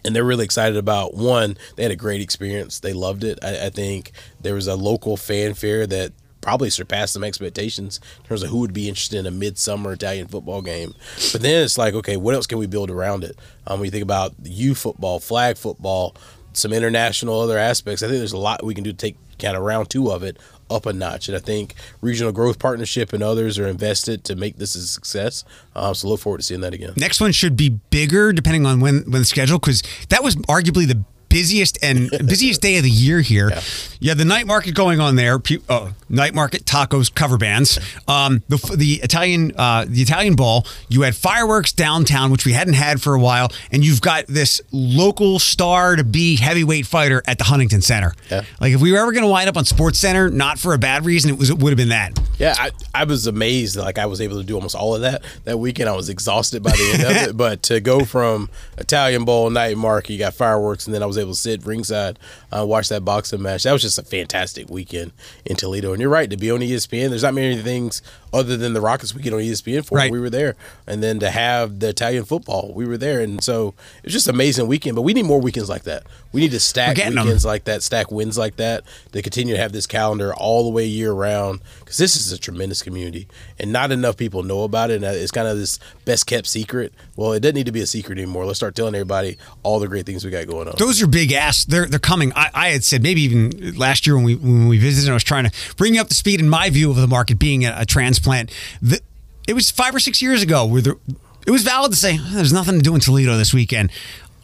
and 0.05 0.15
they're 0.15 0.23
really 0.23 0.45
excited 0.45 0.77
about 0.77 1.15
one. 1.15 1.57
They 1.75 1.83
had 1.83 1.91
a 1.91 1.97
great 1.97 2.21
experience. 2.21 2.79
They 2.79 2.93
loved 2.93 3.23
it. 3.23 3.39
I, 3.43 3.65
I 3.65 3.69
think 3.69 4.13
there 4.41 4.55
was 4.55 4.67
a 4.67 4.75
local 4.75 5.17
fanfare 5.17 5.85
that 5.87 6.13
probably 6.41 6.69
surpassed 6.69 7.13
some 7.13 7.23
expectations 7.23 7.99
in 8.21 8.27
terms 8.27 8.43
of 8.43 8.49
who 8.49 8.59
would 8.59 8.73
be 8.73 8.89
interested 8.89 9.17
in 9.17 9.25
a 9.25 9.31
midsummer 9.31 9.93
Italian 9.93 10.27
football 10.27 10.61
game. 10.61 10.93
But 11.31 11.41
then 11.41 11.63
it's 11.63 11.77
like, 11.77 11.93
okay, 11.93 12.17
what 12.17 12.35
else 12.35 12.47
can 12.47 12.57
we 12.57 12.67
build 12.67 12.89
around 12.89 13.23
it? 13.23 13.37
Um, 13.67 13.79
when 13.79 13.85
you 13.85 13.91
think 13.91 14.03
about 14.03 14.33
youth 14.43 14.77
football, 14.77 15.19
flag 15.19 15.57
football, 15.57 16.15
some 16.57 16.73
international 16.73 17.39
other 17.39 17.57
aspects. 17.57 18.03
I 18.03 18.07
think 18.07 18.19
there's 18.19 18.33
a 18.33 18.37
lot 18.37 18.63
we 18.63 18.73
can 18.73 18.83
do 18.83 18.91
to 18.91 18.97
take 18.97 19.17
kind 19.39 19.57
of 19.57 19.63
round 19.63 19.89
two 19.89 20.11
of 20.11 20.23
it 20.23 20.37
up 20.69 20.85
a 20.85 20.93
notch. 20.93 21.27
And 21.27 21.35
I 21.35 21.39
think 21.39 21.75
Regional 22.01 22.31
Growth 22.31 22.59
Partnership 22.59 23.13
and 23.13 23.21
others 23.21 23.59
are 23.59 23.67
invested 23.67 24.23
to 24.25 24.35
make 24.35 24.57
this 24.57 24.75
a 24.75 24.81
success. 24.81 25.43
Um, 25.75 25.93
so 25.93 26.07
look 26.07 26.19
forward 26.19 26.39
to 26.39 26.43
seeing 26.43 26.61
that 26.61 26.73
again. 26.73 26.93
Next 26.97 27.19
one 27.19 27.31
should 27.31 27.55
be 27.55 27.69
bigger, 27.69 28.33
depending 28.33 28.65
on 28.65 28.79
when 28.79 29.03
when 29.11 29.21
the 29.21 29.25
schedule, 29.25 29.59
because 29.59 29.83
that 30.09 30.23
was 30.23 30.35
arguably 30.35 30.87
the 30.87 31.03
busiest 31.33 31.83
and 31.83 32.09
busiest 32.25 32.61
day 32.61 32.77
of 32.77 32.83
the 32.83 32.89
year 32.89 33.19
here. 33.21 33.49
Yeah. 33.49 33.61
You 33.99 34.09
had 34.09 34.17
the 34.17 34.25
night 34.25 34.45
market 34.45 34.75
going 34.75 34.99
on 34.99 35.15
there. 35.15 35.41
Uh, 35.67 35.91
night 36.09 36.33
market 36.33 36.65
tacos 36.65 37.13
cover 37.13 37.37
bands. 37.37 37.79
Um, 38.07 38.43
the 38.49 38.57
the 38.77 38.99
Italian 39.01 39.53
uh, 39.57 39.85
the 39.87 40.01
Italian 40.01 40.35
ball. 40.35 40.67
You 40.89 41.01
had 41.01 41.15
fireworks 41.15 41.71
downtown, 41.71 42.31
which 42.31 42.45
we 42.45 42.53
hadn't 42.53 42.75
had 42.75 43.01
for 43.01 43.15
a 43.15 43.19
while, 43.19 43.51
and 43.71 43.83
you've 43.83 44.01
got 44.01 44.27
this 44.27 44.61
local 44.71 45.39
star 45.39 45.95
to 45.95 46.03
be 46.03 46.35
heavyweight 46.35 46.85
fighter 46.85 47.23
at 47.25 47.37
the 47.37 47.45
Huntington 47.45 47.81
Center. 47.81 48.13
Yeah. 48.29 48.43
Like 48.61 48.73
if 48.73 48.81
we 48.81 48.91
were 48.91 48.99
ever 48.99 49.11
going 49.11 49.23
to 49.23 49.29
wind 49.29 49.49
up 49.49 49.57
on 49.57 49.65
Sports 49.65 49.99
Center, 49.99 50.29
not 50.29 50.59
for 50.59 50.73
a 50.73 50.77
bad 50.77 51.05
reason, 51.05 51.31
it 51.31 51.37
was 51.39 51.49
it 51.49 51.57
would 51.57 51.71
have 51.71 51.77
been 51.77 51.89
that. 51.89 52.19
Yeah, 52.37 52.55
I, 52.57 52.71
I 52.93 53.03
was 53.05 53.25
amazed. 53.25 53.77
Like 53.77 53.97
I 53.97 54.05
was 54.05 54.19
able 54.21 54.37
to 54.37 54.43
do 54.43 54.55
almost 54.55 54.75
all 54.75 54.95
of 54.95 55.01
that 55.01 55.23
that 55.45 55.57
weekend. 55.57 55.89
I 55.89 55.95
was 55.95 56.09
exhausted 56.09 56.61
by 56.61 56.71
the 56.71 56.91
end 56.93 57.03
of 57.03 57.29
it, 57.29 57.37
but 57.43 57.63
to 57.63 57.79
go 57.79 58.03
from 58.05 58.49
Italian 58.77 59.23
Bowl 59.23 59.49
night 59.49 59.77
market, 59.77 60.11
you 60.11 60.19
got 60.19 60.33
fireworks, 60.33 60.85
and 60.85 60.93
then 60.93 61.01
I 61.01 61.05
was 61.05 61.17
able 61.17 61.22
to 61.29 61.35
sit 61.35 61.65
ringside, 61.65 62.19
uh, 62.51 62.65
watch 62.65 62.89
that 62.89 63.05
boxing 63.05 63.41
match. 63.41 63.63
That 63.63 63.73
was 63.73 63.81
just 63.81 63.97
a 63.97 64.03
fantastic 64.03 64.69
weekend 64.69 65.11
in 65.45 65.55
Toledo. 65.55 65.91
And 65.91 66.01
you're 66.01 66.09
right 66.09 66.29
to 66.29 66.37
be 66.37 66.51
on 66.51 66.59
ESPN. 66.59 67.09
There's 67.09 67.23
not 67.23 67.33
many 67.33 67.57
things 67.57 68.01
other 68.33 68.57
than 68.57 68.73
the 68.73 68.81
Rockets 68.81 69.13
weekend 69.13 69.35
on 69.35 69.41
ESPN 69.41 69.85
for. 69.85 69.97
Right. 69.97 70.11
We 70.11 70.19
were 70.19 70.29
there, 70.29 70.55
and 70.87 71.03
then 71.03 71.19
to 71.19 71.29
have 71.29 71.79
the 71.79 71.89
Italian 71.89 72.25
football, 72.25 72.73
we 72.73 72.85
were 72.85 72.97
there, 72.97 73.21
and 73.21 73.43
so 73.43 73.73
it's 74.03 74.13
just 74.13 74.27
amazing 74.27 74.67
weekend. 74.67 74.95
But 74.95 75.03
we 75.03 75.13
need 75.13 75.25
more 75.25 75.39
weekends 75.39 75.69
like 75.69 75.83
that. 75.83 76.03
We 76.33 76.41
need 76.41 76.51
to 76.51 76.59
stack 76.59 76.89
We're 76.89 76.93
getting 76.95 77.17
'em. 77.17 77.25
weekends 77.25 77.45
like 77.45 77.63
that, 77.65 77.83
stack 77.83 78.11
wins 78.11 78.37
like 78.37 78.55
that, 78.57 78.83
to 79.11 79.21
continue 79.21 79.53
to 79.53 79.59
have 79.61 79.71
this 79.71 79.85
calendar 79.87 80.33
all 80.33 80.63
the 80.63 80.69
way 80.71 80.85
year 80.85 81.13
round. 81.13 81.61
Because 81.79 81.97
this 81.97 82.15
is 82.15 82.31
a 82.31 82.37
tremendous 82.39 82.81
community, 82.81 83.27
and 83.59 83.71
not 83.71 83.91
enough 83.91 84.17
people 84.17 84.41
know 84.43 84.63
about 84.63 84.89
it. 84.89 84.95
And 84.95 85.05
it's 85.05 85.31
kind 85.31 85.47
of 85.47 85.57
this 85.57 85.79
best 86.05 86.25
kept 86.25 86.47
secret. 86.47 86.91
Well, 87.15 87.33
it 87.33 87.41
doesn't 87.41 87.55
need 87.55 87.67
to 87.67 87.71
be 87.71 87.81
a 87.81 87.85
secret 87.85 88.17
anymore. 88.17 88.45
Let's 88.45 88.57
start 88.57 88.75
telling 88.75 88.95
everybody 88.95 89.37
all 89.61 89.79
the 89.79 89.87
great 89.87 90.05
things 90.07 90.25
we 90.25 90.31
got 90.31 90.47
going 90.47 90.67
on. 90.67 90.73
Those 90.79 91.01
are 91.03 91.07
big 91.07 91.31
asks. 91.31 91.65
They're 91.65 91.85
they're 91.85 91.99
coming. 91.99 92.33
I, 92.35 92.49
I 92.53 92.69
had 92.69 92.83
said 92.83 93.03
maybe 93.03 93.21
even 93.21 93.75
last 93.77 94.07
year 94.07 94.15
when 94.15 94.25
we 94.25 94.35
when 94.35 94.67
we 94.67 94.79
visited, 94.79 95.11
I 95.11 95.13
was 95.13 95.23
trying 95.23 95.43
to 95.45 95.51
bring 95.77 95.93
you 95.95 96.01
up 96.01 96.07
to 96.09 96.15
speed 96.15 96.39
in 96.39 96.49
my 96.49 96.69
view 96.71 96.89
of 96.89 96.95
the 96.97 97.07
market 97.07 97.37
being 97.37 97.63
a, 97.63 97.75
a 97.77 97.85
transplant. 97.85 98.51
The, 98.81 98.99
it 99.47 99.53
was 99.53 99.69
five 99.69 99.93
or 99.93 99.99
six 99.99 100.19
years 100.21 100.41
ago 100.41 100.65
where 100.65 100.81
the, 100.81 100.97
it 101.45 101.51
was 101.51 101.61
valid 101.63 101.91
to 101.91 101.97
say 101.97 102.17
"Oh, 102.19 102.31
there's 102.33 102.53
nothing 102.53 102.75
to 102.77 102.81
do 102.81 102.95
in 102.95 103.01
Toledo 103.01 103.37
this 103.37 103.53
weekend. 103.53 103.91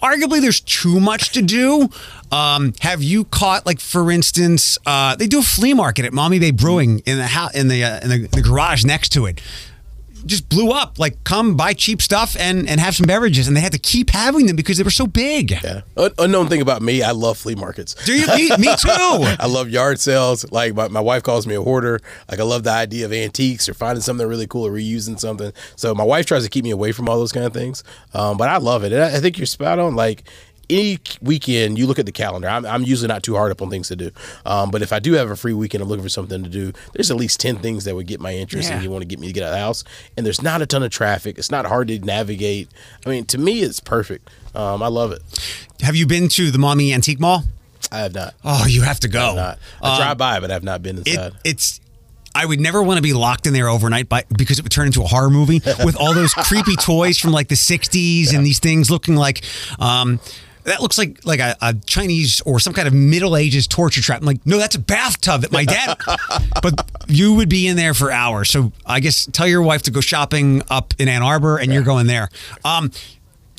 Arguably, 0.02 0.42
there's 0.42 0.62
too 0.62 1.00
much 1.00 1.32
to 1.34 1.42
do. 1.42 1.90
Um, 2.32 2.74
have 2.82 3.02
you 3.02 3.26
caught 3.26 3.66
like, 3.66 3.80
for 3.80 4.12
instance, 4.12 4.78
uh, 4.86 5.16
they 5.16 5.28
do 5.28 5.40
a 5.40 5.44
flea 5.44 5.74
market 5.74 6.06
at 6.06 6.14
Maumee 6.14 6.40
Bay 6.40 6.52
Brewing 6.52 7.00
in 7.00 7.18
the 7.18 7.52
in 7.54 7.68
the 7.68 7.84
uh, 7.84 8.00
in 8.02 8.10
the, 8.10 8.28
the 8.28 8.42
garage 8.42 8.86
next 8.86 9.10
to 9.14 9.26
it 9.26 9.42
just 10.26 10.50
blew 10.50 10.72
up. 10.72 11.00
Like, 11.00 11.24
come 11.24 11.56
buy 11.56 11.74
cheap 11.74 12.02
stuff 12.02 12.36
and 12.40 12.68
and 12.70 12.80
have 12.80 12.96
some 12.96 13.08
beverages, 13.08 13.48
and 13.48 13.56
they 13.56 13.62
had 13.62 13.72
to 13.72 13.80
keep 13.80 14.10
having 14.10 14.46
them 14.48 14.56
because 14.56 14.78
they 14.78 14.84
were 14.84 14.90
so 14.90 15.08
big. 15.08 15.52
Yeah. 15.52 15.82
Un- 15.98 16.14
unknown 16.18 16.48
thing 16.48 16.62
about 16.62 16.82
me, 16.82 17.02
I 17.04 17.12
love 17.12 17.38
flea 17.38 17.56
markets. 17.56 17.96
Do 18.06 18.14
you? 18.14 18.28
Me, 18.28 18.50
me 18.58 18.68
too. 18.78 18.88
I 19.40 19.48
love 19.48 19.70
yard 19.70 20.00
sales. 20.00 20.50
Like 20.52 20.76
my, 20.76 20.88
my 20.88 21.00
wife 21.00 21.24
calls 21.24 21.46
me 21.48 21.56
a 21.56 21.62
hoarder. 21.62 22.00
Like 22.30 22.40
I 22.40 22.44
love 22.44 22.64
the 22.64 22.72
idea 22.72 23.06
of 23.06 23.14
antiques 23.14 23.68
or 23.70 23.74
finding 23.74 24.02
something 24.02 24.28
really 24.28 24.48
cool 24.48 24.66
or 24.68 24.72
reusing 24.72 25.20
something. 25.20 25.52
So 25.76 25.94
my 25.96 26.04
wife 26.04 26.26
tries 26.26 26.44
to 26.44 26.50
keep 26.50 26.64
me 26.64 26.72
away 26.72 26.92
from 26.92 27.10
all 27.10 27.18
those 27.18 27.32
kind 27.32 27.46
of 27.46 27.54
things. 27.54 27.84
Um, 28.14 28.38
but 28.38 28.50
I 28.50 28.58
love 28.58 28.84
it. 28.84 28.92
And 28.92 29.04
I, 29.04 29.18
I 29.18 29.20
think 29.20 29.38
you're 29.38 29.46
spot 29.46 29.80
on. 29.80 29.96
Like 29.96 30.24
any 30.70 31.00
weekend, 31.22 31.78
you 31.80 31.88
look 31.88 32.00
at 32.00 32.06
the 32.06 32.12
calendar. 32.12 32.48
I'm, 32.48 32.66
I'm 32.66 32.84
usually 32.84 33.08
not 33.08 33.24
too 33.24 33.36
hard 33.36 33.52
up 33.52 33.62
on 33.62 33.70
things 33.70 33.88
to 33.90 33.96
do. 33.96 34.12
Um, 34.46 34.70
but 34.72 34.82
if 34.82 34.94
I 34.94 35.00
do 35.00 35.14
have 35.14 35.30
a 35.32 35.36
free 35.36 35.54
weekend, 35.54 35.82
I'm 35.82 35.90
looking 35.90 36.04
for 36.04 36.10
something 36.10 36.44
to 36.44 36.50
do. 36.50 36.72
There's 36.94 37.10
at 37.12 37.18
least 37.18 37.40
ten 37.40 37.58
things 37.58 37.86
that 37.86 37.96
would 37.96 38.08
get 38.08 38.20
my 38.20 38.34
interest, 38.34 38.70
Yeah. 38.70 38.76
and 38.76 38.84
you 38.84 38.90
want 38.92 39.02
to 39.02 39.08
get 39.08 39.20
me 39.20 39.28
to 39.28 39.34
get 39.34 39.44
out 39.44 39.48
of 39.48 39.54
the 39.54 39.60
house. 39.60 39.84
And 40.18 40.26
there's 40.26 40.42
not 40.42 40.62
a 40.62 40.66
ton 40.66 40.84
of 40.84 40.92
traffic. 40.92 41.38
It's 41.38 41.52
not 41.52 41.66
hard 41.66 41.88
to 41.90 42.00
navigate. 42.00 42.70
I 43.06 43.10
mean, 43.10 43.26
to 43.26 43.38
me, 43.38 43.62
it's 43.62 43.80
perfect. 43.80 44.30
Um, 44.56 44.82
I 44.84 44.88
love 44.88 45.12
it. 45.12 45.22
Have 45.82 45.96
you 45.96 46.06
been 46.06 46.28
to 46.30 46.52
the 46.52 46.58
Maumee 46.60 46.94
Antique 46.94 47.20
Mall? 47.20 47.44
I 47.92 48.00
have 48.00 48.14
not. 48.14 48.36
Oh, 48.44 48.66
you 48.68 48.84
have 48.84 49.00
to 49.00 49.08
go. 49.08 49.36
Not. 49.36 49.60
I 49.82 49.98
drive 49.98 50.18
by, 50.18 50.40
but 50.40 50.52
I've 50.52 50.64
not 50.64 50.84
been 50.84 51.00
It, 51.00 51.08
inside. 51.08 51.34
it's. 51.44 51.80
I 52.36 52.46
would 52.46 52.60
never 52.60 52.84
want 52.84 52.98
to 52.98 53.02
be 53.02 53.14
locked 53.14 53.48
in 53.48 53.54
there 53.54 53.68
overnight 53.68 54.08
by, 54.08 54.24
because 54.38 54.60
it 54.60 54.62
would 54.64 54.72
turn 54.72 54.86
into 54.86 55.02
a 55.02 55.08
horror 55.08 55.32
movie 55.32 55.62
with 55.84 55.98
all 56.00 56.14
those 56.14 56.32
creepy 56.34 56.76
toys 56.80 57.18
from 57.18 57.32
like 57.32 57.48
the 57.48 57.56
60s 57.56 58.34
and 58.36 58.46
these 58.46 58.60
things 58.60 58.92
looking 58.92 59.16
like. 59.16 59.44
Um, 59.80 60.20
that 60.70 60.82
looks 60.82 60.98
like 60.98 61.24
like 61.26 61.40
a, 61.40 61.56
a 61.62 61.74
Chinese 61.86 62.42
or 62.42 62.60
some 62.60 62.74
kind 62.74 62.88
of 62.88 62.94
Middle 62.94 63.36
Ages 63.36 63.68
torture 63.68 64.02
trap. 64.02 64.22
I'm 64.22 64.26
like, 64.26 64.46
no, 64.46 64.58
that's 64.58 64.76
a 64.76 64.80
bathtub 64.80 65.42
that 65.42 65.52
my 65.52 65.66
dad. 65.66 65.98
but 66.62 66.90
you 67.08 67.36
would 67.36 67.50
be 67.50 67.68
in 67.68 67.76
there 67.76 67.94
for 67.94 68.12
hours. 68.12 68.50
So 68.50 68.72
I 68.86 69.00
guess 69.00 69.28
tell 69.32 69.48
your 69.48 69.62
wife 69.62 69.84
to 69.84 69.92
go 69.92 70.02
shopping 70.02 70.64
up 70.70 70.94
in 70.98 71.08
Ann 71.08 71.22
Arbor, 71.22 71.58
and 71.58 71.74
you're 71.74 71.84
going 71.84 72.08
there. 72.08 72.30
Um, 72.64 72.92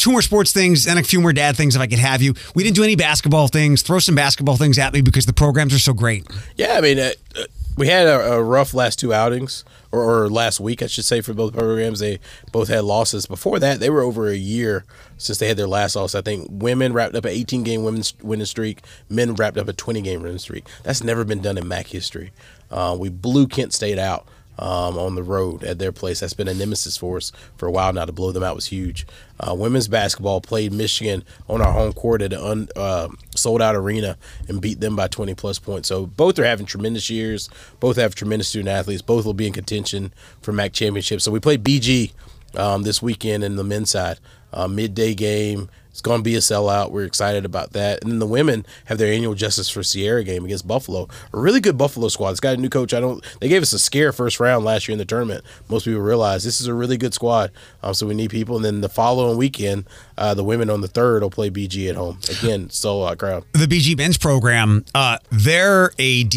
two 0.01 0.11
more 0.11 0.23
sports 0.23 0.53
things 0.53 0.87
and 0.87 0.99
a 0.99 1.03
few 1.03 1.20
more 1.20 1.33
dad 1.33 1.57
things 1.57 1.77
if 1.77 1.83
I 1.83 1.87
could 1.87 1.99
have 1.99 2.23
you. 2.23 2.35
We 2.55 2.64
didn't 2.64 2.77
do 2.77 2.85
any 2.85 2.96
basketball 2.96 3.49
things. 3.49 3.83
Throw 3.83 3.99
some 3.99 4.14
basketball 4.14 4.57
things 4.57 4.79
at 4.79 4.92
me 4.92 5.03
because 5.03 5.27
the 5.27 5.33
programs 5.33 5.75
are 5.75 5.79
so 5.79 5.92
great. 5.92 6.27
Yeah, 6.57 6.75
I 6.75 6.81
mean, 6.81 6.99
uh, 6.99 7.11
uh, 7.37 7.42
we 7.76 7.87
had 7.87 8.06
a, 8.06 8.35
a 8.35 8.42
rough 8.42 8.74
last 8.74 8.98
two 8.98 9.12
outings, 9.12 9.64
or, 9.92 10.02
or 10.02 10.28
last 10.28 10.61
week, 10.61 10.83
I 10.83 10.87
should 10.87 11.04
say, 11.04 11.20
for 11.20 11.33
both 11.33 11.54
programs. 11.54 12.00
They 12.00 12.20
both 12.52 12.68
had 12.68 12.85
losses. 12.85 13.26
Before 13.26 13.59
that, 13.59 13.80
they 13.80 13.90
were 13.90 14.02
over 14.02 14.28
a 14.28 14.37
year 14.37 14.85
since 15.16 15.38
they 15.38 15.48
had 15.48 15.56
their 15.56 15.66
last 15.66 15.96
loss. 15.96 16.14
I 16.14 16.20
think 16.20 16.46
women 16.50 16.92
wrapped 16.92 17.14
up 17.14 17.24
an 17.24 17.30
18 17.30 17.62
game 17.62 17.83
women's 17.83 18.14
winning 18.22 18.46
streak, 18.46 18.83
men 19.09 19.35
wrapped 19.35 19.59
up 19.59 19.68
a 19.68 19.72
20 19.72 20.00
game 20.02 20.22
winning 20.22 20.38
streak. 20.38 20.66
That's 20.83 21.02
never 21.02 21.24
been 21.24 21.40
done 21.40 21.59
in 21.59 21.68
MAC 21.68 21.88
history. 21.88 22.33
Uh, 22.70 22.96
we 22.98 23.09
blew 23.09 23.46
Kent 23.46 23.72
State 23.72 23.98
out. 23.98 24.26
Um, 24.62 24.99
on 24.99 25.14
the 25.14 25.23
road 25.23 25.64
at 25.64 25.79
their 25.79 25.90
place. 25.90 26.20
That's 26.20 26.35
been 26.35 26.46
a 26.46 26.53
nemesis 26.53 26.94
for 26.94 27.16
us 27.16 27.33
for 27.57 27.66
a 27.66 27.70
while 27.70 27.94
now. 27.94 28.05
To 28.05 28.12
blow 28.12 28.31
them 28.31 28.42
out 28.42 28.55
was 28.55 28.66
huge. 28.66 29.07
Uh, 29.40 29.55
women's 29.55 29.88
basketball 29.88 30.42
played 30.42 30.70
Michigan 30.70 31.25
on 31.49 31.62
our 31.62 31.73
home 31.73 31.94
court 31.94 32.20
at 32.20 32.35
an 32.35 32.40
un, 32.40 32.68
uh, 32.77 33.09
sold 33.35 33.62
out 33.62 33.75
arena 33.75 34.18
and 34.49 34.61
beat 34.61 34.81
them 34.81 34.96
by 34.96 35.09
20 35.09 35.35
plus 35.35 35.59
points. 35.59 35.88
So 35.88 36.05
both 36.05 36.38
are 36.38 36.44
having 36.44 36.66
tremendous 36.66 37.09
years. 37.09 37.49
Both 37.81 37.96
have 37.96 38.14
tremendous 38.14 38.49
student 38.49 38.68
athletes. 38.68 39.01
Both 39.01 39.25
will 39.25 39.33
be 39.33 39.46
in 39.46 39.55
contention 39.55 40.12
for 40.42 40.53
MAC 40.53 40.75
championship. 40.75 41.23
So 41.23 41.33
we 41.33 41.40
played 41.40 41.64
BG 41.64 42.12
um, 42.55 42.83
this 42.83 43.01
weekend 43.01 43.44
in 43.44 43.57
the 43.57 43.64
men's 43.64 43.90
side. 43.90 44.18
Uh, 44.53 44.68
midday 44.68 45.14
game. 45.14 45.70
It's 45.90 46.00
going 46.00 46.20
to 46.20 46.22
be 46.22 46.35
a 46.35 46.38
sellout. 46.38 46.90
We're 46.90 47.05
excited 47.05 47.44
about 47.44 47.72
that. 47.72 48.03
And 48.03 48.11
then 48.12 48.18
the 48.18 48.26
women 48.26 48.64
have 48.87 48.98
their 48.98 49.12
annual 49.12 49.35
Justice 49.35 49.68
for 49.68 49.83
Sierra 49.83 50.24
game 50.24 50.44
against 50.44 50.66
Buffalo. 50.66 51.09
A 51.33 51.38
really 51.38 51.61
good 51.61 51.76
Buffalo 51.76 52.09
squad. 52.09 52.31
It's 52.31 52.40
got 52.40 52.55
a 52.55 52.57
new 52.57 52.68
coach. 52.68 52.94
I 52.94 53.00
don't. 53.00 53.24
They 53.40 53.48
gave 53.48 53.62
us 53.62 53.72
a 53.72 53.79
scare 53.79 54.12
first 54.12 54.40
round 54.40 54.64
last 54.64 54.88
year 54.88 54.92
in 54.92 54.98
the 54.98 55.05
tournament. 55.05 55.44
Most 55.68 55.85
people 55.85 56.00
realize 56.00 56.44
this 56.44 56.61
is 56.61 56.66
a 56.66 56.74
really 56.74 56.96
good 56.96 57.14
squad. 57.14 57.50
Um, 57.83 57.94
so 57.94 58.07
we 58.07 58.14
need 58.14 58.31
people. 58.31 58.57
And 58.57 58.64
then 58.64 58.81
the 58.81 58.88
following 58.88 59.37
weekend, 59.37 59.87
uh, 60.16 60.35
the 60.35 60.44
women 60.44 60.70
on 60.70 60.81
the 60.81 60.88
third 60.88 61.22
will 61.22 61.31
play 61.31 61.50
BG 61.50 61.88
at 61.88 61.96
home 61.96 62.18
again. 62.40 62.70
Sold 62.70 63.09
out 63.11 63.18
crowd. 63.18 63.44
the 63.53 63.66
BG 63.66 63.96
Men's 63.96 64.18
program, 64.18 64.85
uh, 64.94 65.18
their 65.31 65.90
AD 65.98 66.35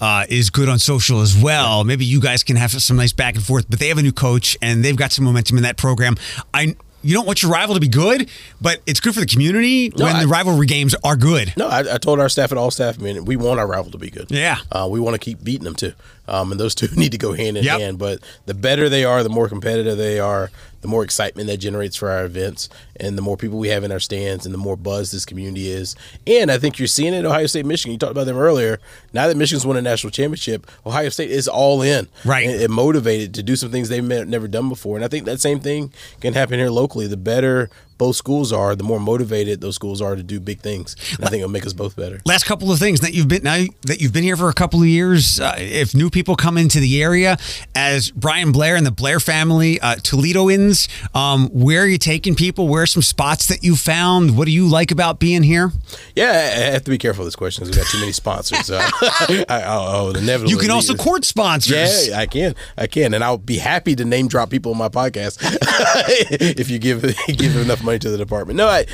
uh, 0.00 0.26
is 0.28 0.50
good 0.50 0.68
on 0.68 0.78
social 0.78 1.20
as 1.20 1.36
well. 1.40 1.84
Maybe 1.84 2.04
you 2.04 2.20
guys 2.20 2.42
can 2.42 2.56
have 2.56 2.70
some 2.70 2.96
nice 2.96 3.12
back 3.12 3.34
and 3.34 3.44
forth, 3.44 3.66
but 3.68 3.78
they 3.78 3.88
have 3.88 3.98
a 3.98 4.02
new 4.02 4.12
coach 4.12 4.56
and 4.62 4.84
they've 4.84 4.96
got 4.96 5.12
some 5.12 5.24
momentum 5.24 5.56
in 5.56 5.62
that 5.64 5.76
program. 5.76 6.16
I 6.54 6.76
you 7.06 7.14
don't 7.14 7.26
want 7.26 7.42
your 7.42 7.50
rival 7.52 7.74
to 7.74 7.80
be 7.80 7.88
good, 7.88 8.28
but 8.60 8.80
it's 8.86 9.00
good 9.00 9.14
for 9.14 9.20
the 9.20 9.26
community 9.26 9.90
No, 9.96 10.04
when 10.04 10.16
I- 10.16 10.22
the 10.22 10.28
rivalry 10.28 10.66
games 10.66 10.94
are 11.04 11.16
good. 11.16 11.52
No, 11.56 11.68
I, 11.68 11.94
I 11.94 11.98
told 11.98 12.20
our 12.20 12.28
staff 12.28 12.50
and 12.50 12.58
all 12.58 12.70
staff, 12.70 12.98
I 12.98 13.02
mean, 13.02 13.24
we 13.24 13.36
want 13.36 13.60
our 13.60 13.66
rival 13.66 13.90
to 13.92 13.98
be 13.98 14.10
good. 14.10 14.30
Yeah. 14.30 14.58
Uh, 14.70 14.88
we 14.90 15.00
want 15.00 15.14
to 15.14 15.18
keep 15.18 15.42
beating 15.44 15.64
them 15.64 15.74
too. 15.74 15.92
Um, 16.28 16.50
and 16.50 16.60
those 16.60 16.74
two 16.74 16.88
need 16.96 17.12
to 17.12 17.18
go 17.18 17.32
hand 17.32 17.56
in 17.56 17.64
Yep. 17.64 17.80
hand. 17.80 17.98
But 17.98 18.18
the 18.46 18.54
better 18.54 18.88
they 18.88 19.04
are, 19.04 19.22
the 19.22 19.28
more 19.28 19.48
competitive 19.48 19.96
they 19.96 20.18
are, 20.18 20.50
the 20.86 20.90
more 20.90 21.02
excitement 21.02 21.48
that 21.48 21.56
generates 21.56 21.96
for 21.96 22.10
our 22.10 22.24
events, 22.24 22.68
and 23.00 23.18
the 23.18 23.22
more 23.22 23.36
people 23.36 23.58
we 23.58 23.68
have 23.68 23.82
in 23.82 23.90
our 23.90 23.98
stands, 23.98 24.46
and 24.46 24.54
the 24.54 24.58
more 24.58 24.76
buzz 24.76 25.10
this 25.10 25.24
community 25.24 25.68
is. 25.68 25.96
And 26.28 26.48
I 26.48 26.58
think 26.58 26.78
you're 26.78 26.86
seeing 26.86 27.12
it 27.12 27.24
Ohio 27.24 27.46
State, 27.46 27.66
Michigan. 27.66 27.92
You 27.92 27.98
talked 27.98 28.12
about 28.12 28.26
them 28.26 28.38
earlier. 28.38 28.78
Now 29.12 29.26
that 29.26 29.36
Michigan's 29.36 29.66
won 29.66 29.76
a 29.76 29.82
national 29.82 30.12
championship, 30.12 30.70
Ohio 30.86 31.08
State 31.08 31.30
is 31.30 31.48
all 31.48 31.82
in. 31.82 32.06
Right. 32.24 32.46
And, 32.46 32.62
and 32.62 32.72
motivated 32.72 33.34
to 33.34 33.42
do 33.42 33.56
some 33.56 33.72
things 33.72 33.88
they've 33.88 34.04
never 34.04 34.46
done 34.46 34.68
before. 34.68 34.96
And 34.96 35.04
I 35.04 35.08
think 35.08 35.24
that 35.24 35.40
same 35.40 35.58
thing 35.58 35.92
can 36.20 36.34
happen 36.34 36.58
here 36.58 36.70
locally. 36.70 37.08
The 37.08 37.16
better 37.16 37.68
both 37.98 38.16
schools 38.16 38.52
are, 38.52 38.74
the 38.74 38.84
more 38.84 39.00
motivated 39.00 39.60
those 39.60 39.74
schools 39.74 40.00
are 40.00 40.16
to 40.16 40.22
do 40.22 40.40
big 40.40 40.60
things. 40.60 40.96
I 41.22 41.28
think 41.28 41.40
it'll 41.40 41.50
make 41.50 41.66
us 41.66 41.72
both 41.72 41.96
better. 41.96 42.20
Last 42.24 42.44
couple 42.44 42.70
of 42.72 42.78
things 42.78 43.00
that 43.00 43.14
you've 43.14 43.28
been 43.28 43.42
now 43.42 43.64
that 43.82 44.00
you've 44.00 44.12
been 44.12 44.24
here 44.24 44.36
for 44.36 44.48
a 44.48 44.54
couple 44.54 44.80
of 44.80 44.86
years. 44.86 45.40
Uh, 45.40 45.54
if 45.58 45.94
new 45.94 46.10
people 46.10 46.36
come 46.36 46.58
into 46.58 46.80
the 46.80 47.02
area, 47.02 47.36
as 47.74 48.10
Bryan 48.10 48.52
Blair 48.52 48.76
and 48.76 48.86
the 48.86 48.90
Blair 48.90 49.20
family, 49.20 49.80
uh, 49.80 49.96
Toledoans, 49.96 50.88
um, 51.14 51.48
where 51.48 51.82
are 51.82 51.86
you 51.86 51.98
taking 51.98 52.34
people? 52.34 52.68
Where 52.68 52.82
are 52.82 52.86
some 52.86 53.02
spots 53.02 53.46
that 53.46 53.62
you 53.62 53.76
found? 53.76 54.36
What 54.36 54.46
do 54.46 54.52
you 54.52 54.68
like 54.68 54.90
about 54.90 55.18
being 55.18 55.42
here? 55.42 55.72
Yeah, 56.14 56.30
I 56.30 56.60
have 56.72 56.84
to 56.84 56.90
be 56.90 56.98
careful 56.98 57.24
with 57.24 57.28
this 57.28 57.36
question 57.36 57.64
because 57.64 57.76
we 57.76 57.82
got 57.82 57.90
too 57.90 58.00
many 58.00 58.12
sponsors. 58.12 58.66
So 58.66 58.78
I, 58.80 59.44
I'll, 59.48 59.82
I'll 59.82 60.16
inevitably. 60.16 60.50
You 60.50 60.58
can 60.58 60.70
also 60.70 60.94
court 60.94 61.24
sponsors. 61.24 62.08
Yeah, 62.08 62.18
I 62.18 62.26
can. 62.26 62.54
I 62.76 62.86
can, 62.86 63.14
and 63.14 63.22
I'll 63.22 63.38
be 63.38 63.58
happy 63.58 63.94
to 63.96 64.04
name 64.04 64.28
drop 64.28 64.50
people 64.50 64.72
on 64.72 64.78
my 64.78 64.88
podcast 64.88 65.38
if 66.58 66.70
you 66.70 66.78
give 66.78 67.02
give 67.26 67.56
enough 67.56 67.82
money 67.86 67.98
to 68.00 68.10
the 68.10 68.18
department. 68.18 68.56
No, 68.56 68.66
I 68.66 68.86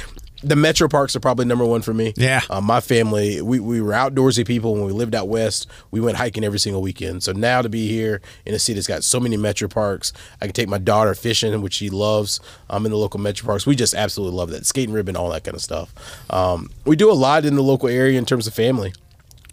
the 0.42 0.57
metro 0.57 0.88
parks 0.88 1.14
are 1.14 1.20
probably 1.20 1.44
number 1.44 1.64
one 1.64 1.83
for 1.83 1.94
me. 1.94 2.12
Yeah. 2.16 2.40
Um, 2.50 2.64
my 2.64 2.81
family, 2.81 3.40
we, 3.40 3.61
we 3.61 3.81
were 3.81 3.93
outdoorsy 3.93 4.47
people 4.47 4.74
when 4.74 4.84
we 4.84 4.93
lived 4.93 5.14
out 5.14 5.28
west. 5.28 5.68
We 5.90 6.01
went 6.01 6.16
hiking 6.16 6.45
every 6.45 6.59
single 6.59 6.82
weekend. 6.82 7.22
So 7.22 7.32
now 7.32 7.62
to 7.62 7.68
be 7.68 7.88
here 7.88 8.20
in 8.45 8.55
a 8.55 8.59
city 8.59 8.74
that's 8.74 8.86
got 8.86 9.05
so 9.05 9.20
many 9.20 9.36
metro 9.36 9.68
parks, 9.68 10.12
I 10.40 10.47
can 10.47 10.53
take 10.53 10.68
my 10.68 10.78
daughter 10.78 11.14
fishing, 11.14 11.61
which 11.62 11.74
she 11.74 11.90
loves, 11.90 12.40
um, 12.68 12.84
in 12.84 12.93
the 12.93 12.99
local 12.99 13.20
metro 13.20 13.47
parks. 13.47 13.66
We 13.66 13.76
just 13.76 13.95
absolutely 13.95 14.36
love 14.36 14.51
that. 14.51 14.66
Skating 14.66 14.93
ribbon, 14.93 15.16
all 15.16 15.30
that 15.30 15.45
kind 15.45 15.55
of 15.55 15.62
stuff. 15.62 15.95
Um, 16.30 16.70
we 16.84 16.97
do 16.97 17.11
a 17.11 17.14
lot 17.14 17.45
in 17.45 17.55
the 17.55 17.62
local 17.62 17.88
area 17.88 18.18
in 18.18 18.26
terms 18.26 18.47
of 18.47 18.55
family. 18.55 18.93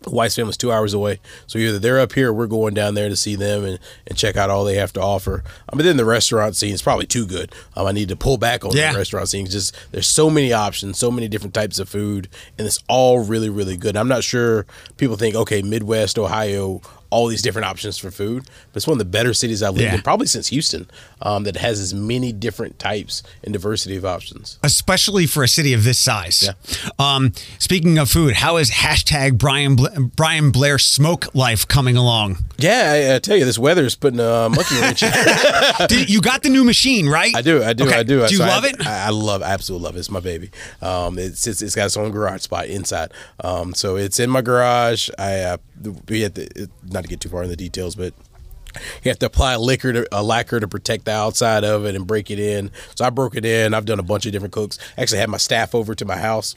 Weiss 0.07 0.35
family's 0.35 0.57
two 0.57 0.71
hours 0.71 0.93
away. 0.93 1.19
So 1.47 1.59
either 1.59 1.77
they're 1.79 1.99
up 1.99 2.13
here, 2.13 2.29
or 2.29 2.33
we're 2.33 2.47
going 2.47 2.73
down 2.73 2.93
there 2.93 3.09
to 3.09 3.15
see 3.15 3.35
them 3.35 3.65
and, 3.65 3.79
and 4.07 4.17
check 4.17 4.37
out 4.37 4.49
all 4.49 4.63
they 4.63 4.75
have 4.75 4.93
to 4.93 5.01
offer. 5.01 5.43
Um, 5.71 5.77
but 5.77 5.83
then 5.83 5.97
the 5.97 6.05
restaurant 6.05 6.55
scene 6.55 6.73
is 6.73 6.81
probably 6.81 7.05
too 7.05 7.25
good. 7.25 7.53
Um, 7.75 7.85
I 7.85 7.91
need 7.91 8.09
to 8.09 8.15
pull 8.15 8.37
back 8.37 8.63
on 8.63 8.71
Yeah. 8.73 8.93
the 8.93 8.97
restaurant 8.99 9.27
scene. 9.29 9.45
Just 9.47 9.75
there's 9.91 10.07
so 10.07 10.29
many 10.29 10.53
options, 10.53 10.97
so 10.97 11.11
many 11.11 11.27
different 11.27 11.53
types 11.53 11.79
of 11.79 11.89
food, 11.89 12.29
and 12.57 12.65
it's 12.65 12.79
all 12.87 13.19
really, 13.19 13.49
really 13.49 13.75
good. 13.77 13.97
I'm 13.97 14.07
not 14.07 14.23
sure 14.23 14.65
people 14.97 15.17
think, 15.17 15.35
okay, 15.35 15.61
Midwest 15.61 16.17
Ohio, 16.17 16.81
all 17.12 17.28
these 17.28 17.41
different 17.41 17.66
options 17.66 17.97
for 17.97 18.12
food, 18.12 18.43
but 18.72 18.78
it's 18.78 18.88
one 18.88 18.93
of 18.93 18.99
the 18.99 19.05
better 19.05 19.34
cities 19.34 19.64
I've 19.64 19.74
lived 19.74 19.84
Yeah. 19.84 19.95
in, 19.95 20.01
probably 20.01 20.28
since 20.28 20.47
Houston, 20.49 20.89
um, 21.22 21.43
that 21.43 21.57
has 21.57 21.80
as 21.80 21.93
many 21.93 22.32
different 22.32 22.78
types 22.78 23.24
and 23.43 23.51
diversity 23.53 23.95
of 23.95 24.05
options. 24.05 24.57
especially 24.64 25.26
for 25.26 25.43
a 25.43 25.47
city 25.47 25.74
of 25.74 25.84
this 25.84 25.97
size. 25.97 26.43
Yeah. 26.43 26.89
Um, 26.99 27.34
speaking 27.57 27.97
of 27.97 28.10
food, 28.12 28.36
how 28.36 28.57
is 28.57 28.70
hashtag 28.72 29.38
Bryan 29.38 29.76
Bla- 29.76 29.99
Bryan 29.99 30.51
Blair 30.51 30.78
smoke 30.78 31.34
life 31.34 31.68
coming 31.68 31.97
along? 31.97 32.45
Yeah, 32.60 33.10
I, 33.12 33.16
I 33.16 33.20
tell 33.20 33.38
you, 33.38 33.45
this 33.45 33.57
weather 33.60 33.84
is 33.86 33.95
putting 33.95 34.20
a 34.20 34.49
monkey 34.49 34.80
wrench. 34.80 34.99
Did, 35.88 36.10
you 36.10 36.22
got 36.22 36.43
the 36.43 36.49
new 36.49 36.64
machine, 36.64 37.07
right? 37.07 37.36
I 37.36 37.41
do, 37.41 37.64
I 37.64 37.74
do, 37.74 37.86
Okay. 37.88 37.99
I 37.99 38.03
do. 38.03 38.26
Do 38.28 38.32
you 38.34 38.38
So 38.39 38.43
I- 38.43 38.47
love 38.49 38.66
it? 38.66 38.86
I, 38.86 39.07
I 39.07 39.10
love, 39.10 39.41
I 39.41 39.47
absolutely 39.51 39.86
love 39.86 39.95
it. 39.95 39.99
It's 39.99 40.12
my 40.12 40.20
baby. 40.20 40.51
Um, 40.82 41.18
it's, 41.18 41.47
it's 41.47 41.62
it's 41.62 41.76
got 41.76 41.86
its 41.88 41.97
own 41.97 42.12
garage 42.12 42.41
spot 42.41 42.68
inside. 42.68 43.12
Um, 43.43 43.74
so 43.74 43.95
it's 43.95 44.20
in 44.20 44.30
my 44.30 44.41
garage. 44.41 45.10
I 45.18 45.39
uh, 45.41 45.57
we 46.07 46.22
had 46.22 46.36
to, 46.36 46.68
not 46.89 47.03
to 47.03 47.10
get 47.10 47.20
too 47.20 47.30
far 47.30 47.43
in 47.43 47.49
the 47.49 47.55
details, 47.55 47.95
but 47.95 48.14
you 49.03 49.10
have 49.10 49.20
to 49.20 49.26
apply 49.26 49.53
a 49.53 49.60
liquor 49.60 49.91
to 49.93 50.07
a 50.12 50.22
lacquer 50.22 50.60
to 50.60 50.68
protect 50.68 51.05
the 51.05 51.12
outside 51.12 51.64
of 51.64 51.86
it 51.86 51.95
and 51.95 52.05
break 52.05 52.30
it 52.30 52.39
in. 52.39 52.72
So 52.95 53.03
I 53.05 53.10
broke 53.10 53.36
it 53.36 53.45
in. 53.45 53.74
I've 53.74 53.86
done 53.86 53.99
a 53.99 54.03
bunch 54.03 54.26
of 54.26 54.32
different 54.32 54.53
cooks. 54.53 54.78
Actually, 54.97 55.20
had 55.20 55.30
my 55.30 55.38
staff 55.38 55.74
over 55.74 55.95
to 55.95 56.05
my 56.05 56.18
house 56.18 56.55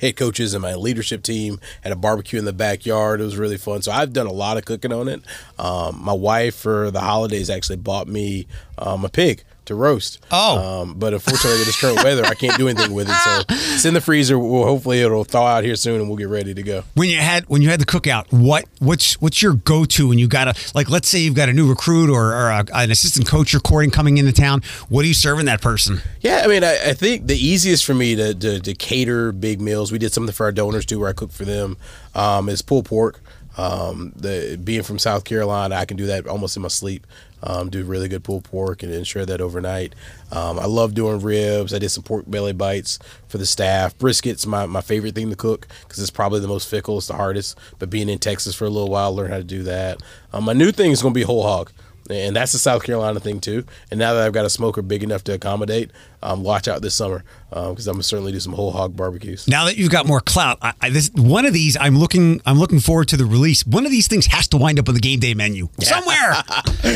head 0.00 0.16
coaches 0.16 0.54
and 0.54 0.62
my 0.62 0.74
leadership 0.74 1.22
team 1.22 1.60
had 1.82 1.92
a 1.92 1.96
barbecue 1.96 2.38
in 2.38 2.44
the 2.44 2.52
backyard. 2.52 3.20
It 3.20 3.24
was 3.24 3.36
really 3.36 3.56
fun. 3.56 3.82
So 3.82 3.92
I've 3.92 4.12
done 4.12 4.26
a 4.26 4.32
lot 4.32 4.56
of 4.56 4.64
cooking 4.64 4.92
on 4.92 5.08
it. 5.08 5.22
Um, 5.58 6.00
my 6.02 6.12
wife 6.12 6.54
for 6.54 6.90
the 6.90 7.00
holidays 7.00 7.50
actually 7.50 7.76
bought 7.76 8.08
me 8.08 8.46
um, 8.78 9.04
a 9.04 9.08
pig 9.08 9.44
to 9.70 9.74
roast. 9.74 10.18
Oh. 10.30 10.82
um, 10.82 10.94
but 10.94 11.14
unfortunately 11.14 11.58
with 11.58 11.66
this 11.66 11.80
current 11.80 12.04
weather, 12.04 12.24
I 12.24 12.34
can't 12.34 12.58
do 12.58 12.68
anything 12.68 12.92
with 12.92 13.08
it. 13.08 13.14
So 13.14 13.42
it's 13.48 13.84
in 13.84 13.94
the 13.94 14.00
freezer. 14.00 14.38
Well, 14.38 14.64
hopefully 14.64 15.00
it'll 15.00 15.24
thaw 15.24 15.46
out 15.46 15.64
here 15.64 15.76
soon, 15.76 16.00
and 16.00 16.08
we'll 16.08 16.18
get 16.18 16.28
ready 16.28 16.54
to 16.54 16.62
go. 16.62 16.84
when 16.94 17.08
you 17.08 17.16
had 17.16 17.48
when 17.48 17.62
you 17.62 17.70
had 17.70 17.80
the 17.80 17.86
cookout, 17.86 18.30
what 18.30 18.66
what's 18.78 19.20
what's 19.20 19.42
your 19.42 19.54
go 19.54 19.84
to 19.86 20.08
when 20.08 20.18
you 20.18 20.28
got 20.28 20.48
a 20.48 20.54
like? 20.74 20.90
Let's 20.90 21.08
say 21.08 21.20
you've 21.20 21.34
got 21.34 21.48
a 21.48 21.52
new 21.52 21.68
recruit 21.68 22.10
or, 22.10 22.32
or 22.32 22.50
a, 22.50 22.66
an 22.74 22.90
assistant 22.90 23.26
coach 23.26 23.52
you're 23.52 23.60
courting 23.60 23.90
coming 23.90 24.18
into 24.18 24.32
town. 24.32 24.62
What 24.88 25.04
are 25.04 25.08
you 25.08 25.14
serving 25.14 25.46
that 25.46 25.60
person? 25.62 26.00
Yeah, 26.20 26.42
I 26.44 26.48
mean, 26.48 26.64
I, 26.64 26.90
I 26.90 26.92
think 26.92 27.26
the 27.26 27.36
easiest 27.36 27.84
for 27.84 27.94
me 27.94 28.16
to, 28.16 28.34
to, 28.34 28.60
to 28.60 28.74
cater 28.74 29.32
big 29.32 29.60
meals, 29.60 29.92
we 29.92 29.98
did 29.98 30.12
something 30.12 30.32
for 30.32 30.44
our 30.44 30.52
donors 30.52 30.84
too, 30.84 31.00
where 31.00 31.08
I 31.08 31.12
cook 31.12 31.32
for 31.32 31.44
them, 31.44 31.76
um, 32.14 32.48
is 32.48 32.62
pulled 32.62 32.86
pork. 32.86 33.20
Um, 33.56 34.12
the 34.16 34.58
being 34.62 34.82
from 34.82 34.98
South 34.98 35.24
Carolina, 35.24 35.74
I 35.74 35.84
can 35.84 35.96
do 35.96 36.06
that 36.06 36.26
almost 36.26 36.56
in 36.56 36.62
my 36.62 36.68
sleep. 36.68 37.06
Um, 37.42 37.70
do 37.70 37.84
really 37.84 38.08
good 38.08 38.24
pulled 38.24 38.44
pork 38.44 38.82
and 38.82 38.92
ensure 38.92 39.24
that 39.26 39.40
overnight. 39.40 39.94
Um, 40.30 40.58
I 40.58 40.66
love 40.66 40.94
doing 40.94 41.20
ribs. 41.20 41.72
I 41.72 41.78
did 41.78 41.90
some 41.90 42.04
pork 42.04 42.24
belly 42.26 42.52
bites 42.52 42.98
for 43.28 43.38
the 43.38 43.46
staff. 43.46 43.96
Brisket's 43.98 44.46
my, 44.46 44.66
my 44.66 44.80
favorite 44.80 45.14
thing 45.14 45.30
to 45.30 45.36
cook 45.36 45.66
because 45.82 45.98
it's 45.98 46.10
probably 46.10 46.40
the 46.40 46.48
most 46.48 46.68
fickle. 46.68 46.98
It's 46.98 47.06
the 47.06 47.14
hardest. 47.14 47.58
But 47.78 47.90
being 47.90 48.08
in 48.08 48.18
Texas 48.18 48.54
for 48.54 48.64
a 48.64 48.70
little 48.70 48.90
while, 48.90 49.14
learn 49.14 49.30
how 49.30 49.38
to 49.38 49.44
do 49.44 49.62
that. 49.64 50.02
Um, 50.32 50.44
my 50.44 50.52
new 50.52 50.72
thing 50.72 50.90
is 50.90 51.02
going 51.02 51.14
to 51.14 51.18
be 51.18 51.24
whole 51.24 51.42
hog 51.42 51.70
and 52.10 52.34
that's 52.34 52.54
a 52.54 52.58
South 52.58 52.82
Carolina 52.82 53.20
thing 53.20 53.40
too. 53.40 53.64
And 53.90 53.98
now 53.98 54.14
that 54.14 54.26
I've 54.26 54.32
got 54.32 54.44
a 54.44 54.50
smoker 54.50 54.82
big 54.82 55.02
enough 55.02 55.24
to 55.24 55.34
accommodate, 55.34 55.90
um, 56.22 56.42
watch 56.42 56.68
out 56.68 56.82
this 56.82 56.94
summer 56.94 57.24
because 57.50 57.86
I'm 57.88 57.94
gonna 57.94 58.02
certainly 58.04 58.30
do 58.32 58.38
some 58.40 58.52
whole 58.52 58.70
hog 58.70 58.96
barbecues. 58.96 59.48
Now 59.48 59.64
that 59.64 59.76
you've 59.76 59.90
got 59.90 60.06
more 60.06 60.20
clout, 60.20 60.58
I, 60.62 60.72
I, 60.80 60.90
this 60.90 61.10
one 61.14 61.46
of 61.46 61.52
these 61.52 61.76
I'm 61.80 61.98
looking 61.98 62.40
I'm 62.46 62.58
looking 62.58 62.78
forward 62.80 63.08
to 63.08 63.16
the 63.16 63.24
release. 63.24 63.66
One 63.66 63.84
of 63.86 63.90
these 63.90 64.06
things 64.06 64.26
has 64.26 64.46
to 64.48 64.56
wind 64.56 64.78
up 64.78 64.88
on 64.88 64.94
the 64.94 65.00
game 65.00 65.18
day 65.20 65.34
menu 65.34 65.68
somewhere. 65.80 66.34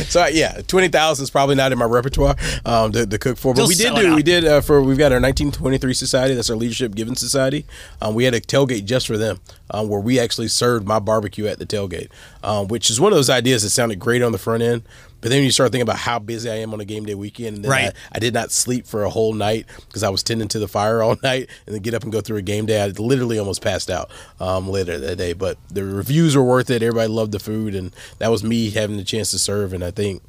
So 0.06 0.26
yeah, 0.26 0.60
twenty 0.66 0.88
thousand 0.88 1.24
is 1.24 1.30
probably 1.30 1.54
not 1.54 1.72
in 1.72 1.78
my 1.78 1.84
repertoire 1.84 2.36
um, 2.64 2.92
to, 2.92 3.06
to 3.06 3.18
cook 3.18 3.36
for, 3.36 3.52
but 3.52 3.58
They'll 3.58 3.68
we 3.68 3.74
did 3.74 3.94
do 3.94 4.10
out. 4.10 4.16
we 4.16 4.22
did 4.22 4.44
uh, 4.44 4.60
for 4.60 4.82
we've 4.82 4.98
got 4.98 5.12
our 5.12 5.20
1923 5.20 5.94
society. 5.94 6.34
That's 6.34 6.50
our 6.50 6.56
leadership 6.56 6.94
giving 6.94 7.14
society. 7.16 7.66
Um, 8.00 8.14
we 8.14 8.24
had 8.24 8.34
a 8.34 8.40
tailgate 8.40 8.84
just 8.84 9.06
for 9.06 9.16
them 9.18 9.40
um, 9.70 9.88
where 9.88 10.00
we 10.00 10.18
actually 10.18 10.48
served 10.48 10.86
my 10.86 10.98
barbecue 10.98 11.46
at 11.46 11.58
the 11.58 11.66
tailgate, 11.66 12.08
um, 12.42 12.68
which 12.68 12.90
is 12.90 13.00
one 13.00 13.12
of 13.12 13.16
those 13.16 13.30
ideas 13.30 13.62
that 13.62 13.70
sounded 13.70 13.98
great 13.98 14.22
on 14.22 14.32
the 14.32 14.38
front 14.38 14.62
end. 14.62 14.82
But 15.24 15.30
then 15.30 15.42
you 15.42 15.50
start 15.50 15.72
thinking 15.72 15.88
about 15.88 15.96
how 15.96 16.18
busy 16.18 16.50
I 16.50 16.56
am 16.56 16.74
on 16.74 16.80
a 16.80 16.84
game 16.84 17.06
day 17.06 17.14
weekend, 17.14 17.56
and 17.56 17.64
then 17.64 17.70
Right. 17.70 17.86
I, 17.88 18.16
I 18.16 18.18
did 18.18 18.34
not 18.34 18.52
sleep 18.52 18.86
for 18.86 19.04
a 19.04 19.08
whole 19.08 19.32
night 19.32 19.64
because 19.88 20.02
I 20.02 20.10
was 20.10 20.22
tending 20.22 20.48
to 20.48 20.58
the 20.58 20.68
fire 20.68 21.02
all 21.02 21.16
night, 21.22 21.48
and 21.64 21.74
then 21.74 21.80
get 21.80 21.94
up 21.94 22.02
and 22.02 22.12
go 22.12 22.20
through 22.20 22.36
a 22.36 22.42
game 22.42 22.66
day. 22.66 22.82
I 22.82 22.88
literally 22.88 23.38
almost 23.38 23.62
passed 23.62 23.88
out 23.88 24.10
um, 24.38 24.68
later 24.68 24.98
that 24.98 25.16
day. 25.16 25.32
But 25.32 25.56
the 25.70 25.82
reviews 25.82 26.36
were 26.36 26.44
worth 26.44 26.68
it. 26.68 26.82
Everybody 26.82 27.08
loved 27.08 27.32
the 27.32 27.38
food, 27.38 27.74
and 27.74 27.96
that 28.18 28.30
was 28.30 28.44
me 28.44 28.68
having 28.68 28.98
the 28.98 29.02
chance 29.02 29.30
to 29.30 29.38
serve. 29.38 29.72
And 29.72 29.82
I 29.82 29.90
think 29.90 30.22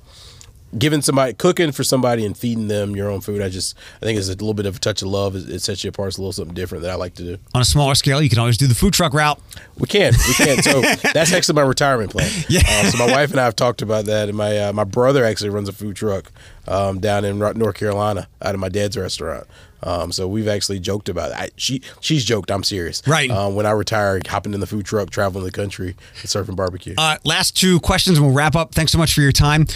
giving 0.77 1.01
somebody 1.01 1.33
cooking 1.33 1.71
for 1.71 1.83
somebody 1.83 2.25
and 2.25 2.37
feeding 2.37 2.67
them 2.67 2.95
your 2.95 3.09
own 3.09 3.21
food, 3.21 3.41
I 3.41 3.49
just 3.49 3.77
I 4.01 4.05
think 4.05 4.17
it's 4.17 4.27
a 4.27 4.31
little 4.31 4.53
bit 4.53 4.65
of 4.65 4.75
a 4.77 4.79
touch 4.79 5.01
of 5.01 5.07
love. 5.09 5.35
It, 5.35 5.49
it 5.49 5.61
sets 5.61 5.83
you 5.83 5.89
apart. 5.89 6.09
It's 6.09 6.17
a 6.17 6.21
little 6.21 6.33
something 6.33 6.53
different 6.53 6.83
that 6.83 6.91
I 6.91 6.95
like 6.95 7.13
to 7.15 7.23
do. 7.23 7.37
on 7.53 7.61
a 7.61 7.65
smaller 7.65 7.95
scale, 7.95 8.21
you 8.21 8.29
can 8.29 8.39
always 8.39 8.57
do 8.57 8.67
the 8.67 8.75
food 8.75 8.93
truck 8.93 9.13
route. 9.13 9.39
We 9.77 9.87
can, 9.87 10.13
we 10.27 10.33
can. 10.33 10.61
So 10.63 10.81
that's 11.13 11.33
actually 11.33 11.55
my 11.55 11.61
retirement 11.61 12.11
plan. 12.11 12.31
Yeah. 12.49 12.61
Uh, 12.67 12.91
so 12.91 12.97
my 12.97 13.11
wife 13.11 13.31
and 13.31 13.39
I 13.39 13.45
have 13.45 13.55
talked 13.55 13.81
about 13.81 14.05
that, 14.05 14.29
and 14.29 14.37
my 14.37 14.57
uh, 14.57 14.73
my 14.73 14.83
brother 14.83 15.25
actually 15.25 15.49
runs 15.49 15.67
a 15.67 15.73
food 15.73 15.95
truck 15.95 16.31
um, 16.67 16.99
down 16.99 17.25
in 17.25 17.39
North 17.39 17.75
Carolina 17.75 18.27
out 18.41 18.53
of 18.53 18.59
my 18.61 18.69
dad's 18.69 18.97
restaurant. 18.97 19.47
Um, 19.83 20.11
so 20.11 20.27
we've 20.27 20.47
actually 20.47 20.79
joked 20.79 21.09
about 21.09 21.31
it. 21.31 21.37
I, 21.37 21.49
she 21.57 21.81
she's 22.01 22.25
joked. 22.25 22.49
I'm 22.51 22.63
serious. 22.63 23.01
Right. 23.07 23.29
Um, 23.29 23.55
when 23.55 23.65
I 23.65 23.71
retire, 23.71 24.19
hopping 24.27 24.53
in 24.53 24.59
the 24.59 24.67
food 24.67 24.85
truck, 24.85 25.09
traveling 25.11 25.45
the 25.45 25.51
country, 25.51 25.89
and 26.21 26.29
surfing 26.29 26.55
barbecue. 26.55 26.95
Uh, 26.97 27.17
last 27.23 27.55
two 27.55 27.79
questions 27.79 28.17
and 28.17 28.25
we'll 28.25 28.35
wrap 28.35 28.55
up. 28.55 28.73
Thanks 28.73 28.91
so 28.91 28.97
much 28.97 29.13
for 29.13 29.21
your 29.21 29.31
time. 29.31 29.67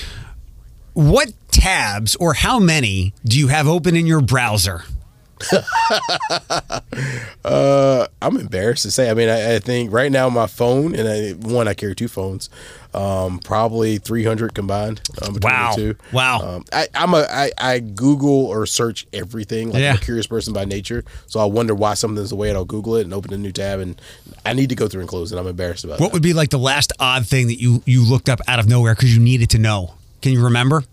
What 0.99 1.31
tabs 1.49 2.17
or 2.17 2.33
how 2.33 2.59
many 2.59 3.13
do 3.23 3.39
you 3.39 3.47
have 3.47 3.69
open 3.69 3.95
in 3.95 4.05
your 4.05 4.19
browser? 4.19 4.83
Uh, 7.45 8.05
I'm 8.21 8.35
embarrassed 8.37 8.83
to 8.83 8.91
say. 8.91 9.09
I 9.09 9.13
mean, 9.13 9.29
I, 9.29 9.55
I 9.55 9.59
think 9.59 9.91
right 9.93 10.11
now 10.11 10.29
my 10.29 10.45
phone 10.45 10.93
and 10.93 11.07
I, 11.07 11.31
one 11.31 11.67
I 11.67 11.73
carry 11.73 11.95
two 11.95 12.09
phones, 12.09 12.49
um, 12.93 13.39
probably 13.39 13.97
300 13.97 14.53
combined 14.53 15.01
um, 15.21 15.33
between 15.35 15.53
Wow. 15.53 15.71
the 15.75 15.81
two. 15.81 15.95
Wow. 16.11 16.39
Um, 16.57 16.65
I, 16.73 16.87
I'm 16.93 17.13
a 17.13 17.25
I, 17.29 17.51
I 17.57 17.79
Google 17.79 18.45
or 18.47 18.65
search 18.65 19.07
everything. 19.13 19.71
Like 19.71 19.81
Yeah. 19.81 19.91
I'm 19.91 19.95
a 19.97 20.01
curious 20.01 20.27
person 20.27 20.53
by 20.53 20.65
nature, 20.65 21.05
so 21.27 21.39
I 21.39 21.45
wonder 21.45 21.73
why 21.73 21.93
something's 21.93 22.29
the 22.29 22.35
way, 22.35 22.49
and 22.49 22.57
I'll 22.57 22.65
Google 22.65 22.97
it 22.97 23.03
and 23.05 23.13
open 23.13 23.33
a 23.33 23.37
new 23.37 23.53
tab, 23.53 23.79
and 23.79 23.99
I 24.45 24.51
need 24.53 24.67
to 24.69 24.75
go 24.75 24.87
through 24.89 25.01
and 25.01 25.09
close 25.09 25.31
it. 25.31 25.37
I'm 25.39 25.47
embarrassed 25.47 25.85
about 25.85 25.99
What 26.01 26.07
that. 26.07 26.13
would 26.13 26.23
be 26.23 26.33
like 26.33 26.49
the 26.49 26.59
last 26.59 26.91
odd 26.99 27.25
thing 27.25 27.47
that 27.47 27.59
you 27.61 27.81
you 27.85 28.03
looked 28.03 28.27
up 28.27 28.41
out 28.49 28.59
of 28.59 28.67
nowhere 28.67 28.93
because 28.95 29.13
you 29.15 29.21
needed 29.21 29.49
to 29.51 29.57
know? 29.59 29.93
Can 30.21 30.33
you 30.33 30.43
remember? 30.43 30.83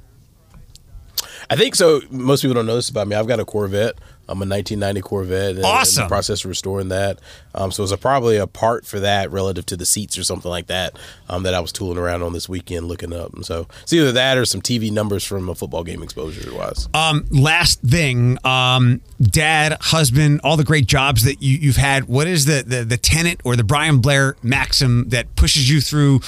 I 1.49 1.57
think 1.57 1.75
so. 1.75 2.01
Most 2.11 2.43
people 2.43 2.55
don't 2.55 2.67
know 2.67 2.77
this 2.77 2.89
about 2.89 3.07
me. 3.07 3.15
I've 3.15 3.29
got 3.29 3.41
a 3.41 3.45
Corvette. 3.45 3.95
I'm 4.29 4.39
a 4.39 4.47
1990 4.47 5.01
Corvette. 5.03 5.57
And, 5.57 5.65
Awesome. 5.65 6.03
In 6.03 6.07
the 6.07 6.09
process 6.09 6.45
of 6.45 6.49
restoring 6.49 6.89
that. 6.89 7.21
Um, 7.55 7.71
so 7.71 7.85
it's 7.85 7.93
a, 7.93 7.97
probably 7.97 8.37
a 8.37 8.49
part 8.49 8.85
for 8.85 8.99
that 8.99 9.31
relative 9.31 9.65
to 9.67 9.77
the 9.77 9.87
seats 9.87 10.19
or 10.19 10.25
something 10.25 10.51
like 10.51 10.67
that 10.67 10.99
um, 11.29 11.45
that 11.45 11.55
I 11.55 11.61
was 11.61 11.71
tooling 11.71 11.99
around 11.99 12.23
on 12.23 12.33
this 12.33 12.49
weekend 12.49 12.89
looking 12.89 13.13
up. 13.13 13.33
And 13.35 13.47
so 13.47 13.69
it's 13.83 13.93
either 13.93 14.11
that 14.13 14.37
or 14.37 14.45
some 14.45 14.61
TV 14.61 14.91
numbers 14.91 15.25
from 15.25 15.49
a 15.49 15.55
football 15.55 15.85
game 15.85 16.03
exposure 16.03 16.53
wise. 16.53 16.89
Um, 16.93 17.27
last 17.31 17.81
thing, 17.83 18.39
um, 18.45 19.01
dad, 19.21 19.77
husband, 19.81 20.41
all 20.43 20.57
the 20.57 20.65
great 20.65 20.87
jobs 20.87 21.23
that 21.23 21.41
you, 21.41 21.57
you've 21.59 21.77
had. 21.77 22.07
What 22.07 22.27
is 22.27 22.47
the, 22.47 22.65
the 22.67 22.85
the 22.85 22.97
tenet 22.97 23.41
or 23.45 23.55
the 23.55 23.65
Bryan 23.65 24.01
Blair 24.01 24.37
maxim 24.43 25.09
that 25.11 25.37
pushes 25.37 25.71
you 25.71 25.81
through 25.81 26.21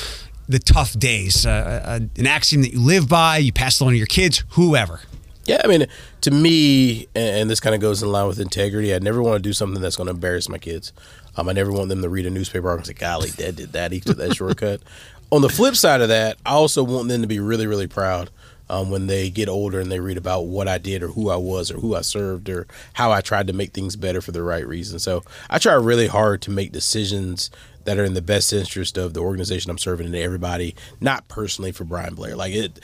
the 0.48 0.58
tough 0.58 0.98
days? 0.98 1.46
Uh, 1.46 1.82
uh, 1.84 2.00
an 2.16 2.26
axiom 2.26 2.62
that 2.62 2.72
you 2.72 2.80
live 2.80 3.08
by, 3.08 3.38
you 3.38 3.52
pass 3.52 3.80
it 3.80 3.84
on 3.84 3.92
to 3.92 3.96
your 3.96 4.06
kids, 4.06 4.44
whoever. 4.50 5.00
Yeah, 5.44 5.62
I 5.64 5.66
mean, 5.66 5.86
to 6.20 6.30
me, 6.30 7.06
and 7.14 7.40
and 7.40 7.50
this 7.50 7.58
kind 7.60 7.74
of 7.74 7.80
goes 7.80 8.02
in 8.02 8.12
line 8.12 8.26
with 8.26 8.38
integrity. 8.38 8.94
I 8.94 8.98
never 8.98 9.22
want 9.22 9.36
to 9.36 9.42
do 9.42 9.54
something 9.54 9.80
that's 9.80 9.96
going 9.96 10.08
to 10.08 10.12
embarrass 10.12 10.48
my 10.48 10.58
kids. 10.58 10.92
Um, 11.36 11.48
I 11.48 11.52
never 11.52 11.72
want 11.72 11.88
them 11.88 12.02
to 12.02 12.08
read 12.08 12.26
a 12.26 12.30
newspaper 12.30 12.68
article 12.68 12.90
and 12.90 12.98
say, 12.98 13.00
"Golly, 13.00 13.30
Dad 13.30 13.56
did 13.56 13.72
that. 13.72 13.92
He 13.92 14.00
took 14.00 14.18
that 14.18 14.36
shortcut." 14.36 14.82
On 15.30 15.42
the 15.42 15.48
flip 15.48 15.76
side 15.76 16.00
of 16.00 16.08
that, 16.08 16.38
I 16.44 16.52
also 16.52 16.82
want 16.82 17.08
them 17.08 17.20
to 17.20 17.26
be 17.26 17.38
really, 17.38 17.66
really 17.66 17.86
proud 17.86 18.30
um, 18.70 18.90
when 18.90 19.06
they 19.06 19.30
get 19.30 19.48
older 19.48 19.80
and 19.80 19.90
they 19.90 20.00
read 20.00 20.16
about 20.16 20.46
what 20.46 20.68
I 20.68 20.78
did 20.78 21.02
or 21.02 21.08
who 21.08 21.30
I 21.30 21.36
was 21.36 21.70
or 21.70 21.78
who 21.78 21.94
I 21.94 22.02
served 22.02 22.48
or 22.48 22.66
how 22.94 23.12
I 23.12 23.20
tried 23.20 23.46
to 23.48 23.52
make 23.52 23.72
things 23.72 23.96
better 23.96 24.20
for 24.20 24.32
the 24.32 24.42
right 24.42 24.66
reason. 24.66 24.98
So 24.98 25.24
I 25.50 25.58
try 25.58 25.74
really 25.74 26.06
hard 26.06 26.42
to 26.42 26.50
make 26.50 26.72
decisions 26.72 27.50
that 27.88 27.98
are 27.98 28.04
in 28.04 28.12
the 28.12 28.20
best 28.20 28.52
interest 28.52 28.98
of 28.98 29.14
the 29.14 29.20
organization 29.20 29.70
I'm 29.70 29.78
serving 29.78 30.04
and 30.04 30.14
everybody, 30.14 30.74
not 31.00 31.26
personally 31.26 31.72
for 31.72 31.84
Bryan 31.84 32.14
Blair. 32.14 32.36
Like 32.36 32.52
it 32.52 32.80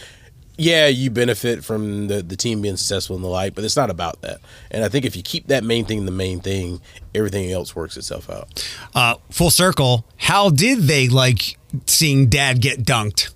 yeah, 0.57 0.87
you 0.87 1.11
benefit 1.11 1.65
from 1.65 2.07
the, 2.07 2.23
the 2.23 2.37
team 2.37 2.63
being 2.63 2.77
successful 2.77 3.17
in 3.17 3.23
the 3.23 3.29
light, 3.29 3.55
but 3.55 3.65
it's 3.65 3.77
not 3.77 3.91
about 3.91 4.21
that. 4.23 4.39
And 4.71 4.85
I 4.85 4.89
think 4.89 5.05
if 5.05 5.17
you 5.17 5.23
keep 5.23 5.49
that 5.49 5.65
main 5.65 5.85
thing 5.85 6.05
the 6.05 6.13
main 6.13 6.41
thing, 6.41 6.81
everything 7.15 7.51
else 7.51 7.75
works 7.75 7.97
itself 7.97 8.31
out. 8.31 8.69
Uh, 8.95 9.17
full 9.31 9.51
circle. 9.51 10.07
How 10.17 10.51
did 10.51 10.83
they 10.83 11.09
like 11.09 11.59
seeing 11.87 12.29
Dad 12.29 12.61
get 12.61 12.85
dunked? 12.85 13.31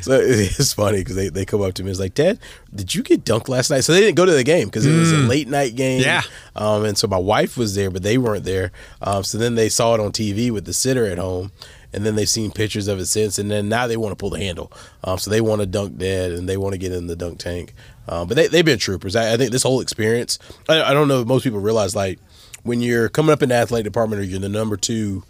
so 0.02 0.18
it's 0.18 0.72
funny 0.72 0.98
because 0.98 1.16
they, 1.16 1.28
they 1.28 1.44
come 1.44 1.60
up 1.60 1.74
to 1.74 1.84
me. 1.84 1.90
It's 1.90 2.00
like, 2.00 2.14
Dad, 2.14 2.38
did 2.74 2.94
you 2.94 3.02
get 3.02 3.24
dunked 3.24 3.48
last 3.48 3.68
night? 3.68 3.80
So 3.80 3.92
they 3.92 4.00
didn't 4.00 4.16
go 4.16 4.24
to 4.24 4.32
the 4.32 4.44
game 4.44 4.68
because 4.68 4.86
it 4.86 4.98
was 4.98 5.12
a 5.12 5.16
late 5.16 5.48
night 5.48 5.76
game. 5.76 6.00
Yeah. 6.00 6.22
Um, 6.54 6.86
and 6.86 6.96
so 6.96 7.06
my 7.08 7.18
wife 7.18 7.58
was 7.58 7.74
there, 7.74 7.90
but 7.90 8.02
they 8.02 8.16
weren't 8.16 8.44
there. 8.44 8.72
Um, 9.02 9.22
so 9.22 9.36
then 9.36 9.54
they 9.54 9.68
saw 9.68 9.94
it 9.94 10.00
on 10.00 10.12
TV 10.12 10.50
with 10.50 10.64
the 10.64 10.72
sitter 10.72 11.04
at 11.04 11.18
home. 11.18 11.52
And 11.92 12.04
then 12.04 12.14
they've 12.14 12.28
seen 12.28 12.50
pictures 12.50 12.88
of 12.88 12.98
it 12.98 13.06
since, 13.06 13.38
and 13.38 13.50
then 13.50 13.68
now 13.68 13.86
they 13.86 13.96
want 13.96 14.12
to 14.12 14.16
pull 14.16 14.30
the 14.30 14.38
handle. 14.38 14.72
Um, 15.04 15.18
so 15.18 15.30
they 15.30 15.40
want 15.40 15.60
to 15.60 15.66
dunk 15.66 15.96
Dad, 15.98 16.32
and 16.32 16.48
they 16.48 16.56
want 16.56 16.72
to 16.72 16.78
get 16.78 16.92
in 16.92 17.06
the 17.06 17.16
dunk 17.16 17.38
tank. 17.38 17.74
Um, 18.08 18.28
but 18.28 18.36
they, 18.36 18.48
they've 18.48 18.64
been 18.64 18.78
troopers. 18.78 19.16
I, 19.16 19.32
I 19.32 19.36
think 19.36 19.50
this 19.52 19.62
whole 19.62 19.80
experience, 19.80 20.38
I, 20.68 20.82
I 20.82 20.92
don't 20.92 21.08
know 21.08 21.20
if 21.22 21.26
most 21.26 21.42
people 21.42 21.60
realize, 21.60 21.96
like, 21.96 22.18
when 22.62 22.80
you're 22.80 23.08
coming 23.08 23.32
up 23.32 23.42
in 23.42 23.50
the 23.50 23.54
athletic 23.54 23.84
department 23.84 24.20
or 24.20 24.24
you're 24.24 24.40
the 24.40 24.48
number 24.48 24.76
two, 24.76 25.22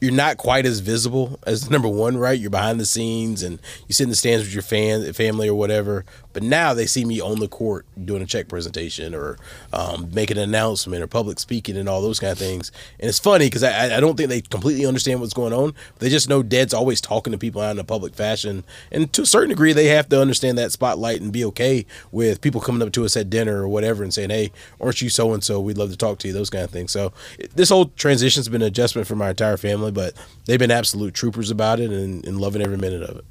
you're 0.00 0.12
not 0.12 0.36
quite 0.36 0.66
as 0.66 0.80
visible 0.80 1.38
as 1.46 1.70
number 1.74 1.88
one, 1.88 2.16
right? 2.16 2.38
You're 2.38 2.50
behind 2.50 2.80
the 2.80 2.86
scenes 2.86 3.42
and 3.42 3.60
you 3.88 3.94
sit 3.94 4.04
in 4.04 4.10
the 4.10 4.16
stands 4.16 4.44
with 4.44 4.54
your 4.54 4.62
fan, 4.62 5.12
family 5.12 5.48
or 5.48 5.54
whatever. 5.54 6.04
But 6.32 6.42
now 6.42 6.74
they 6.74 6.86
see 6.86 7.04
me 7.04 7.20
on 7.20 7.38
the 7.38 7.48
court 7.48 7.86
doing 8.04 8.20
a 8.20 8.26
check 8.26 8.48
presentation 8.48 9.14
or 9.14 9.38
um, 9.72 10.10
making 10.12 10.36
an 10.36 10.42
announcement 10.42 11.02
or 11.02 11.06
public 11.06 11.38
speaking 11.38 11.76
and 11.76 11.88
all 11.88 12.02
those 12.02 12.18
kind 12.18 12.32
of 12.32 12.38
things. 12.38 12.72
And 12.98 13.08
it's 13.08 13.20
funny 13.20 13.46
because 13.46 13.62
I, 13.62 13.96
I 13.96 14.00
don't 14.00 14.16
think 14.16 14.28
they 14.28 14.40
completely 14.40 14.84
understand 14.84 15.20
what's 15.20 15.32
going 15.32 15.52
on. 15.52 15.74
They 16.00 16.08
just 16.08 16.28
know 16.28 16.42
Dad's 16.42 16.74
always 16.74 17.00
talking 17.00 17.32
to 17.32 17.38
people 17.38 17.62
out 17.62 17.70
in 17.70 17.78
a 17.78 17.84
public 17.84 18.14
fashion. 18.14 18.64
And 18.90 19.12
to 19.12 19.22
a 19.22 19.26
certain 19.26 19.50
degree, 19.50 19.72
they 19.72 19.86
have 19.86 20.08
to 20.08 20.20
understand 20.20 20.58
that 20.58 20.72
spotlight 20.72 21.20
and 21.20 21.32
be 21.32 21.44
okay 21.46 21.86
with 22.10 22.40
people 22.40 22.60
coming 22.60 22.82
up 22.82 22.92
to 22.94 23.04
us 23.04 23.16
at 23.16 23.30
dinner 23.30 23.62
or 23.62 23.68
whatever 23.68 24.02
and 24.02 24.12
saying, 24.12 24.30
hey, 24.30 24.50
aren't 24.80 25.00
you 25.00 25.08
so 25.08 25.32
and 25.32 25.44
so? 25.44 25.60
We'd 25.60 25.78
love 25.78 25.90
to 25.90 25.96
talk 25.96 26.18
to 26.18 26.28
you, 26.28 26.34
those 26.34 26.50
kind 26.50 26.64
of 26.64 26.70
things. 26.70 26.90
So 26.90 27.12
this 27.54 27.68
whole 27.68 27.86
transition's 27.96 28.48
been 28.48 28.62
an 28.62 28.68
adjustment 28.68 29.06
for 29.06 29.14
my 29.14 29.30
entire 29.30 29.56
family, 29.84 29.92
but 29.92 30.14
they've 30.46 30.58
been 30.58 30.70
absolute 30.70 31.14
troopers 31.14 31.50
about 31.50 31.80
it 31.80 31.90
and, 31.90 32.26
and 32.26 32.40
loving 32.40 32.62
every 32.62 32.76
minute 32.76 33.02
of 33.02 33.16
it. 33.16 33.24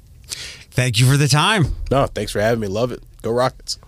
Thank 0.70 0.98
you 0.98 1.06
for 1.06 1.16
the 1.16 1.28
time. 1.28 1.66
No, 1.90 2.06
thanks 2.06 2.32
for 2.32 2.40
having 2.40 2.60
me. 2.60 2.68
Love 2.68 2.92
it. 2.92 3.02
Go 3.22 3.30
Rockets. 3.32 3.78